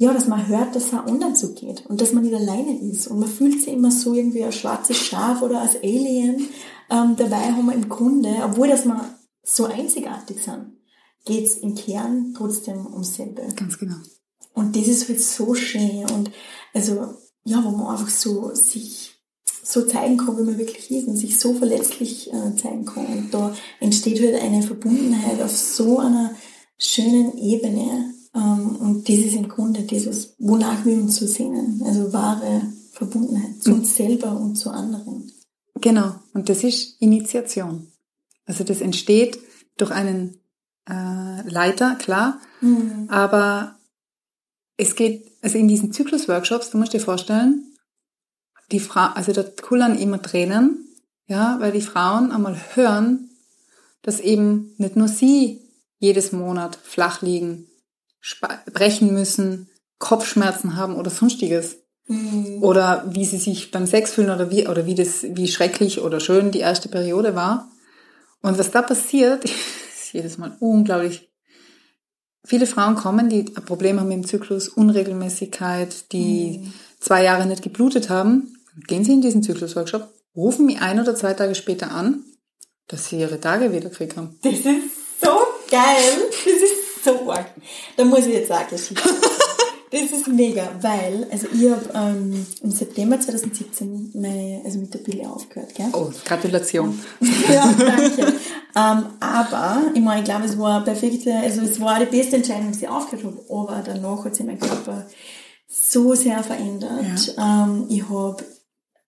ja, 0.00 0.12
dass 0.12 0.28
man 0.28 0.46
hört, 0.46 0.76
dass 0.76 0.86
es 0.86 0.94
auch 0.94 1.06
anderen 1.06 1.34
so 1.34 1.52
geht 1.54 1.84
und 1.86 2.00
dass 2.00 2.12
man 2.12 2.22
nicht 2.22 2.34
alleine 2.34 2.80
ist. 2.80 3.08
Und 3.08 3.18
man 3.18 3.28
fühlt 3.28 3.60
sich 3.60 3.72
immer 3.72 3.90
so 3.90 4.14
irgendwie 4.14 4.44
als 4.44 4.54
schwarzes 4.54 4.96
Schaf 4.96 5.42
oder 5.42 5.60
als 5.60 5.74
Alien. 5.76 6.48
Ähm, 6.88 7.16
dabei 7.16 7.52
haben 7.52 7.66
wir 7.66 7.74
im 7.74 7.88
Grunde, 7.88 8.28
obwohl 8.44 8.68
dass 8.68 8.84
wir 8.84 9.18
so 9.42 9.64
einzigartig 9.64 10.40
sind, 10.40 10.78
geht's 11.24 11.56
im 11.56 11.74
Kern 11.74 12.32
trotzdem 12.36 12.86
ums 12.86 13.16
selbe. 13.16 13.42
Ganz 13.56 13.76
genau. 13.76 13.96
Und 14.54 14.76
das 14.76 14.86
ist 14.86 15.08
halt 15.08 15.20
so 15.20 15.54
schön 15.54 16.08
und 16.10 16.30
also 16.72 17.14
ja, 17.44 17.62
wo 17.64 17.70
man 17.70 17.88
einfach 17.88 18.08
so 18.08 18.54
sich 18.54 19.14
so 19.64 19.82
zeigen 19.82 20.16
kann, 20.16 20.38
wie 20.38 20.44
man 20.44 20.58
wirklich 20.58 20.90
ist 20.90 21.08
und 21.08 21.16
sich 21.16 21.38
so 21.38 21.54
verletzlich 21.54 22.32
äh, 22.32 22.56
zeigen 22.56 22.84
kann. 22.84 23.06
Und 23.06 23.34
da 23.34 23.54
entsteht 23.80 24.20
halt 24.22 24.40
eine 24.40 24.62
Verbundenheit 24.62 25.42
auf 25.42 25.50
so 25.50 25.98
einer 25.98 26.34
schönen 26.78 27.36
Ebene, 27.36 28.14
und 28.40 29.08
das 29.08 29.16
ist 29.16 29.34
im 29.34 29.48
Grunde 29.48 29.82
dieses, 29.82 30.34
wonach 30.38 30.84
wir 30.84 30.94
uns 30.94 31.16
so 31.16 31.26
sehnen. 31.26 31.82
Also 31.84 32.12
wahre 32.12 32.62
Verbundenheit 32.92 33.62
zu 33.62 33.74
uns 33.74 33.94
selber 33.94 34.38
und 34.38 34.56
zu 34.56 34.70
anderen. 34.70 35.30
Genau. 35.80 36.14
Und 36.34 36.48
das 36.48 36.64
ist 36.64 37.00
Initiation. 37.00 37.92
Also 38.44 38.64
das 38.64 38.80
entsteht 38.80 39.38
durch 39.76 39.90
einen 39.90 40.40
äh, 40.88 41.48
Leiter, 41.48 41.94
klar. 41.96 42.40
Mhm. 42.60 43.06
Aber 43.08 43.76
es 44.76 44.94
geht, 44.94 45.30
also 45.42 45.58
in 45.58 45.68
diesen 45.68 45.92
Zyklus-Workshops, 45.92 46.70
du 46.70 46.78
musst 46.78 46.92
dir 46.92 47.00
vorstellen, 47.00 47.76
die 48.72 48.80
Frau, 48.80 49.06
also 49.14 49.32
da 49.32 49.42
kullern 49.42 49.98
immer 49.98 50.20
Tränen, 50.20 50.88
ja, 51.26 51.56
weil 51.60 51.72
die 51.72 51.82
Frauen 51.82 52.32
einmal 52.32 52.56
hören, 52.74 53.30
dass 54.02 54.20
eben 54.20 54.74
nicht 54.78 54.96
nur 54.96 55.08
sie 55.08 55.60
jedes 55.98 56.32
Monat 56.32 56.76
flach 56.76 57.22
liegen, 57.22 57.66
brechen 58.72 59.12
müssen, 59.12 59.70
Kopfschmerzen 59.98 60.76
haben 60.76 60.96
oder 60.96 61.10
sonstiges. 61.10 61.78
Mhm. 62.06 62.62
Oder 62.62 63.04
wie 63.10 63.24
sie 63.24 63.38
sich 63.38 63.70
beim 63.70 63.86
Sex 63.86 64.12
fühlen 64.12 64.30
oder 64.30 64.50
wie, 64.50 64.66
oder 64.66 64.86
wie 64.86 64.94
das, 64.94 65.24
wie 65.28 65.48
schrecklich 65.48 66.00
oder 66.00 66.20
schön 66.20 66.50
die 66.50 66.60
erste 66.60 66.88
Periode 66.88 67.34
war. 67.34 67.70
Und 68.42 68.58
was 68.58 68.70
da 68.70 68.82
passiert, 68.82 69.44
ist 69.44 70.12
jedes 70.12 70.38
Mal 70.38 70.56
unglaublich. 70.60 71.30
Viele 72.44 72.66
Frauen 72.66 72.94
kommen, 72.94 73.28
die 73.28 73.40
ein 73.54 73.64
Problem 73.64 74.00
haben 74.00 74.08
mit 74.08 74.16
dem 74.16 74.26
Zyklus, 74.26 74.68
Unregelmäßigkeit, 74.68 76.12
die 76.12 76.60
mhm. 76.60 76.72
zwei 76.98 77.22
Jahre 77.22 77.46
nicht 77.46 77.62
geblutet 77.62 78.08
haben. 78.08 78.56
Gehen 78.86 79.04
sie 79.04 79.12
in 79.12 79.20
diesen 79.20 79.42
Zyklusworkshop, 79.42 80.08
rufen 80.34 80.64
mich 80.64 80.80
ein 80.80 81.00
oder 81.00 81.14
zwei 81.14 81.34
Tage 81.34 81.54
später 81.54 81.90
an, 81.90 82.24
dass 82.86 83.08
sie 83.08 83.18
ihre 83.18 83.40
Tage 83.40 83.72
wieder 83.72 83.90
gekriegt 83.90 84.16
haben. 84.16 84.38
Das 84.42 84.54
ist 84.54 84.64
so 85.20 85.36
geil. 85.68 86.30
Das 86.44 86.54
ist 86.54 86.77
so 87.04 87.30
arg. 87.30 87.46
Da 87.96 88.04
muss 88.04 88.26
ich 88.26 88.34
jetzt 88.34 88.48
sagen, 88.48 88.68
Geschichte. 88.70 89.02
Das 89.90 90.02
ist 90.02 90.28
mega, 90.28 90.70
weil, 90.82 91.26
also 91.30 91.46
ich 91.50 91.70
habe 91.70 91.88
ähm, 91.94 92.46
im 92.62 92.70
September 92.70 93.18
2017 93.18 94.10
meine, 94.14 94.60
also 94.62 94.80
mit 94.80 94.92
der 94.92 94.98
Pille 94.98 95.26
aufgehört, 95.26 95.74
gell? 95.74 95.88
Oh, 95.94 96.10
Gratulation. 96.26 97.00
ja, 97.48 97.72
danke. 97.72 98.34
ähm, 98.76 99.06
aber, 99.18 99.82
ich 99.94 100.02
meine, 100.02 100.20
ich 100.20 100.24
glaube, 100.26 100.44
es 100.44 100.58
war 100.58 100.84
perfekte, 100.84 101.34
also 101.34 101.62
es 101.62 101.80
war 101.80 101.98
die 102.00 102.16
beste 102.16 102.36
Entscheidung, 102.36 102.70
dass 102.70 102.82
ich 102.82 102.88
aufgehört 102.88 103.24
habe, 103.24 103.44
aber 103.48 103.82
danach 103.82 104.26
hat 104.26 104.34
sich 104.34 104.44
mein 104.44 104.60
Körper 104.60 105.06
so 105.66 106.14
sehr 106.14 106.42
verändert. 106.42 107.34
Ja. 107.36 107.64
Ähm, 107.64 107.86
ich 107.88 108.06
habe 108.10 108.44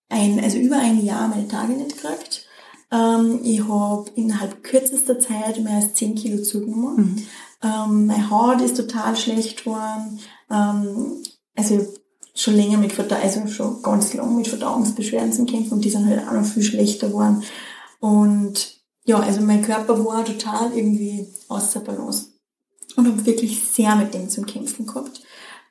ein, 0.09 0.41
also 0.43 0.57
über 0.57 0.79
ein 0.79 1.05
Jahr 1.05 1.29
meine 1.29 1.49
Tage 1.49 1.75
nicht 1.75 2.01
gekriegt. 2.01 2.47
Ähm, 2.93 3.41
ich 3.45 3.67
habe 3.67 4.11
innerhalb 4.15 4.63
kürzester 4.63 5.19
Zeit 5.19 5.63
mehr 5.63 5.77
als 5.77 5.95
10 5.95 6.15
Kilo 6.15 6.43
zugenommen. 6.43 6.97
Mhm. 6.97 7.27
Ähm, 7.63 8.07
mein 8.07 8.31
Haut 8.31 8.61
ist 8.61 8.77
total 8.77 9.17
schlecht 9.17 9.65
geworden. 9.65 10.19
Ähm, 10.51 11.23
also 11.57 11.87
schon 12.35 12.55
länger 12.55 12.79
mit 12.79 12.93
Verdauung, 12.93 13.23
also 13.23 13.47
schon 13.49 13.83
ganz 13.83 14.15
lang 14.15 14.37
mit 14.37 14.49
Verdauungsbeschwerden 14.49 15.33
zu 15.33 15.45
kämpfen 15.45 15.75
und 15.75 15.85
die 15.85 15.91
sind 15.91 16.07
halt 16.07 16.27
auch 16.27 16.33
noch 16.33 16.45
viel 16.45 16.63
schlechter 16.63 17.09
geworden. 17.09 17.43
Und 18.01 18.81
ja, 19.05 19.19
also 19.19 19.41
mein 19.41 19.63
Körper 19.63 20.05
war 20.05 20.25
total 20.25 20.73
irgendwie 20.75 21.29
außer 21.49 21.81
Balance 21.81 22.27
und 22.97 23.07
habe 23.07 23.27
wirklich 23.27 23.63
sehr 23.63 23.95
mit 23.97 24.15
dem 24.15 24.29
zum 24.29 24.47
Kämpfen 24.47 24.87
gehabt. 24.87 25.23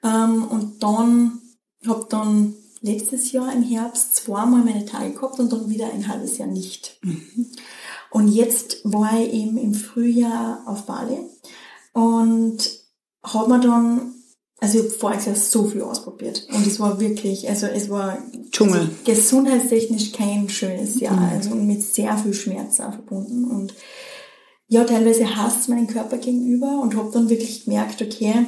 Ähm, 0.04 0.44
und 0.46 0.84
dann 0.84 1.40
habe 1.88 2.06
dann 2.10 2.54
letztes 2.82 3.32
Jahr 3.32 3.54
im 3.54 3.64
Herbst 3.64 4.16
zweimal 4.16 4.64
meine 4.64 4.86
Tage 4.86 5.14
gehabt 5.14 5.40
und 5.40 5.52
dann 5.52 5.70
wieder 5.70 5.92
ein 5.92 6.08
halbes 6.08 6.38
Jahr 6.38 6.48
nicht. 6.48 6.98
Mhm. 7.02 7.48
Und 8.12 8.30
jetzt 8.30 8.82
war 8.84 9.20
ich 9.20 9.34
eben 9.34 9.58
im 9.58 9.74
Frühjahr 9.74 10.64
auf 10.66 10.86
Bali 10.86 11.20
und 11.94 12.58
habe 13.24 13.50
mir 13.50 13.60
dann, 13.60 14.14
also 14.60 14.80
ich 14.80 14.86
habe 14.86 14.94
vorher 14.94 15.20
gesagt, 15.20 15.38
so 15.38 15.66
viel 15.66 15.82
ausprobiert. 15.82 16.48
Und 16.54 16.66
es 16.66 16.80
war 16.80 17.00
wirklich, 17.00 17.48
also 17.48 17.68
es 17.68 17.90
war 17.90 18.18
Dschungel. 18.52 18.80
Also 18.80 18.92
gesundheitstechnisch 19.06 20.12
kein 20.12 20.50
schönes 20.50 21.00
Jahr. 21.00 21.20
Mhm. 21.20 21.30
Also 21.30 21.56
mit 21.56 21.84
sehr 21.84 22.18
viel 22.18 22.34
Schmerz 22.34 22.80
auch 22.80 22.94
verbunden. 22.94 23.46
Und 23.46 23.74
ja, 24.68 24.84
teilweise 24.84 25.36
hasst 25.36 25.70
meinen 25.70 25.88
Körper 25.88 26.18
gegenüber 26.18 26.80
und 26.82 26.96
habe 26.96 27.12
dann 27.12 27.30
wirklich 27.30 27.66
gemerkt, 27.66 28.02
okay, 28.02 28.46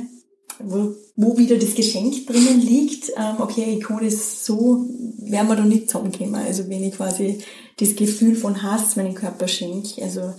wo, 0.60 0.96
wo 1.16 1.38
wieder 1.38 1.58
das 1.58 1.76
Geschenk 1.76 2.28
drinnen 2.28 2.62
liegt, 2.62 3.10
ähm, 3.18 3.36
okay, 3.40 3.76
ich 3.78 3.84
kann 3.84 4.04
das 4.04 4.46
so, 4.46 4.86
werden 5.20 5.48
wir 5.48 5.56
da 5.56 5.64
nicht 5.64 5.90
zusammenkommen. 5.90 6.36
Also 6.36 6.68
wenn 6.70 6.84
ich 6.84 6.96
quasi 6.96 7.40
das 7.78 7.96
Gefühl 7.96 8.36
von 8.36 8.62
Hass 8.62 8.96
meinem 8.96 9.16
Körper 9.16 9.48
schenke, 9.48 10.02
also 10.04 10.34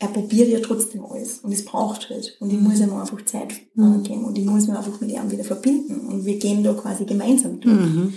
er 0.00 0.08
probiert 0.08 0.48
ja 0.48 0.60
trotzdem 0.60 1.04
alles 1.04 1.40
und 1.40 1.52
es 1.52 1.64
braucht 1.64 2.08
halt. 2.10 2.36
Und 2.40 2.52
ich 2.52 2.60
muss 2.60 2.80
ihm 2.80 2.94
einfach 2.94 3.24
Zeit 3.24 3.52
mhm. 3.74 4.02
geben 4.04 4.24
und 4.24 4.38
ich 4.38 4.44
muss 4.44 4.68
mich 4.68 4.76
einfach 4.76 5.00
mit 5.00 5.10
ihm 5.10 5.30
wieder 5.30 5.44
verbinden. 5.44 6.06
Und 6.06 6.24
wir 6.24 6.38
gehen 6.38 6.62
da 6.62 6.72
quasi 6.72 7.04
gemeinsam 7.04 7.60
durch. 7.60 7.74
Mhm. 7.74 8.14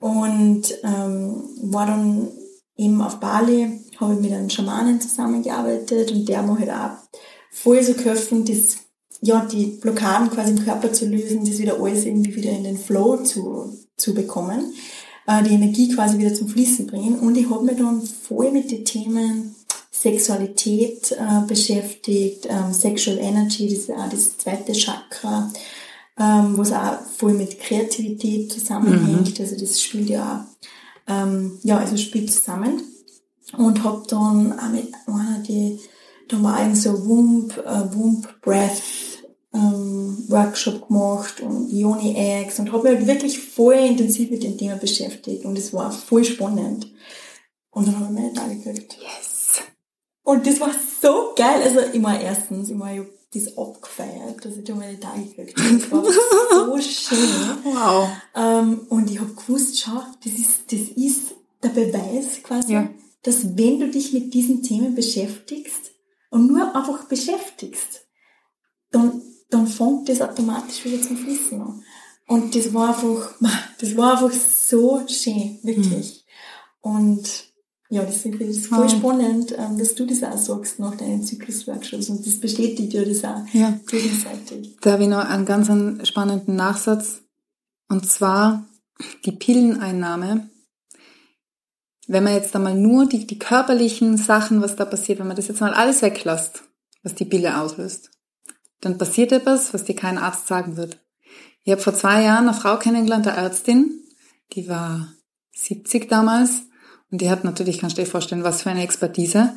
Und 0.00 0.62
ähm, 0.84 1.44
war 1.62 1.86
dann 1.86 2.28
eben 2.76 3.00
auf 3.00 3.20
Bali, 3.20 3.80
habe 3.98 4.14
ich 4.14 4.20
mit 4.20 4.32
einem 4.32 4.50
Schamanen 4.50 5.00
zusammengearbeitet 5.00 6.12
und 6.12 6.28
der 6.28 6.42
macht 6.42 6.60
halt 6.60 6.70
auch 6.70 7.18
voll 7.50 7.82
so 7.82 7.94
geholfen, 7.94 8.44
das, 8.44 8.76
ja, 9.20 9.44
die 9.44 9.66
Blockaden 9.66 10.30
quasi 10.30 10.52
im 10.52 10.64
Körper 10.64 10.92
zu 10.92 11.06
lösen, 11.06 11.44
das 11.44 11.58
wieder 11.58 11.80
alles 11.80 12.04
irgendwie 12.04 12.36
wieder 12.36 12.50
in 12.50 12.64
den 12.64 12.78
Flow 12.78 13.22
zu, 13.22 13.76
zu 13.96 14.14
bekommen, 14.14 14.72
äh, 15.26 15.42
die 15.42 15.54
Energie 15.54 15.94
quasi 15.94 16.18
wieder 16.18 16.34
zum 16.34 16.48
Fließen 16.48 16.86
bringen. 16.86 17.18
Und 17.18 17.36
ich 17.36 17.50
habe 17.50 17.64
mich 17.64 17.76
dann 17.76 18.02
voll 18.02 18.52
mit 18.52 18.70
den 18.70 18.84
Themen 18.84 19.54
Sexualität 19.90 21.12
äh, 21.12 21.46
beschäftigt, 21.46 22.46
ähm, 22.48 22.72
Sexual 22.72 23.18
Energy, 23.18 23.68
das 23.68 23.78
ist 23.80 23.90
auch 23.90 24.08
das 24.08 24.38
zweite 24.38 24.72
Chakra, 24.72 25.50
ähm, 26.18 26.56
wo 26.56 26.62
es 26.62 26.72
auch 26.72 27.00
voll 27.16 27.32
mit 27.32 27.58
Kreativität 27.58 28.52
zusammenhängt. 28.52 29.38
Mhm. 29.38 29.44
Also 29.44 29.56
das 29.58 29.82
spielt 29.82 30.10
ja 30.10 30.46
auch, 31.08 31.12
ähm, 31.12 31.58
ja, 31.64 31.78
also 31.78 31.96
spielt 31.96 32.32
zusammen. 32.32 32.82
Und 33.56 33.82
hab 33.82 34.06
dann 34.08 34.58
auch 34.58 34.68
mit 34.68 34.92
einer, 35.06 35.38
die, 35.40 35.80
da 36.28 36.36
wir 36.36 36.54
auch 36.54 36.74
so 36.74 37.06
Wump, 37.06 37.56
äh, 37.56 37.94
Wump 37.94 38.40
Breath 38.42 38.82
ähm, 39.58 40.24
Workshop 40.28 40.88
gemacht 40.88 41.40
und 41.40 41.70
Yoni 41.70 42.14
Eggs 42.14 42.58
und 42.58 42.72
habe 42.72 42.88
mich 42.88 42.98
halt 42.98 43.06
wirklich 43.06 43.38
voll 43.38 43.74
intensiv 43.74 44.30
mit 44.30 44.42
dem 44.42 44.56
Thema 44.56 44.76
beschäftigt 44.76 45.44
und 45.44 45.58
es 45.58 45.72
war 45.72 45.90
voll 45.90 46.24
spannend. 46.24 46.92
Und 47.70 47.86
dann 47.86 47.96
habe 47.96 48.06
ich 48.06 48.20
meine 48.20 48.32
Tage 48.32 48.56
gekriegt. 48.56 48.96
Yes! 49.00 49.60
Und 50.22 50.46
das 50.46 50.60
war 50.60 50.70
so 51.00 51.32
geil. 51.36 51.62
Also 51.62 51.80
ich 51.92 52.00
meine, 52.00 52.22
erstens, 52.22 52.68
ich 52.68 52.76
meine, 52.76 52.94
ich 52.94 53.06
habe 53.06 53.12
das 53.34 53.58
abgefeiert, 53.58 54.44
dass 54.44 54.56
ich 54.56 54.64
da 54.64 54.74
meine 54.74 54.98
Tage 54.98 55.22
gekriegt 55.22 55.58
habe. 55.58 55.74
Das 55.76 55.90
war 55.92 56.66
so 56.66 56.80
schön. 56.80 57.18
Wow. 57.64 58.08
Ähm, 58.34 58.80
und 58.88 59.10
ich 59.10 59.20
habe 59.20 59.34
gewusst, 59.34 59.78
schau, 59.78 60.02
das 60.24 60.32
ist, 60.32 60.72
das 60.72 60.80
ist 60.96 61.34
der 61.62 61.70
Beweis 61.70 62.42
quasi, 62.42 62.72
ja. 62.72 62.88
dass 63.22 63.56
wenn 63.56 63.80
du 63.80 63.88
dich 63.90 64.12
mit 64.12 64.32
diesen 64.34 64.62
Themen 64.62 64.94
beschäftigst 64.94 65.92
und 66.30 66.46
nur 66.46 66.74
einfach 66.74 67.04
beschäftigst, 67.04 68.06
dann 68.90 69.22
dann 69.50 69.66
fängt 69.66 70.08
das 70.08 70.20
automatisch 70.20 70.84
wieder 70.84 71.00
zum 71.00 71.16
Fließen 71.16 71.60
an. 71.60 71.82
Und 72.26 72.54
das 72.54 72.72
war 72.74 72.88
einfach, 72.88 73.34
das 73.80 73.96
war 73.96 74.12
einfach 74.12 74.32
so 74.32 75.02
schön, 75.08 75.58
wirklich. 75.62 76.24
Mhm. 76.84 76.92
Und 76.92 77.48
ja, 77.90 78.02
das 78.02 78.18
finde 78.18 78.44
ich 78.44 78.68
voll 78.68 78.84
wow. 78.84 78.90
spannend, 78.90 79.54
ähm, 79.56 79.78
dass 79.78 79.94
du 79.94 80.04
das 80.04 80.22
auch 80.22 80.36
sagst 80.36 80.78
nach 80.78 80.94
deinen 80.94 81.22
Zyklusworkshops 81.22 82.10
und 82.10 82.26
das 82.26 82.38
bestätigt 82.38 82.92
ja 82.92 83.02
das 83.02 83.24
auch 83.24 83.42
ja. 83.54 83.80
gegenseitig. 83.86 84.76
Da 84.82 84.92
habe 84.92 85.04
ich 85.04 85.08
noch 85.08 85.24
einen 85.24 85.46
ganz 85.46 85.68
spannenden 86.06 86.54
Nachsatz 86.54 87.22
und 87.88 88.06
zwar 88.06 88.66
die 89.24 89.32
Pilleneinnahme. 89.32 90.50
Wenn 92.06 92.24
man 92.24 92.34
jetzt 92.34 92.54
einmal 92.54 92.74
nur 92.74 93.06
die, 93.06 93.26
die 93.26 93.38
körperlichen 93.38 94.18
Sachen, 94.18 94.60
was 94.60 94.76
da 94.76 94.84
passiert, 94.84 95.18
wenn 95.18 95.26
man 95.26 95.36
das 95.36 95.48
jetzt 95.48 95.60
mal 95.60 95.72
alles 95.72 96.02
weglässt, 96.02 96.64
was 97.02 97.14
die 97.14 97.24
Pille 97.24 97.58
auslöst, 97.58 98.10
dann 98.80 98.98
passiert 98.98 99.32
etwas, 99.32 99.74
was 99.74 99.84
dir 99.84 99.94
kein 99.94 100.18
Arzt 100.18 100.46
sagen 100.46 100.76
wird. 100.76 101.00
Ich 101.64 101.72
habe 101.72 101.82
vor 101.82 101.94
zwei 101.94 102.22
Jahren 102.22 102.48
eine 102.48 102.56
Frau 102.56 102.78
kennengelernt, 102.78 103.26
eine 103.26 103.36
Ärztin, 103.36 104.00
die 104.52 104.68
war 104.68 105.12
70 105.54 106.08
damals 106.08 106.62
und 107.10 107.20
die 107.20 107.30
hat 107.30 107.44
natürlich, 107.44 107.78
kannst 107.78 107.98
du 107.98 108.02
dir 108.02 108.10
vorstellen, 108.10 108.44
was 108.44 108.62
für 108.62 108.70
eine 108.70 108.82
Expertise, 108.82 109.52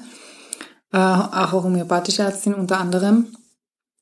äh, 0.92 0.98
auch 0.98 1.32
eine 1.32 1.64
homöopathische 1.64 2.24
Ärztin 2.24 2.54
unter 2.54 2.80
anderem. 2.80 3.28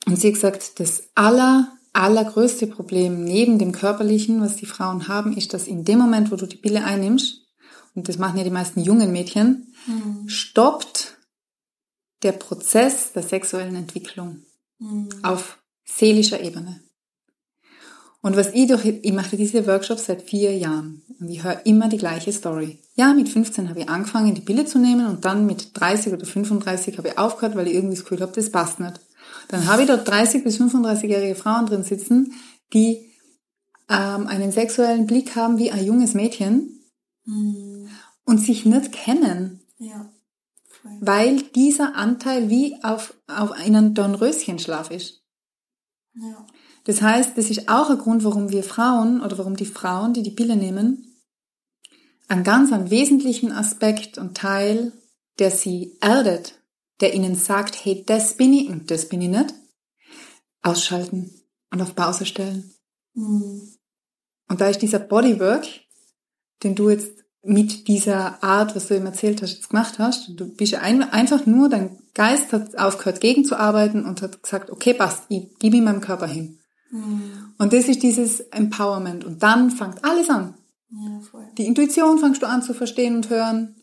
Und 0.08 0.20
sie 0.20 0.28
hat 0.28 0.36
gesagt, 0.36 0.80
das 0.80 1.04
aller, 1.16 1.68
allergrößte 1.94 2.68
Problem 2.68 3.24
neben 3.24 3.60
dem 3.60 3.74
körperlichen, 3.74 4.42
was 4.42 4.56
die 4.56 4.66
Frauen 4.66 5.08
haben, 5.08 5.36
ist, 5.36 5.54
dass 5.54 5.68
in 5.68 5.84
dem 5.84 6.00
Moment, 6.00 6.32
wo 6.32 6.36
du 6.36 6.48
die 6.48 6.58
Pille 6.58 6.84
einnimmst, 6.84 7.42
und 7.96 8.08
das 8.08 8.18
machen 8.18 8.38
ja 8.38 8.44
die 8.44 8.50
meisten 8.50 8.82
jungen 8.82 9.12
Mädchen, 9.12 9.74
mhm. 9.86 10.30
stoppt 10.30 11.18
der 12.24 12.32
Prozess 12.34 13.14
der 13.14 13.24
sexuellen 13.24 13.76
Entwicklung 13.76 14.44
mhm. 14.80 15.10
auf 15.24 15.60
seelischer 15.86 16.42
Ebene. 16.42 16.82
Und 18.22 18.36
was 18.36 18.54
ich 18.54 18.68
durch, 18.68 18.86
ich 18.86 19.14
mache 19.14 19.38
diese 19.38 19.66
Workshops 19.66 20.06
seit 20.06 20.22
vier 20.24 20.58
Jahren 20.58 21.04
und 21.20 21.30
ich 21.30 21.44
höre 21.44 21.66
immer 21.66 21.88
die 21.88 21.98
gleiche 21.98 22.34
Story. 22.34 22.80
Ja, 22.96 23.14
mit 23.14 23.30
15 23.30 23.70
habe 23.70 23.80
ich 23.80 23.90
angefangen, 23.90 24.36
die 24.36 24.42
Pille 24.42 24.66
zu 24.66 24.78
nehmen 24.78 25.08
und 25.08 25.24
dann 25.24 25.46
mit 25.46 25.80
30 25.80 26.14
oder 26.14 26.26
35 26.26 26.98
habe 26.98 27.10
ich 27.10 27.18
aufgehört, 27.18 27.56
weil 27.56 27.68
ich 27.68 27.76
irgendwie 27.76 27.96
das 27.96 28.04
Gefühl 28.04 28.22
habe, 28.22 28.34
das 28.34 28.52
passt 28.52 28.82
nicht. 28.82 29.00
Dann 29.48 29.68
habe 29.68 29.84
ich 29.84 29.88
dort 29.88 30.08
30 30.08 30.44
bis 30.44 30.60
35-jährige 30.60 31.36
Frauen 31.36 31.66
drin 31.66 31.84
sitzen, 31.84 32.34
die 32.74 33.10
ähm, 33.88 34.28
einen 34.28 34.52
sexuellen 34.52 35.08
Blick 35.08 35.36
haben 35.38 35.58
wie 35.58 35.72
ein 35.72 35.86
junges 35.86 36.14
Mädchen 36.14 36.84
mhm. 37.26 37.90
und 38.26 38.40
sich 38.40 38.66
nicht 38.66 38.92
kennen. 38.92 39.62
Ja 39.78 40.10
weil 40.84 41.42
dieser 41.42 41.96
Anteil 41.96 42.50
wie 42.50 42.82
auf, 42.84 43.14
auf 43.28 43.52
einen 43.52 43.94
Dornröschenschlaf 43.94 44.92
ist. 44.92 45.24
Ja. 46.14 46.46
Das 46.86 47.02
heißt, 47.02 47.38
das 47.38 47.50
ist 47.50 47.70
auch 47.70 47.90
ein 47.90 47.98
Grund, 47.98 48.24
warum 48.24 48.50
wir 48.50 48.64
Frauen 48.64 49.22
oder 49.22 49.38
warum 49.38 49.56
die 49.56 49.66
Frauen, 49.66 50.14
die 50.14 50.24
die 50.24 50.32
Pille 50.32 50.56
nehmen, 50.56 51.10
einen 52.28 52.44
ganz 52.44 52.72
einen 52.72 52.90
wesentlichen 52.90 53.52
Aspekt 53.52 54.18
und 54.18 54.38
Teil, 54.38 54.94
der 55.40 55.52
sie 55.52 55.98
erdet, 56.00 56.62
der 57.02 57.14
ihnen 57.14 57.36
sagt, 57.36 57.86
hey, 57.86 58.04
das 58.06 58.36
bin 58.36 58.54
ich 58.54 58.70
und 58.70 58.92
das 58.92 59.10
bin 59.10 59.22
ich 59.22 59.30
nicht, 59.30 59.54
ausschalten 60.62 61.32
und 61.72 61.82
auf 61.82 61.96
Pause 61.96 62.26
stellen. 62.26 62.74
Mhm. 63.14 63.76
Und 64.48 64.62
da 64.62 64.68
ist 64.68 64.82
dieser 64.82 65.00
Bodywork, 65.00 65.66
den 66.64 66.76
du 66.76 66.90
jetzt 66.90 67.24
mit 67.42 67.88
dieser 67.88 68.44
Art, 68.44 68.76
was 68.76 68.88
du 68.88 68.96
ihm 68.96 69.06
erzählt 69.06 69.42
hast, 69.42 69.54
jetzt 69.54 69.70
gemacht 69.70 69.98
hast. 69.98 70.30
Du 70.36 70.46
bist 70.46 70.76
ein, 70.76 71.04
einfach 71.04 71.46
nur, 71.46 71.70
dein 71.70 71.98
Geist 72.14 72.52
hat 72.52 72.78
aufgehört 72.78 73.22
gegenzuarbeiten 73.22 74.06
und 74.06 74.22
hat 74.22 74.44
gesagt, 74.44 74.70
okay, 74.70 74.94
passt, 74.94 75.24
ich 75.30 75.58
gebe 75.60 75.78
ihm 75.78 75.86
meinem 75.86 76.02
Körper 76.02 76.28
hin. 76.28 76.60
Mhm. 76.92 77.54
Und 77.58 77.74
das 77.74 77.88
ist 77.88 78.04
dieses 78.04 78.42
Empowerment. 78.42 79.24
Und 79.24 79.42
dann 79.42 79.72
fängt 79.72 80.04
alles 80.04 80.30
an. 80.30 80.56
Ja, 80.92 81.20
voll. 81.22 81.48
Die 81.58 81.66
Intuition 81.66 82.20
fängst 82.20 82.42
du 82.42 82.48
an 82.48 82.62
zu 82.62 82.74
verstehen 82.74 83.16
und 83.16 83.30
hören. 83.30 83.76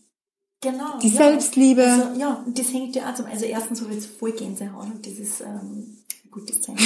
Genau. 0.60 0.98
Die 1.02 1.08
ja. 1.08 1.16
Selbstliebe. 1.16 1.84
Also, 1.84 2.20
ja, 2.20 2.44
das 2.48 2.72
hängt 2.72 2.96
ja 2.96 3.10
auch 3.10 3.14
zum, 3.14 3.26
also 3.26 3.44
erstens 3.44 3.80
habe 3.80 3.90
ich 3.90 4.02
jetzt 4.02 4.18
voll 4.18 4.32
Gänsehaut 4.32 4.86
und 4.86 5.06
ist, 5.06 5.40
ähm, 5.40 5.98
gutes 6.36 6.60
Zeichen. 6.60 6.78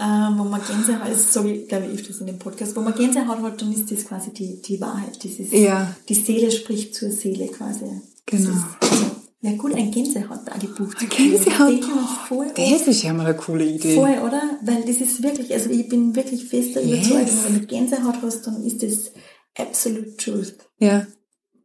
ähm, 0.00 0.38
wo 0.38 0.44
man 0.44 0.60
Gänsehaut, 0.64 1.10
das 1.10 1.32
sage 1.32 1.52
ich, 1.52 1.68
glaube 1.68 1.86
ich, 1.86 1.98
öfters 1.98 2.20
in 2.20 2.26
dem 2.26 2.38
Podcast, 2.38 2.74
wo 2.76 2.80
man 2.80 2.94
Gänsehaut 2.94 3.42
hat, 3.42 3.60
dann 3.60 3.72
ist 3.72 3.90
das 3.90 4.04
quasi 4.04 4.32
die, 4.32 4.62
die 4.62 4.80
Wahrheit. 4.80 5.16
Das 5.22 5.32
ist, 5.32 5.52
ja. 5.52 5.94
Die 6.08 6.14
Seele 6.14 6.50
spricht 6.50 6.94
zur 6.94 7.10
Seele 7.10 7.48
quasi. 7.48 7.84
Genau. 8.26 8.50
Ist, 8.50 8.64
also, 8.80 9.06
ja 9.40 9.52
gut, 9.56 9.74
ein 9.74 9.90
Gänsehaut-Tagebuch. 9.90 10.94
Ein 11.00 11.08
Gänsehaut 11.08 11.84
voll 12.28 12.52
Das 12.54 12.86
ist 12.86 13.02
ja 13.02 13.12
mal 13.12 13.26
eine 13.26 13.36
coole 13.36 13.64
Idee. 13.64 13.96
Voll, 13.96 14.18
oder? 14.24 14.58
Weil 14.62 14.82
das 14.84 14.96
ist 14.96 15.22
wirklich, 15.22 15.52
also 15.52 15.70
ich 15.70 15.88
bin 15.88 16.14
wirklich 16.14 16.44
fester 16.44 16.80
yes. 16.80 17.08
Überzeugung, 17.08 17.44
wenn 17.44 17.60
du 17.60 17.66
Gänsehaut 17.66 18.22
hast, 18.22 18.46
dann 18.46 18.64
ist 18.64 18.82
das 18.82 19.12
absolute 19.58 20.16
truth. 20.16 20.54
Ja. 20.78 21.06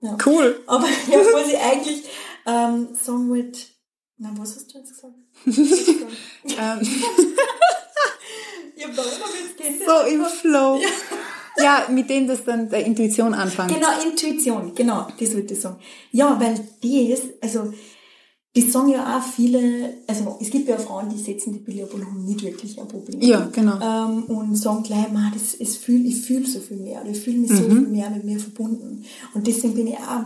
ja. 0.01 0.17
Cool. 0.25 0.59
Aber 0.65 0.87
ja, 1.11 1.19
was 1.19 1.49
ich 1.49 1.59
eigentlich 1.59 2.03
ähm, 2.47 2.87
sagen 2.93 3.29
wollte, 3.29 3.59
na, 4.17 4.33
was 4.37 4.55
hast 4.55 4.73
du 4.73 4.79
jetzt 4.79 4.95
gesagt? 4.95 5.13
Ähm. 5.45 5.55
ja, 8.75 8.87
So 9.85 10.07
im 10.09 10.25
Flow. 10.25 10.79
Ja. 11.57 11.63
ja, 11.63 11.89
mit 11.89 12.09
dem 12.09 12.27
das 12.27 12.43
dann 12.43 12.69
der 12.69 12.85
Intuition 12.85 13.33
anfängt. 13.33 13.73
Genau, 13.73 13.87
Intuition, 14.03 14.73
genau, 14.75 15.07
das 15.19 15.33
wollte 15.33 15.53
ich 15.53 15.61
sagen. 15.61 15.77
Ja, 16.11 16.39
weil 16.39 16.59
die 16.83 17.11
ist, 17.11 17.23
also, 17.41 17.73
die 18.55 18.61
sagen 18.61 18.89
ja 18.89 19.17
auch 19.17 19.23
viele, 19.23 19.97
also 20.07 20.37
es 20.41 20.49
gibt 20.49 20.67
ja 20.67 20.77
Frauen, 20.77 21.09
die 21.09 21.17
setzen 21.21 21.53
die 21.53 21.59
Pille 21.59 21.87
haben 21.91 22.25
nicht 22.25 22.43
wirklich 22.43 22.79
ein 22.79 22.87
Problem. 22.87 23.21
Ja, 23.21 23.47
genau. 23.51 23.79
Ähm, 23.79 24.23
und 24.23 24.55
sagen 24.55 24.83
gleich, 24.83 25.11
man, 25.11 25.31
das, 25.33 25.53
es 25.59 25.77
fühl, 25.77 26.05
ich 26.05 26.21
fühle 26.21 26.47
so 26.47 26.59
viel 26.59 26.77
mehr, 26.77 27.01
oder 27.01 27.11
ich 27.11 27.19
fühle 27.19 27.37
mich 27.37 27.51
mhm. 27.51 27.57
so 27.57 27.63
viel 27.63 27.87
mehr 27.87 28.09
mit 28.09 28.23
mir 28.23 28.39
verbunden. 28.39 29.05
Und 29.33 29.45
deswegen 29.45 29.75
bin 29.75 29.87
ich 29.87 29.97
auch 29.97 30.25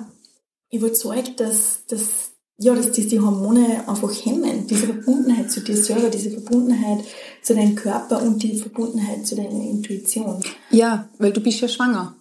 überzeugt, 0.72 1.39
dass, 1.39 1.86
dass 1.88 2.30
ja, 2.62 2.76
dass 2.76 2.91
die, 2.91 3.07
die 3.07 3.20
Hormone 3.20 3.84
einfach 3.88 4.12
hemmen. 4.24 4.68
Diese 4.68 4.86
Verbundenheit 4.86 5.51
zu 5.51 5.62
dir 5.62 5.76
selber, 5.76 6.09
diese 6.09 6.30
Verbundenheit 6.30 6.99
zu 7.41 7.55
deinem 7.55 7.76
Körper 7.76 8.22
und 8.22 8.41
die 8.43 8.55
Verbundenheit 8.55 9.26
zu 9.26 9.36
deiner 9.36 9.49
Intuition. 9.49 10.43
Ja, 10.70 11.09
weil 11.18 11.34
du 11.34 11.41
bist 11.41 11.59
ja 11.59 11.68
schwanger. 11.68 12.16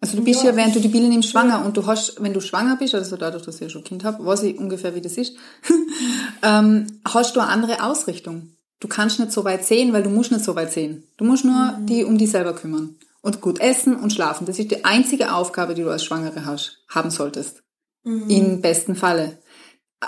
Also 0.00 0.16
du 0.16 0.24
bist 0.24 0.42
ja, 0.42 0.50
ja 0.50 0.56
während 0.56 0.74
du 0.74 0.80
die 0.80 0.88
Pille 0.88 1.08
nimmst, 1.08 1.30
schwanger 1.30 1.60
ja. 1.60 1.64
und 1.64 1.76
du 1.76 1.86
hast, 1.86 2.20
wenn 2.20 2.34
du 2.34 2.40
schwanger 2.40 2.76
bist, 2.76 2.94
also 2.94 3.16
dadurch, 3.16 3.44
dass 3.44 3.54
ich 3.54 3.60
ja 3.62 3.68
schon 3.68 3.84
Kind 3.84 4.02
habe, 4.02 4.26
weiß 4.26 4.42
ich 4.42 4.58
ungefähr, 4.58 4.96
wie 4.96 5.00
das 5.00 5.16
ist, 5.16 5.36
ähm, 6.42 6.86
hast 7.04 7.36
du 7.36 7.40
eine 7.40 7.48
andere 7.48 7.84
Ausrichtung. 7.84 8.50
Du 8.80 8.88
kannst 8.88 9.20
nicht 9.20 9.30
so 9.30 9.44
weit 9.44 9.64
sehen, 9.64 9.92
weil 9.92 10.02
du 10.02 10.10
musst 10.10 10.32
nicht 10.32 10.44
so 10.44 10.56
weit 10.56 10.72
sehen. 10.72 11.04
Du 11.16 11.24
musst 11.24 11.44
nur 11.44 11.54
mhm. 11.54 11.86
die 11.86 12.04
um 12.04 12.18
dich 12.18 12.32
selber 12.32 12.52
kümmern. 12.52 12.96
Und 13.22 13.40
gut 13.40 13.60
essen 13.60 13.96
und 13.96 14.12
schlafen. 14.12 14.44
Das 14.44 14.58
ist 14.58 14.70
die 14.70 14.84
einzige 14.84 15.32
Aufgabe, 15.32 15.74
die 15.74 15.82
du 15.82 15.88
als 15.88 16.04
Schwangere 16.04 16.44
hast, 16.44 16.84
haben 16.88 17.10
solltest. 17.10 17.62
Mhm. 18.02 18.28
Im 18.28 18.60
besten 18.60 18.96
Falle 18.96 19.38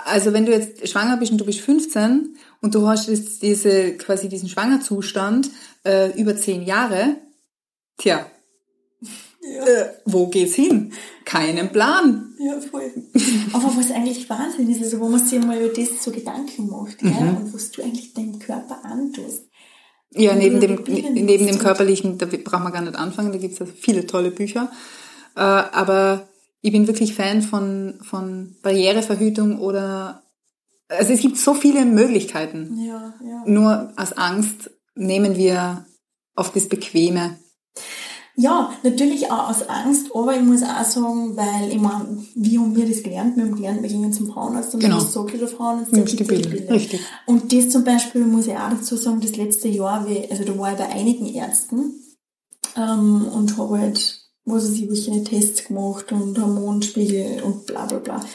also 0.05 0.33
wenn 0.33 0.45
du 0.45 0.51
jetzt 0.51 0.87
schwanger 0.87 1.17
bist 1.17 1.31
und 1.31 1.37
du 1.37 1.45
bist 1.45 1.59
15 1.61 2.37
und 2.61 2.75
du 2.75 2.87
hast 2.87 3.07
jetzt 3.07 3.41
diese, 3.41 3.93
quasi 3.93 4.29
diesen 4.29 4.49
Schwangerzustand 4.49 5.49
äh, 5.85 6.11
über 6.19 6.35
zehn 6.35 6.63
Jahre, 6.63 7.17
tja, 7.97 8.25
ja. 9.41 9.65
äh, 9.65 9.93
wo 10.05 10.27
geht's 10.27 10.55
hin? 10.55 10.93
Keinen 11.25 11.71
Plan. 11.71 12.35
Ja, 12.39 12.59
voll. 12.59 12.91
Aber 13.53 13.73
was 13.75 13.91
eigentlich 13.91 14.29
Wahnsinn 14.29 14.69
ist, 14.69 14.81
also 14.81 14.99
wo 14.99 15.09
man 15.09 15.25
sich 15.25 15.43
mal 15.43 15.59
über 15.59 15.73
das 15.73 16.03
so 16.03 16.11
Gedanken 16.11 16.67
macht, 16.67 17.01
mhm. 17.01 17.11
ja, 17.11 17.19
und 17.19 17.53
was 17.53 17.71
du 17.71 17.83
eigentlich 17.83 18.13
deinem 18.13 18.39
Körper 18.39 18.83
antust. 18.83 19.43
Ja, 20.11 20.33
neben 20.33 20.59
dem, 20.59 20.83
neben 20.85 21.47
dem 21.47 21.59
körperlichen, 21.59 22.17
da 22.17 22.25
braucht 22.25 22.63
man 22.63 22.71
gar 22.71 22.81
nicht 22.81 22.95
anfangen, 22.95 23.31
da 23.31 23.37
gibt's 23.37 23.59
ja 23.59 23.65
viele 23.65 24.07
tolle 24.07 24.31
Bücher. 24.31 24.71
Äh, 25.35 25.41
aber 25.41 26.27
ich 26.67 26.73
bin 26.73 26.87
wirklich 26.87 27.15
Fan 27.15 27.41
von, 27.41 27.95
von 28.01 28.55
Barriereverhütung 28.61 29.59
oder, 29.59 30.21
also 30.89 31.13
es 31.13 31.21
gibt 31.21 31.37
so 31.37 31.53
viele 31.53 31.85
Möglichkeiten. 31.85 32.77
Ja, 32.85 33.13
ja. 33.25 33.43
Nur 33.45 33.93
aus 33.95 34.11
Angst 34.11 34.69
nehmen 34.93 35.37
wir 35.37 35.85
auf 36.35 36.51
das 36.51 36.67
Bequeme? 36.67 37.37
Ja, 38.35 38.71
natürlich 38.83 39.31
auch 39.31 39.49
aus 39.49 39.67
Angst, 39.67 40.11
aber 40.13 40.35
ich 40.35 40.43
muss 40.43 40.61
auch 40.61 40.83
sagen, 40.83 41.37
weil 41.37 41.71
ich 41.71 41.79
meine, 41.79 42.23
wie 42.35 42.59
haben 42.59 42.75
wir 42.75 42.85
das 42.85 43.01
gelernt? 43.01 43.37
Wir 43.37 43.45
haben 43.45 43.55
gelernt, 43.55 43.81
wir 43.81 43.89
gehen 43.89 44.11
zum 44.13 44.29
Frauenarzt 44.29 44.73
und 44.75 44.81
Genau. 44.81 44.99
sagt 44.99 45.39
der 45.39 45.47
Frauenarzt, 45.47 45.95
der 45.95 46.03
die 46.03 46.23
Pille. 46.23 46.69
Richtig. 46.69 46.99
Und 47.25 47.51
das 47.51 47.69
zum 47.69 47.85
Beispiel 47.85 48.25
muss 48.25 48.45
ich 48.45 48.53
auch 48.53 48.69
dazu 48.69 48.97
sagen, 48.97 49.21
das 49.21 49.37
letzte 49.37 49.69
Jahr, 49.69 50.05
also 50.29 50.43
da 50.43 50.59
war 50.59 50.73
ich 50.73 50.77
bei 50.77 50.89
einigen 50.89 51.33
Ärzten 51.33 51.93
ähm, 52.75 53.25
und 53.33 53.57
habe 53.57 53.79
halt, 53.79 54.26
was 54.47 54.63
weiß 54.63 54.79
ich, 54.79 54.89
welche 54.89 55.23
Tests 55.23 55.65
gemacht 55.65 56.11
und 56.11 56.39
Hormonspiegel 56.39 57.43
und 57.43 57.65
bla 57.65 57.85
bla 57.85 57.99
bla. 57.99 58.25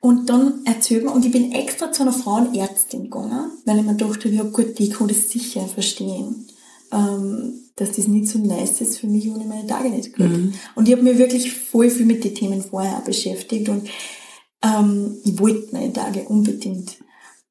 Und 0.00 0.30
dann 0.30 0.64
erzählt 0.64 1.04
man, 1.04 1.14
und 1.14 1.26
ich 1.26 1.32
bin 1.32 1.52
extra 1.52 1.92
zu 1.92 2.02
einer 2.02 2.12
Frauenärztin 2.12 3.04
gegangen, 3.04 3.50
weil 3.66 3.78
ich 3.78 3.84
mir 3.84 3.94
dachte, 3.94 4.28
ja 4.30 4.42
gut, 4.44 4.78
die 4.78 4.88
kann 4.88 5.08
das 5.08 5.30
sicher 5.30 5.66
verstehen, 5.66 6.46
ähm, 6.90 7.52
dass 7.76 7.92
das 7.92 8.08
nicht 8.08 8.28
so 8.28 8.38
nice 8.38 8.80
ist 8.80 8.98
für 8.98 9.06
mich, 9.06 9.26
wenn 9.26 9.42
ich 9.42 9.46
meine 9.46 9.66
Tage 9.66 9.90
nicht 9.90 10.14
kriege. 10.14 10.52
Und 10.74 10.88
ich 10.88 10.92
habe 10.94 11.02
mich 11.02 11.18
wirklich 11.18 11.52
voll 11.52 11.90
viel 11.90 12.06
mit 12.06 12.24
den 12.24 12.34
Themen 12.34 12.62
vorher 12.62 13.00
beschäftigt 13.04 13.68
und 13.68 13.88
ähm, 14.62 15.16
ich 15.24 15.38
wollte 15.38 15.72
meine 15.72 15.92
Tage 15.92 16.22
unbedingt. 16.24 16.96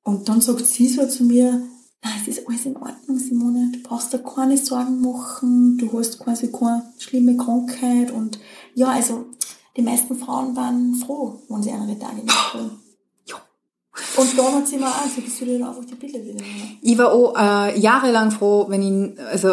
Und 0.04 0.28
dann 0.28 0.42
sagt 0.42 0.66
sie 0.66 0.88
so 0.88 1.08
zu 1.08 1.24
mir, 1.24 1.62
na, 2.04 2.12
es 2.22 2.28
ist 2.28 2.48
alles 2.48 2.66
in 2.66 2.78
Ordnung, 2.78 3.18
Simone, 3.18 3.72
du 3.74 3.84
brauchst 3.84 4.14
dir 4.14 4.20
keine 4.20 4.58
Sorgen 4.58 5.02
machen, 5.02 5.78
du 5.78 5.92
hast 5.98 6.20
quasi 6.20 6.52
keine 6.52 6.84
schlimme 6.98 7.36
Krankheit 7.36 8.12
und 8.12 8.40
ja, 8.74 8.88
also 8.88 9.26
die 9.76 9.82
meisten 9.82 10.18
Frauen 10.18 10.56
waren 10.56 10.96
froh, 10.96 11.42
wenn 11.50 11.64
sie 11.64 11.72
andere 11.72 11.98
Tage 12.00 12.22
nicht 12.22 12.28
kriegen. 12.30 12.72
Ja. 13.26 13.36
Und 14.18 14.38
dann 14.38 14.54
hat 14.56 14.68
sie 14.68 14.78
mir 14.78 14.88
auch 14.88 15.06
soll 15.06 15.48
dir 15.48 15.68
einfach 15.68 15.86
die 15.86 15.96
Bilder 15.96 16.24
wieder. 16.24 16.44
Ich 16.82 16.98
war 16.98 17.12
auch 17.12 17.36
äh, 17.38 17.78
jahrelang 17.80 18.32
froh, 18.32 18.66
wenn 18.70 18.82
ich, 18.82 19.20
also, 19.20 19.50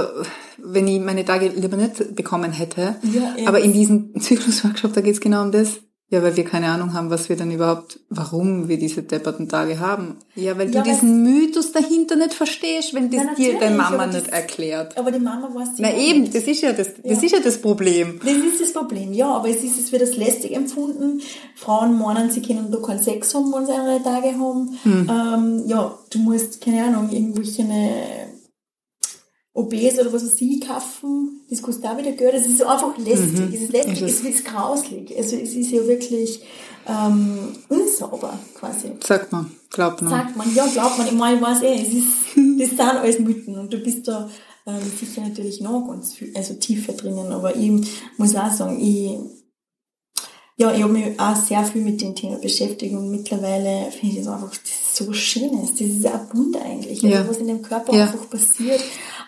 wenn 0.59 0.86
ich 0.88 1.01
meine 1.01 1.24
Tage 1.24 1.49
lieber 1.49 1.76
nicht 1.76 2.14
bekommen 2.14 2.53
hätte. 2.53 2.97
Ja, 3.03 3.34
ja. 3.36 3.49
Aber 3.49 3.61
in 3.61 3.72
diesem 3.72 4.14
Zyklusworkshop, 4.20 4.92
da 4.92 5.01
geht's 5.01 5.20
genau 5.20 5.42
um 5.42 5.53
das. 5.53 5.80
Ja, 6.09 6.22
weil 6.22 6.36
wir 6.36 6.44
keine 6.44 6.68
Ahnung 6.68 6.92
haben, 6.94 7.11
was 7.11 7.28
wir 7.28 7.34
dann 7.36 7.50
überhaupt, 7.50 7.98
warum 8.11 8.68
wir 8.68 8.78
diese 8.78 9.02
depperten 9.02 9.48
Tage 9.48 9.80
haben. 9.80 10.18
Ja, 10.36 10.57
weil 10.57 10.72
Ja, 10.72 10.82
du 10.82 10.88
diesen 10.88 11.24
Mythos 11.24 11.72
dahinter 11.72 12.14
nicht 12.14 12.32
verstehst, 12.32 12.94
wenn 12.94 13.11
das 13.11 13.34
dir 13.36 13.59
deine 13.59 13.76
Mama 13.76 14.07
nicht 14.07 14.20
das- 14.20 14.28
erklärt. 14.28 14.96
Aber 14.96 15.11
die 15.11 15.18
Mama 15.18 15.50
weiß 15.52 15.70
sie 15.76 15.82
Na 15.82 15.92
eben, 15.96 16.20
nicht. 16.20 16.34
das 16.36 16.44
ist 16.44 16.61
ja 16.62 16.72
das, 16.72 16.90
das 17.02 17.18
Ja. 17.18 17.22
ist 17.24 17.32
ja 17.32 17.40
das 17.40 17.61
Problem. 17.61 18.20
Das 18.24 18.34
ist 18.36 18.61
das 18.61 18.72
Problem, 18.72 19.12
ja, 19.14 19.26
aber 19.34 19.48
es 19.48 19.64
ist, 19.64 19.80
es 19.80 19.90
wird 19.90 20.02
als 20.02 20.16
lästig 20.16 20.54
empfunden. 20.54 21.20
Frauen 21.57 21.98
meinen, 21.98 22.30
sie 22.30 22.40
können 22.40 22.70
da 22.70 22.78
keinen 22.78 23.02
Sex 23.02 23.34
haben, 23.34 23.52
wenn 23.52 23.66
sie 23.66 23.72
andere 23.72 24.00
Tage 24.00 24.38
haben. 24.38 24.78
Ähm, 24.84 25.64
ja, 25.66 25.92
du 26.11 26.18
musst, 26.20 26.61
keine 26.61 26.84
Ahnung, 26.84 27.11
irgendwelche 27.11 27.62
eine 27.64 28.25
OBs 29.57 29.98
oder 29.98 30.12
was 30.12 30.22
weiß 30.24 30.40
ich 30.40 30.61
kaufen. 30.61 31.40
Das 31.48 31.62
kostet 31.62 31.86
auch 31.86 31.96
wieder 31.98 32.12
Geld. 32.12 32.34
Es 32.34 32.46
ist 32.46 32.62
einfach 32.62 32.96
lästig. 32.98 33.54
Es 33.54 33.61
ist 33.62 33.72
lästig, 33.72 34.02
Ist 34.02 34.24
es. 34.24 34.34
ist 34.36 34.44
grauslig. 34.44 35.14
Also 35.16 35.36
es 35.36 35.54
ist 35.54 35.70
ja 35.70 35.86
wirklich 35.86 36.42
ähm, 36.86 37.38
unsauber 37.68 38.38
quasi. 38.54 38.92
Sagt 39.04 39.32
man, 39.32 39.50
glaubt 39.70 40.02
man. 40.02 40.11
Sagt 40.11 40.36
man, 40.36 40.54
ja, 40.54 40.66
glaubt 40.66 40.98
man. 40.98 41.07
Ich 41.07 41.12
meine, 41.14 41.36
ich 41.36 41.42
weiß 41.42 41.62
eh, 41.62 41.74
es 41.82 41.88
ist, 41.88 42.07
das 42.61 42.68
sind 42.68 42.80
alles 42.80 43.18
Mythen 43.18 43.59
und 43.59 43.72
du 43.72 43.78
bist 43.78 44.07
da 44.07 44.28
ähm, 44.66 44.80
sicher 45.00 45.22
natürlich 45.22 45.61
noch 45.61 45.86
ganz 45.88 46.14
viel, 46.14 46.32
also 46.36 46.54
tiefer 46.54 46.92
drinnen, 46.92 47.32
aber 47.32 47.54
ich 47.57 47.70
muss 48.18 48.34
auch 48.36 48.50
sagen, 48.52 48.80
ich, 48.80 49.16
ja, 50.59 50.74
ich 50.74 50.82
habe 50.82 50.92
mich 50.92 51.20
auch 51.20 51.36
sehr 51.36 51.62
viel 51.64 51.82
mit 51.82 52.00
dem 52.00 52.14
Thema 52.14 52.36
beschäftigt 52.38 52.94
und 52.94 53.11
mittlerweile 53.11 53.90
finde 53.92 54.16
ich 54.18 54.24
das 54.24 54.32
einfach, 54.34 54.50
das 54.50 54.59
ist 54.70 54.96
so 54.96 55.07
was 55.09 55.16
Schönes, 55.18 55.70
das 55.72 55.80
ist 55.82 56.07
ein 56.07 56.20
Wunder 56.32 56.62
eigentlich, 56.62 57.00
Ja. 57.02 57.18
also 57.18 57.30
was 57.30 57.36
in 57.38 57.46
dem 57.48 57.62
Körper 57.62 57.94
Ja. 57.94 58.04
einfach 58.04 58.28
passiert 58.28 58.80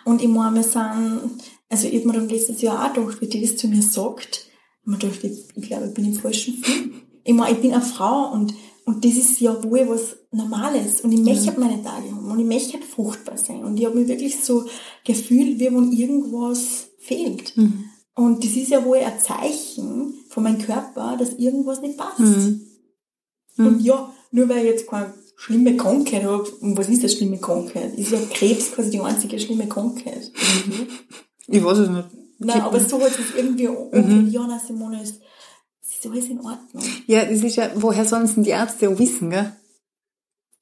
und 0.08 0.22
ich 0.22 0.28
meine, 0.28 0.56
wir 0.56 0.62
sind, 0.62 1.42
also 1.68 1.86
ich 1.86 1.96
habe 1.96 2.06
mir 2.06 2.12
dann 2.14 2.30
letztes 2.30 2.62
Jahr 2.62 2.82
auch 2.82 2.94
gedacht, 2.94 3.20
wie 3.20 3.26
die 3.26 3.42
das 3.42 3.56
zu 3.58 3.68
mir 3.68 3.82
sagt, 3.82 4.46
ich 4.82 4.86
mir 4.86 4.96
gedacht, 4.96 5.22
ich, 5.22 5.44
ich 5.54 5.68
glaube, 5.68 5.88
ich 5.88 5.94
bin 5.94 6.06
im 6.06 6.14
falschen 6.14 6.54
Film. 6.54 7.02
Ich 7.24 7.34
meine, 7.34 7.54
ich 7.54 7.60
bin 7.60 7.74
eine 7.74 7.82
Frau 7.82 8.32
und, 8.32 8.54
und 8.86 9.04
das 9.04 9.12
ist 9.12 9.38
ja 9.38 9.62
wohl 9.62 9.86
was 9.86 10.16
Normales 10.30 11.02
und 11.02 11.12
ich 11.12 11.20
möchte 11.20 11.48
halt 11.48 11.58
meine 11.58 11.82
Tage 11.82 12.10
haben 12.10 12.30
und 12.30 12.38
ich 12.38 12.46
möchte 12.46 12.74
halt 12.74 12.84
fruchtbar 12.84 13.36
sein 13.36 13.62
und 13.62 13.78
ich 13.78 13.84
habe 13.84 13.98
mich 13.98 14.08
wirklich 14.08 14.42
so 14.42 14.64
gefühlt, 15.04 15.60
wie 15.60 15.66
wenn 15.66 15.92
irgendwas 15.92 16.88
fehlt. 16.98 17.54
Mhm. 17.58 17.84
Und 18.14 18.42
das 18.42 18.52
ist 18.52 18.70
ja 18.70 18.82
wohl 18.82 18.96
ein 18.96 19.20
Zeichen 19.20 20.14
von 20.30 20.42
meinem 20.42 20.58
Körper, 20.58 21.18
dass 21.18 21.34
irgendwas 21.34 21.82
nicht 21.82 21.98
passt. 21.98 22.20
Mhm. 22.20 22.62
Und 23.58 23.82
ja, 23.82 24.10
nur 24.30 24.48
weil 24.48 24.64
ich 24.64 24.72
jetzt 24.72 24.86
keine 24.86 25.12
schlimme 25.38 25.76
Krankheit 25.76 26.24
habe, 26.24 26.42
und 26.60 26.76
was 26.76 26.88
ist 26.88 27.00
eine 27.00 27.08
schlimme 27.08 27.38
Krankheit? 27.38 27.94
Ist 27.96 28.10
ja 28.10 28.18
Krebs 28.30 28.72
quasi 28.72 28.90
die 28.90 29.00
einzige 29.00 29.38
schlimme 29.38 29.68
Krankheit. 29.68 30.30
Ich 31.50 31.64
weiß 31.64 31.78
es 31.78 31.88
nicht. 31.88 32.08
Nein, 32.40 32.60
aber 32.60 32.78
so 32.78 33.00
hat 33.00 33.18
es 33.18 33.34
irgendwie 33.34 33.68
mhm. 33.68 34.28
ja, 34.30 34.46
na, 34.46 34.58
Simone, 34.58 35.00
es 35.00 35.12
ist 35.80 36.06
alles 36.06 36.26
in 36.26 36.40
Ordnung. 36.40 36.82
Ja, 37.06 37.24
das 37.24 37.42
ist 37.42 37.56
ja, 37.56 37.70
woher 37.76 38.04
sollen 38.04 38.24
es 38.24 38.34
denn 38.34 38.44
die 38.44 38.50
Ärzte 38.50 38.90
auch 38.90 38.98
wissen, 38.98 39.30
gell? 39.30 39.56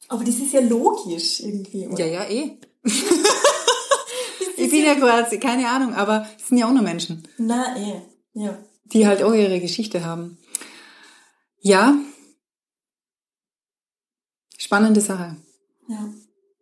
Aber 0.06 0.22
das 0.22 0.36
ist 0.36 0.52
ja 0.52 0.60
logisch 0.60 1.40
irgendwie. 1.40 1.88
oder? 1.88 1.98
Ja, 1.98 2.22
ja, 2.22 2.30
eh. 2.30 2.52
ich 4.56 4.70
bin 4.70 4.84
ja 4.84 4.94
quasi, 4.94 5.40
keine 5.40 5.68
Ahnung, 5.68 5.92
aber 5.92 6.24
es 6.38 6.46
sind 6.46 6.58
ja 6.58 6.68
auch 6.68 6.72
nur 6.72 6.82
Menschen, 6.82 7.26
Nein, 7.36 7.76
eh. 7.82 8.40
Ja. 8.40 8.56
die 8.84 9.08
halt 9.08 9.24
auch 9.24 9.34
ihre 9.34 9.58
Geschichte 9.58 10.04
haben. 10.04 10.38
Ja. 11.60 11.98
Spannende 14.66 15.00
Sache. 15.00 15.36
Ja. 15.86 16.08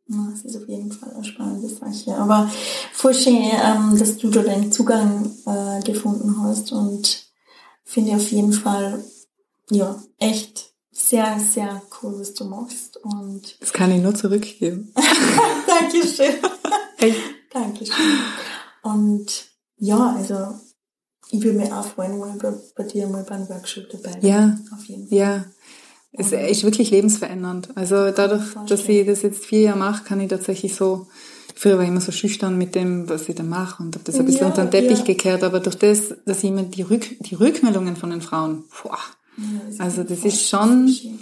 Ja, 0.09 0.29
es 0.35 0.45
ist 0.45 0.57
auf 0.57 0.69
jeden 0.69 0.93
Fall 0.93 1.11
eine 1.15 1.25
spannende 1.25 1.67
Sache. 1.67 2.15
Aber 2.19 2.51
voll 2.93 3.15
schön, 3.15 3.39
ähm, 3.43 3.97
dass 3.99 4.19
du 4.19 4.29
da 4.29 4.43
deinen 4.43 4.71
Zugang 4.71 5.33
äh, 5.47 5.81
gefunden 5.83 6.37
hast 6.43 6.71
und 6.73 7.25
finde 7.83 8.17
auf 8.17 8.31
jeden 8.31 8.53
Fall, 8.53 9.03
ja, 9.71 9.99
echt 10.19 10.75
sehr, 10.93 11.41
sehr 11.41 11.81
cool, 12.03 12.21
was 12.21 12.35
du 12.35 12.45
machst. 12.45 12.99
Und 12.99 13.57
Das 13.63 13.73
kann 13.73 13.91
ich 13.91 14.03
nur 14.03 14.15
zurückgeben. 14.15 14.93
Dankeschön. 15.67 16.35
Echt? 16.99 17.21
Dankeschön. 17.51 17.95
Und 18.83 19.47
ja, 19.79 20.15
also 20.15 20.59
ich 21.31 21.43
würde 21.43 21.57
mich 21.57 21.73
auch 21.73 21.87
freuen, 21.87 22.21
wenn 22.21 22.37
ich 22.37 22.43
bei, 22.43 22.53
bei 22.77 22.85
dir 22.85 23.07
mal 23.07 23.25
beim 23.25 23.49
Workshop 23.49 23.89
dabei 23.89 24.19
bin. 24.19 24.29
Ja. 24.29 24.59
Auf 24.75 24.85
jeden 24.85 25.09
Fall. 25.09 25.17
Ja. 25.17 25.45
Es 26.17 26.31
ist 26.33 26.63
wirklich 26.65 26.91
lebensverändernd. 26.91 27.71
Also 27.77 28.11
dadurch, 28.13 28.43
dass 28.69 28.89
ich 28.89 29.05
das 29.07 29.23
jetzt 29.23 29.45
vier 29.45 29.61
Jahre 29.63 29.79
mache, 29.79 30.05
kann 30.05 30.21
ich 30.21 30.29
tatsächlich 30.29 30.75
so, 30.77 31.09
früher 31.57 31.77
war 31.77 31.83
ich 31.83 31.89
immer 31.89 32.01
so 32.01 32.13
schüchtern 32.13 32.57
mit 32.57 32.75
dem, 32.77 33.09
was 33.09 33.29
ich 33.29 33.35
da 33.35 33.43
mache 33.43 33.83
und 33.83 33.95
habe 33.97 34.05
das 34.05 34.19
ein 34.21 34.25
bisschen 34.27 34.43
Ja, 34.43 34.47
unter 34.49 34.65
den 34.65 34.71
Teppich 34.71 34.99
ja. 35.01 35.05
gekehrt, 35.05 35.43
aber 35.43 35.59
durch 35.61 35.75
das, 35.77 36.15
dass 36.25 36.39
ich 36.39 36.51
immer 36.51 36.63
die, 36.63 36.83
Rück, 36.83 37.05
die 37.21 37.35
Rückmeldungen 37.35 37.97
von 37.97 38.11
den 38.11 38.23
Frauen, 38.23 38.65
boah, 38.83 38.99
Ja, 39.37 39.85
Also 39.85 40.05
das 40.05 40.25
ist 40.25 40.49
schon- 40.49 40.87
voll 40.87 40.89
schön. 40.95 41.19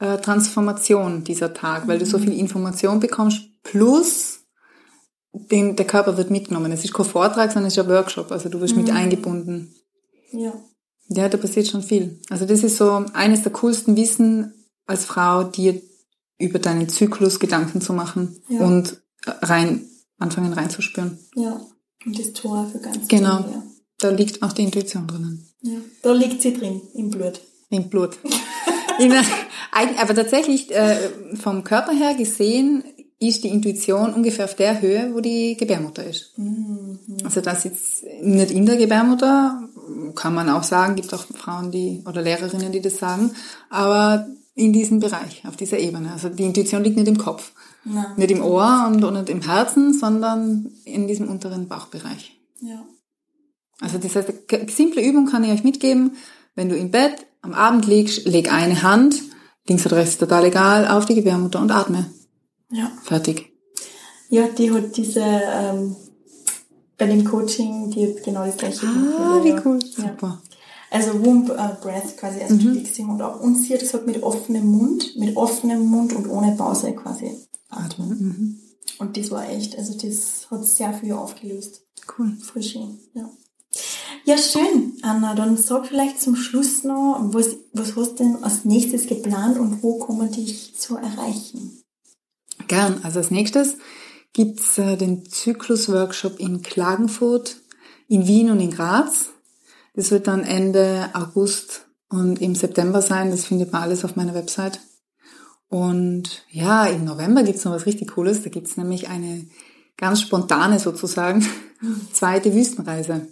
äh, 0.00 0.18
Transformation 0.18 1.22
dieser 1.22 1.54
Tag, 1.54 1.86
weil 1.86 2.00
du 2.00 2.06
so 2.06 2.18
viel 2.18 2.32
Information 2.32 2.98
bekommst, 2.98 3.42
plus 3.62 4.40
den, 5.32 5.76
der 5.76 5.86
Körper 5.86 6.16
wird 6.16 6.30
mitgenommen. 6.30 6.72
Es 6.72 6.82
ist 6.84 6.92
kein 6.94 7.06
Vortrag, 7.06 7.52
sondern 7.52 7.68
es 7.68 7.76
ist 7.76 7.84
ein 7.84 7.88
Workshop, 7.88 8.32
also 8.32 8.48
du 8.48 8.60
wirst 8.60 8.74
mit 8.76 8.90
eingebunden. 8.90 9.72
Ja. 10.32 10.52
Ja, 11.08 11.28
da 11.28 11.38
passiert 11.38 11.66
schon 11.68 11.82
viel. 11.82 12.18
Also 12.30 12.46
das 12.46 12.62
ist 12.64 12.76
so 12.78 13.04
eines 13.12 13.42
der 13.42 13.52
coolsten 13.52 13.96
Wissen 13.96 14.52
als 14.86 15.04
Frau, 15.04 15.44
dir 15.44 15.80
über 16.38 16.58
deinen 16.58 16.88
Zyklus 16.88 17.38
Gedanken 17.40 17.80
zu 17.80 17.92
machen 17.92 18.40
Ja. 18.48 18.60
und 18.60 19.00
rein, 19.26 19.86
anfangen 20.18 20.52
reinzuspüren. 20.52 21.18
Ja. 21.34 21.60
Und 22.04 22.18
das 22.18 22.32
Tor 22.32 22.68
für 22.70 22.78
ganz 22.78 23.08
Genau. 23.08 23.42
viel, 23.42 23.52
ja. 23.52 23.62
Da 23.98 24.10
liegt 24.10 24.42
auch 24.42 24.52
die 24.52 24.62
Intuition 24.64 25.06
drinnen. 25.06 25.48
Ja, 25.62 25.78
da 26.02 26.12
liegt 26.12 26.42
sie 26.42 26.52
drin, 26.52 26.82
im 26.94 27.10
Blut. 27.10 27.40
Im 27.70 27.88
Blut. 27.88 28.18
In, 28.98 29.12
aber 29.98 30.14
tatsächlich, 30.14 30.74
äh, 30.74 30.96
vom 31.34 31.64
Körper 31.64 31.92
her 31.92 32.14
gesehen, 32.14 32.82
ist 33.18 33.44
die 33.44 33.48
Intuition 33.48 34.12
ungefähr 34.14 34.44
auf 34.46 34.54
der 34.56 34.80
Höhe, 34.80 35.10
wo 35.14 35.20
die 35.20 35.56
Gebärmutter 35.56 36.04
ist. 36.04 36.34
Also 37.24 37.40
das 37.40 37.64
jetzt 37.64 38.04
nicht 38.22 38.50
in 38.50 38.64
der 38.66 38.76
Gebärmutter, 38.76 39.68
kann 40.14 40.34
man 40.34 40.48
auch 40.48 40.62
sagen, 40.62 40.96
gibt 40.96 41.12
auch 41.14 41.24
Frauen, 41.34 41.70
die 41.70 42.02
oder 42.06 42.22
Lehrerinnen, 42.22 42.72
die 42.72 42.80
das 42.80 42.98
sagen, 42.98 43.32
aber 43.70 44.26
in 44.54 44.72
diesem 44.72 45.00
Bereich, 45.00 45.42
auf 45.46 45.56
dieser 45.56 45.78
Ebene. 45.78 46.12
Also 46.12 46.30
die 46.30 46.44
Intuition 46.44 46.82
liegt 46.82 46.96
nicht 46.96 47.08
im 47.08 47.18
Kopf, 47.18 47.52
Nein. 47.84 48.06
nicht 48.16 48.30
im 48.30 48.42
Ohr 48.42 48.86
und, 48.88 49.04
und 49.04 49.14
nicht 49.14 49.28
im 49.28 49.42
Herzen, 49.42 49.92
sondern 49.92 50.72
in 50.84 51.06
diesem 51.06 51.28
unteren 51.28 51.68
Bauchbereich. 51.68 52.38
Ja. 52.60 52.82
Also 53.80 53.98
das 53.98 54.16
heißt, 54.16 54.32
eine 54.50 54.68
simple 54.70 55.02
Übung 55.02 55.26
kann 55.26 55.44
ich 55.44 55.50
euch 55.50 55.62
mitgeben. 55.62 56.16
Wenn 56.54 56.70
du 56.70 56.76
im 56.76 56.90
Bett 56.90 57.26
am 57.42 57.52
Abend 57.52 57.86
liegst, 57.86 58.24
leg 58.26 58.50
eine 58.50 58.82
Hand, 58.82 59.22
links 59.68 59.84
oder 59.84 59.96
rechts 59.96 60.16
total 60.16 60.46
egal, 60.46 60.88
auf 60.88 61.04
die 61.04 61.14
Gebärmutter 61.14 61.60
und 61.60 61.70
atme. 61.70 62.10
Ja. 62.70 62.90
Fertig. 63.02 63.52
Ja, 64.30 64.48
die 64.48 64.72
hat 64.72 64.96
diese, 64.96 65.20
ähm, 65.22 65.96
bei 66.98 67.06
dem 67.06 67.24
Coaching, 67.24 67.90
die 67.90 68.06
hat 68.06 68.24
genau 68.24 68.44
das 68.46 68.56
gleiche. 68.56 68.86
Ah, 68.86 69.40
wie 69.42 69.54
cool. 69.64 69.78
Ja. 69.96 70.08
Super. 70.08 70.42
Also 70.90 71.24
Womb 71.24 71.50
äh, 71.50 71.76
Breath 71.82 72.16
quasi 72.16 72.40
als 72.40 72.52
mhm. 72.52 72.74
Fixing 72.74 73.08
und 73.08 73.20
auch 73.20 73.40
und 73.40 73.56
sie 73.56 73.74
hat 73.74 73.80
gesagt 73.80 74.06
mit 74.06 74.22
offenem 74.22 74.66
Mund, 74.66 75.16
mit 75.16 75.36
offenem 75.36 75.84
Mund 75.84 76.12
und 76.12 76.28
ohne 76.28 76.54
Pause 76.56 76.92
quasi 76.94 77.36
atmen. 77.68 78.08
Mhm. 78.08 78.60
Und 78.98 79.16
das 79.16 79.30
war 79.30 79.48
echt, 79.48 79.76
also 79.76 79.94
das 79.94 80.46
hat 80.50 80.64
sehr 80.64 80.92
viel 80.94 81.12
aufgelöst. 81.12 81.82
Cool. 82.16 82.36
Voll 82.40 82.62
schön, 82.62 82.98
ja. 83.14 83.28
Ja, 84.24 84.38
schön, 84.38 84.94
Anna. 85.02 85.34
Dann 85.34 85.56
sag 85.56 85.86
vielleicht 85.86 86.20
zum 86.20 86.34
Schluss 86.36 86.82
noch, 86.82 87.20
was, 87.32 87.56
was 87.72 87.94
hast 87.94 88.18
du 88.18 88.24
denn 88.24 88.42
als 88.42 88.64
nächstes 88.64 89.06
geplant 89.06 89.58
und 89.58 89.82
wo 89.82 89.98
kann 89.98 90.16
man 90.16 90.32
dich 90.32 90.72
so 90.76 90.96
erreichen? 90.96 91.82
Gern. 92.68 93.00
Also 93.02 93.18
als 93.18 93.30
nächstes 93.30 93.76
gibt's 94.36 94.76
äh, 94.76 94.98
den 94.98 95.24
Zyklus-Workshop 95.24 96.38
in 96.38 96.60
Klagenfurt, 96.60 97.56
in 98.06 98.26
Wien 98.26 98.50
und 98.50 98.60
in 98.60 98.70
Graz. 98.70 99.30
Das 99.94 100.10
wird 100.10 100.26
dann 100.26 100.44
Ende 100.44 101.08
August 101.14 101.86
und 102.10 102.42
im 102.42 102.54
September 102.54 103.00
sein. 103.00 103.30
Das 103.30 103.46
findet 103.46 103.72
man 103.72 103.82
alles 103.82 104.04
auf 104.04 104.14
meiner 104.14 104.34
Website. 104.34 104.78
Und 105.68 106.44
ja, 106.50 106.84
im 106.84 107.06
November 107.06 107.44
gibt's 107.44 107.64
noch 107.64 107.72
was 107.72 107.86
richtig 107.86 108.10
Cooles. 108.10 108.42
Da 108.42 108.50
gibt's 108.50 108.76
nämlich 108.76 109.08
eine 109.08 109.46
ganz 109.96 110.20
spontane 110.20 110.78
sozusagen 110.80 111.44
zweite 112.12 112.54
Wüstenreise 112.54 113.28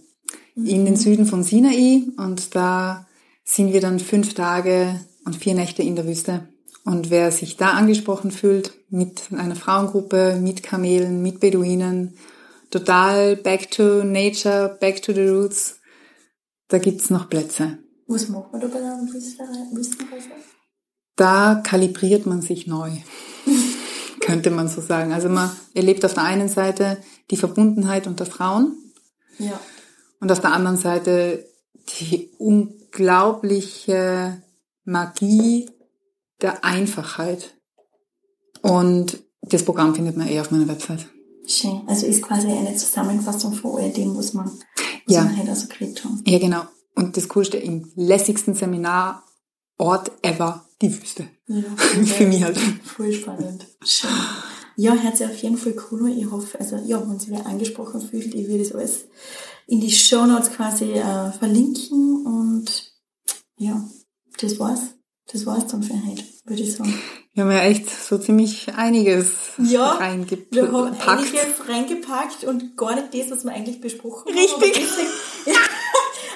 in 0.56 0.86
den 0.86 0.96
Süden 0.96 1.26
von 1.26 1.44
Sinai. 1.44 2.04
Und 2.16 2.54
da 2.54 3.06
sind 3.44 3.74
wir 3.74 3.82
dann 3.82 4.00
fünf 4.00 4.32
Tage 4.32 4.98
und 5.26 5.36
vier 5.36 5.54
Nächte 5.54 5.82
in 5.82 5.96
der 5.96 6.06
Wüste. 6.06 6.48
Und 6.84 7.10
wer 7.10 7.32
sich 7.32 7.56
da 7.56 7.70
angesprochen 7.70 8.30
fühlt, 8.30 8.74
mit 8.90 9.32
einer 9.32 9.56
Frauengruppe, 9.56 10.38
mit 10.40 10.62
Kamelen, 10.62 11.22
mit 11.22 11.40
Beduinen, 11.40 12.18
total 12.70 13.36
back 13.36 13.70
to 13.70 14.04
nature, 14.04 14.76
back 14.80 15.00
to 15.00 15.12
the 15.12 15.26
roots, 15.26 15.80
da 16.68 16.78
gibt's 16.78 17.08
noch 17.08 17.30
Plätze. 17.30 17.78
Was 18.06 18.28
macht 18.28 18.52
man 18.52 18.60
da 18.60 18.68
bei 18.68 18.80
der 18.80 18.98
Wüstenreise? 19.72 20.28
Da 21.16 21.62
kalibriert 21.64 22.26
man 22.26 22.42
sich 22.42 22.66
neu, 22.66 22.90
könnte 24.20 24.50
man 24.50 24.68
so 24.68 24.82
sagen. 24.82 25.12
Also 25.12 25.30
man 25.30 25.50
erlebt 25.72 26.04
auf 26.04 26.14
der 26.14 26.24
einen 26.24 26.48
Seite 26.48 26.98
die 27.30 27.36
Verbundenheit 27.36 28.06
unter 28.06 28.26
Frauen. 28.26 28.76
Ja. 29.38 29.58
Und 30.20 30.30
auf 30.30 30.40
der 30.40 30.52
anderen 30.52 30.76
Seite 30.76 31.46
die 32.00 32.30
unglaubliche 32.38 34.42
Magie 34.84 35.70
der 36.40 36.64
Einfachheit. 36.64 37.54
Und 38.62 39.22
das 39.42 39.64
Programm 39.64 39.94
findet 39.94 40.16
man 40.16 40.28
eh 40.28 40.40
auf 40.40 40.50
meiner 40.50 40.68
Website. 40.68 41.06
Schön. 41.46 41.82
Also 41.86 42.06
ist 42.06 42.22
quasi 42.22 42.48
eine 42.48 42.74
Zusammenfassung 42.76 43.52
von 43.52 43.80
all 43.80 43.90
dem, 43.90 44.16
was 44.16 44.32
man, 44.32 44.46
was 44.46 45.14
ja. 45.14 45.24
man 45.24 45.36
halt 45.36 45.48
also 45.48 45.68
gekriegt 45.68 46.04
haben. 46.04 46.22
Ja, 46.26 46.38
genau. 46.38 46.62
Und 46.94 47.16
das 47.16 47.28
Coolste 47.28 47.58
im 47.58 47.90
lässigsten 47.96 48.54
Seminarort 48.54 50.10
ever, 50.22 50.64
die 50.80 50.94
Wüste. 50.94 51.28
Ja, 51.46 51.62
Für 51.76 52.26
mich 52.26 52.42
halt. 52.42 52.58
Voll 52.84 53.12
spannend. 53.12 53.66
Schön. 53.84 54.10
Ja, 54.76 54.94
hört 54.94 55.16
sich 55.16 55.26
auf 55.26 55.36
jeden 55.36 55.56
Fall 55.56 55.76
cool 55.90 56.06
an. 56.06 56.18
Ich 56.18 56.30
hoffe, 56.30 56.58
also 56.58 56.76
ja, 56.76 57.00
wenn 57.08 57.18
sich 57.18 57.30
wer 57.30 57.46
angesprochen 57.46 58.00
fühlt, 58.00 58.34
ich 58.34 58.48
würde 58.48 58.64
das 58.64 58.72
alles 58.72 59.04
in 59.66 59.80
die 59.80 59.90
Show 59.90 60.26
Notes 60.26 60.50
quasi 60.50 60.92
äh, 60.92 61.30
verlinken 61.32 62.26
und 62.26 62.92
ja, 63.56 63.84
das 64.40 64.58
war's. 64.58 64.93
Das 65.32 65.46
war's 65.46 65.66
dann 65.66 65.82
für 65.82 65.94
heute, 65.94 66.22
würde 66.44 66.62
ich 66.62 66.74
sagen. 66.74 66.94
Wir 67.32 67.44
haben 67.44 67.50
ja 67.50 67.62
echt 67.62 67.90
so 67.90 68.18
ziemlich 68.18 68.72
einiges 68.74 69.32
ja, 69.58 69.92
reingepackt. 69.92 70.54
Wir 70.54 70.70
haben 70.70 70.94
einiges 70.94 71.68
reingepackt 71.68 72.44
und 72.44 72.76
gar 72.76 72.94
nicht 72.94 73.14
das, 73.14 73.30
was 73.30 73.44
wir 73.44 73.52
eigentlich 73.52 73.80
besprochen 73.80 74.32
Richtig. 74.32 74.52
haben. 74.52 74.62
Richtig. 74.62 75.06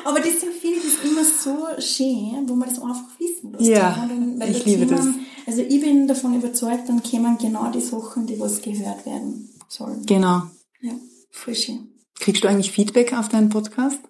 Aber 0.05 0.21
deswegen 0.21 0.53
finde 0.53 0.79
ich 0.79 0.85
es 0.85 1.05
immer 1.05 1.23
so 1.23 1.67
schön, 1.81 2.49
wo 2.49 2.55
man 2.55 2.69
das 2.69 2.81
einfach 2.81 3.05
wissen 3.19 3.53
muss. 3.53 3.67
Ja, 3.67 4.07
dann, 4.09 4.41
ich 4.49 4.65
liebe 4.65 4.87
kämen, 4.87 4.97
das. 4.97 5.07
Also 5.47 5.63
ich 5.63 5.81
bin 5.81 6.09
davon 6.09 6.35
überzeugt, 6.35 6.89
dann 6.89 7.03
kämen 7.03 7.37
genau 7.39 7.71
die 7.71 7.81
Sachen, 7.81 8.27
die 8.27 8.41
was 8.41 8.63
gehört 8.63 9.05
werden 9.05 9.51
sollen. 9.69 10.05
Genau. 10.07 10.43
Ja, 10.81 10.93
voll 11.31 11.55
schön. 11.55 11.91
Kriegst 12.19 12.43
du 12.43 12.49
eigentlich 12.49 12.73
Feedback 12.73 13.13
auf 13.13 13.29
deinen 13.29 13.51
Podcast? 13.51 14.01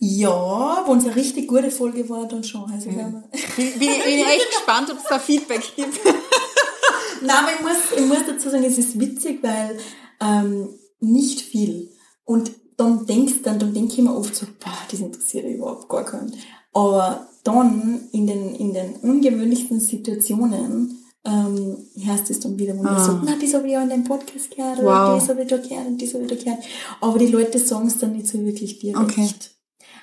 Ja, 0.00 0.84
wenn 0.86 0.98
es 0.98 1.04
eine 1.04 1.16
richtig 1.16 1.48
gute 1.48 1.72
Folge 1.72 2.08
war, 2.08 2.26
dann 2.28 2.44
schon. 2.44 2.70
Also, 2.70 2.88
ja. 2.88 3.08
bin, 3.56 3.78
bin, 3.78 3.78
bin 3.78 3.88
echt 3.88 4.48
gespannt, 4.50 4.90
ob 4.90 4.98
es 4.98 5.04
da 5.08 5.18
Feedback 5.18 5.62
gibt. 5.74 5.98
Nein, 7.20 7.36
aber 7.36 7.48
ich 7.52 7.62
muss, 7.62 7.98
ich 7.98 8.06
muss 8.06 8.26
dazu 8.26 8.48
sagen, 8.48 8.62
es 8.62 8.78
ist 8.78 9.00
witzig, 9.00 9.42
weil 9.42 9.76
ähm, 10.20 10.68
nicht 11.00 11.40
viel. 11.40 11.90
Und 12.24 12.52
dann 12.76 13.06
denkst 13.06 13.42
dann, 13.42 13.58
dann 13.58 13.74
denke 13.74 13.94
ich 13.94 13.98
mir 13.98 14.14
oft 14.14 14.36
so, 14.36 14.46
boah, 14.60 14.78
das 14.88 15.00
interessiert 15.00 15.46
überhaupt 15.46 15.88
gar 15.88 16.04
keinen. 16.04 16.32
Aber 16.72 17.26
dann 17.42 18.08
in 18.12 18.28
den, 18.28 18.54
in 18.54 18.72
den 18.72 18.94
ungewöhnlichsten 19.02 19.80
Situationen 19.80 20.96
ähm, 21.24 21.76
hörst 22.04 22.28
du 22.28 22.32
es 22.32 22.40
dann 22.40 22.56
wieder, 22.56 22.78
wo 22.78 22.84
ah. 22.84 23.04
so, 23.04 23.20
na, 23.24 23.36
das 23.40 23.52
habe 23.54 23.66
ich 23.66 23.72
ja 23.72 23.82
in 23.82 23.88
deinem 23.88 24.04
Podcast 24.04 24.54
gehört, 24.54 24.78
oder 24.78 24.86
wow. 24.86 25.18
das 25.18 25.28
habe 25.28 25.42
ich 25.42 25.48
da 25.48 25.56
gehört 25.56 25.86
und 25.88 26.00
das 26.00 26.14
habe 26.14 26.24
ich 26.24 26.30
da 26.30 26.36
gehört. 26.36 26.64
Aber 27.00 27.18
die 27.18 27.26
Leute 27.26 27.58
sagen 27.58 27.88
es 27.88 27.98
dann 27.98 28.12
nicht 28.12 28.28
so 28.28 28.38
wirklich 28.44 28.78
direkt. 28.78 28.98
Okay. 28.98 29.28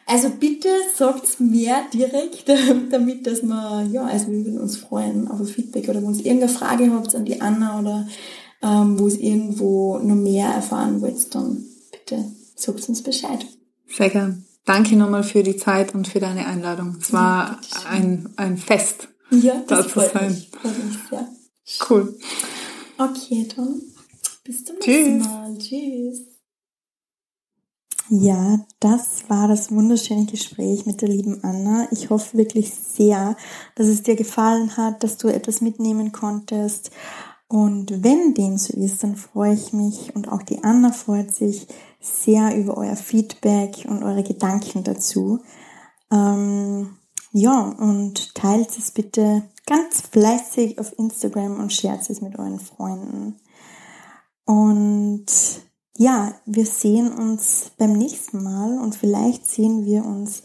Also 0.08 0.30
bitte 0.30 0.70
sagt's 0.96 1.40
mehr 1.40 1.84
direkt, 1.94 2.48
damit 2.92 3.26
dass 3.26 3.42
wir, 3.42 3.88
ja, 3.92 4.06
also 4.06 4.28
wir 4.28 4.46
würden 4.46 4.60
uns 4.60 4.78
freuen 4.78 5.28
auf 5.28 5.40
ein 5.40 5.48
Feedback 5.48 5.90
oder 5.90 6.02
wenn 6.02 6.14
ihr 6.14 6.26
irgendeine 6.26 6.52
Frage 6.52 6.92
habt 6.92 7.16
an 7.16 7.26
die 7.26 7.42
Anna 7.42 7.80
oder 7.80 8.08
ähm, 8.62 9.00
wo 9.00 9.08
es 9.08 9.18
irgendwo 9.18 9.98
noch 9.98 10.16
mehr 10.16 10.48
erfahren 10.48 11.02
wollt, 11.02 11.34
dann 11.34 11.66
bitte 11.92 12.24
sagt 12.56 12.88
uns 12.88 13.02
Bescheid. 13.02 13.46
Sehr 13.88 14.10
gern. 14.10 14.46
Danke 14.66 14.96
nochmal 14.96 15.24
für 15.24 15.44
die 15.44 15.58
Zeit 15.58 15.94
und 15.94 16.08
für 16.08 16.20
deine 16.20 16.46
Einladung. 16.48 16.98
Es 17.00 17.14
war 17.14 17.60
ja, 17.62 17.90
ein, 17.90 18.30
ein 18.36 18.58
Fest, 18.58 19.10
ja, 19.30 19.64
da 19.68 19.88
zu 19.88 20.00
sein. 20.00 20.30
Mich, 20.30 20.50
mich 20.64 20.98
sehr. 21.10 21.28
Cool. 21.90 22.18
Okay, 22.98 23.48
dann 23.56 23.82
bis 24.44 24.66
zum 24.66 24.76
nächsten 24.78 25.20
Mal. 25.20 25.58
Tschüss. 25.58 26.35
Ja, 28.10 28.60
das 28.80 29.28
war 29.30 29.48
das 29.48 29.72
wunderschöne 29.72 30.26
Gespräch 30.26 30.86
mit 30.86 31.02
der 31.02 31.10
lieben 31.10 31.44
Anna. 31.44 31.88
Ich 31.92 32.12
hoffe 32.12 32.38
wirklich 32.38 32.72
sehr, 32.76 33.36
dass 33.74 33.88
es 33.88 34.04
dir 34.04 34.16
gefallen 34.16 34.78
hat, 34.78 35.04
dass 35.04 35.18
du 35.18 35.28
etwas 35.28 35.62
mitnehmen 35.62 36.12
konntest. 36.12 36.92
Und 37.48 38.04
wenn 38.04 38.36
dem 38.36 38.58
so 38.58 38.78
ist, 38.78 39.04
dann 39.04 39.16
freue 39.16 39.54
ich 39.54 39.74
mich 39.74 40.16
und 40.16 40.32
auch 40.32 40.44
die 40.44 40.64
Anna 40.64 40.92
freut 40.92 41.34
sich 41.34 41.68
sehr 42.00 42.56
über 42.56 42.78
euer 42.78 42.96
Feedback 42.96 43.86
und 43.88 44.04
eure 44.04 44.24
Gedanken 44.24 44.84
dazu. 44.84 45.40
Ähm, 46.12 46.98
ja, 47.32 47.60
und 47.60 48.36
teilt 48.36 48.70
es 48.78 48.92
bitte 48.92 49.44
ganz 49.66 50.02
fleißig 50.02 50.78
auf 50.80 50.94
Instagram 51.00 51.60
und 51.60 51.74
shared 51.74 52.08
es 52.08 52.22
mit 52.22 52.38
euren 52.38 52.60
Freunden. 52.60 53.36
Und 54.46 55.26
ja, 55.98 56.34
wir 56.46 56.66
sehen 56.66 57.12
uns 57.14 57.72
beim 57.78 57.94
nächsten 57.94 58.44
Mal 58.44 58.78
und 58.80 58.96
vielleicht 58.96 59.46
sehen 59.46 59.86
wir 59.86 60.04
uns 60.04 60.44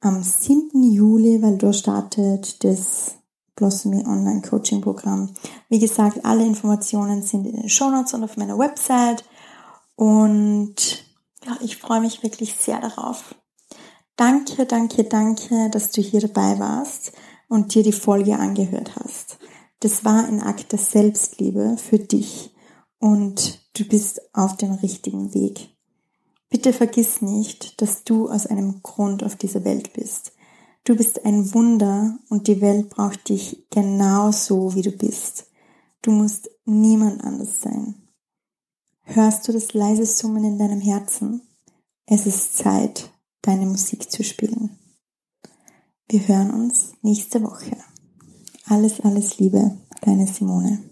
am 0.00 0.22
7. 0.22 0.82
Juli, 0.82 1.42
weil 1.42 1.58
da 1.58 1.72
startet 1.72 2.64
das 2.64 3.16
Blossomy 3.56 4.06
Online 4.06 4.40
Coaching 4.40 4.80
Programm. 4.80 5.34
Wie 5.68 5.78
gesagt, 5.78 6.24
alle 6.24 6.46
Informationen 6.46 7.22
sind 7.22 7.46
in 7.46 7.56
den 7.56 7.68
Show 7.68 7.90
Notes 7.90 8.14
und 8.14 8.24
auf 8.24 8.38
meiner 8.38 8.58
Website 8.58 9.24
und 9.96 11.04
ja, 11.44 11.58
ich 11.60 11.76
freue 11.76 12.00
mich 12.00 12.22
wirklich 12.22 12.54
sehr 12.54 12.80
darauf. 12.80 13.34
Danke, 14.16 14.64
danke, 14.66 15.04
danke, 15.04 15.68
dass 15.70 15.90
du 15.90 16.00
hier 16.00 16.20
dabei 16.20 16.58
warst 16.58 17.12
und 17.48 17.74
dir 17.74 17.82
die 17.82 17.92
Folge 17.92 18.38
angehört 18.38 18.92
hast. 18.96 19.38
Das 19.80 20.04
war 20.04 20.24
ein 20.24 20.42
Akt 20.42 20.72
der 20.72 20.78
Selbstliebe 20.78 21.76
für 21.76 21.98
dich 21.98 22.54
und 22.98 23.59
du 23.74 23.84
bist 23.84 24.20
auf 24.34 24.56
dem 24.56 24.72
richtigen 24.72 25.34
Weg. 25.34 25.70
Bitte 26.48 26.72
vergiss 26.72 27.22
nicht, 27.22 27.80
dass 27.80 28.04
du 28.04 28.28
aus 28.28 28.46
einem 28.46 28.82
Grund 28.82 29.22
auf 29.22 29.36
dieser 29.36 29.64
Welt 29.64 29.92
bist. 29.92 30.32
Du 30.84 30.96
bist 30.96 31.24
ein 31.24 31.54
Wunder 31.54 32.18
und 32.28 32.48
die 32.48 32.60
Welt 32.60 32.90
braucht 32.90 33.28
dich 33.28 33.66
genauso, 33.70 34.74
wie 34.74 34.82
du 34.82 34.90
bist. 34.90 35.46
Du 36.02 36.10
musst 36.10 36.50
niemand 36.64 37.22
anders 37.22 37.60
sein. 37.60 37.94
Hörst 39.02 39.46
du 39.46 39.52
das 39.52 39.74
leise 39.74 40.06
Summen 40.06 40.44
in 40.44 40.58
deinem 40.58 40.80
Herzen? 40.80 41.42
Es 42.06 42.26
ist 42.26 42.56
Zeit, 42.56 43.10
deine 43.42 43.66
Musik 43.66 44.10
zu 44.10 44.24
spielen. 44.24 44.78
Wir 46.08 46.26
hören 46.26 46.50
uns 46.50 46.92
nächste 47.02 47.42
Woche. 47.42 47.76
Alles, 48.64 49.00
alles 49.00 49.38
Liebe, 49.38 49.78
deine 50.00 50.26
Simone. 50.26 50.89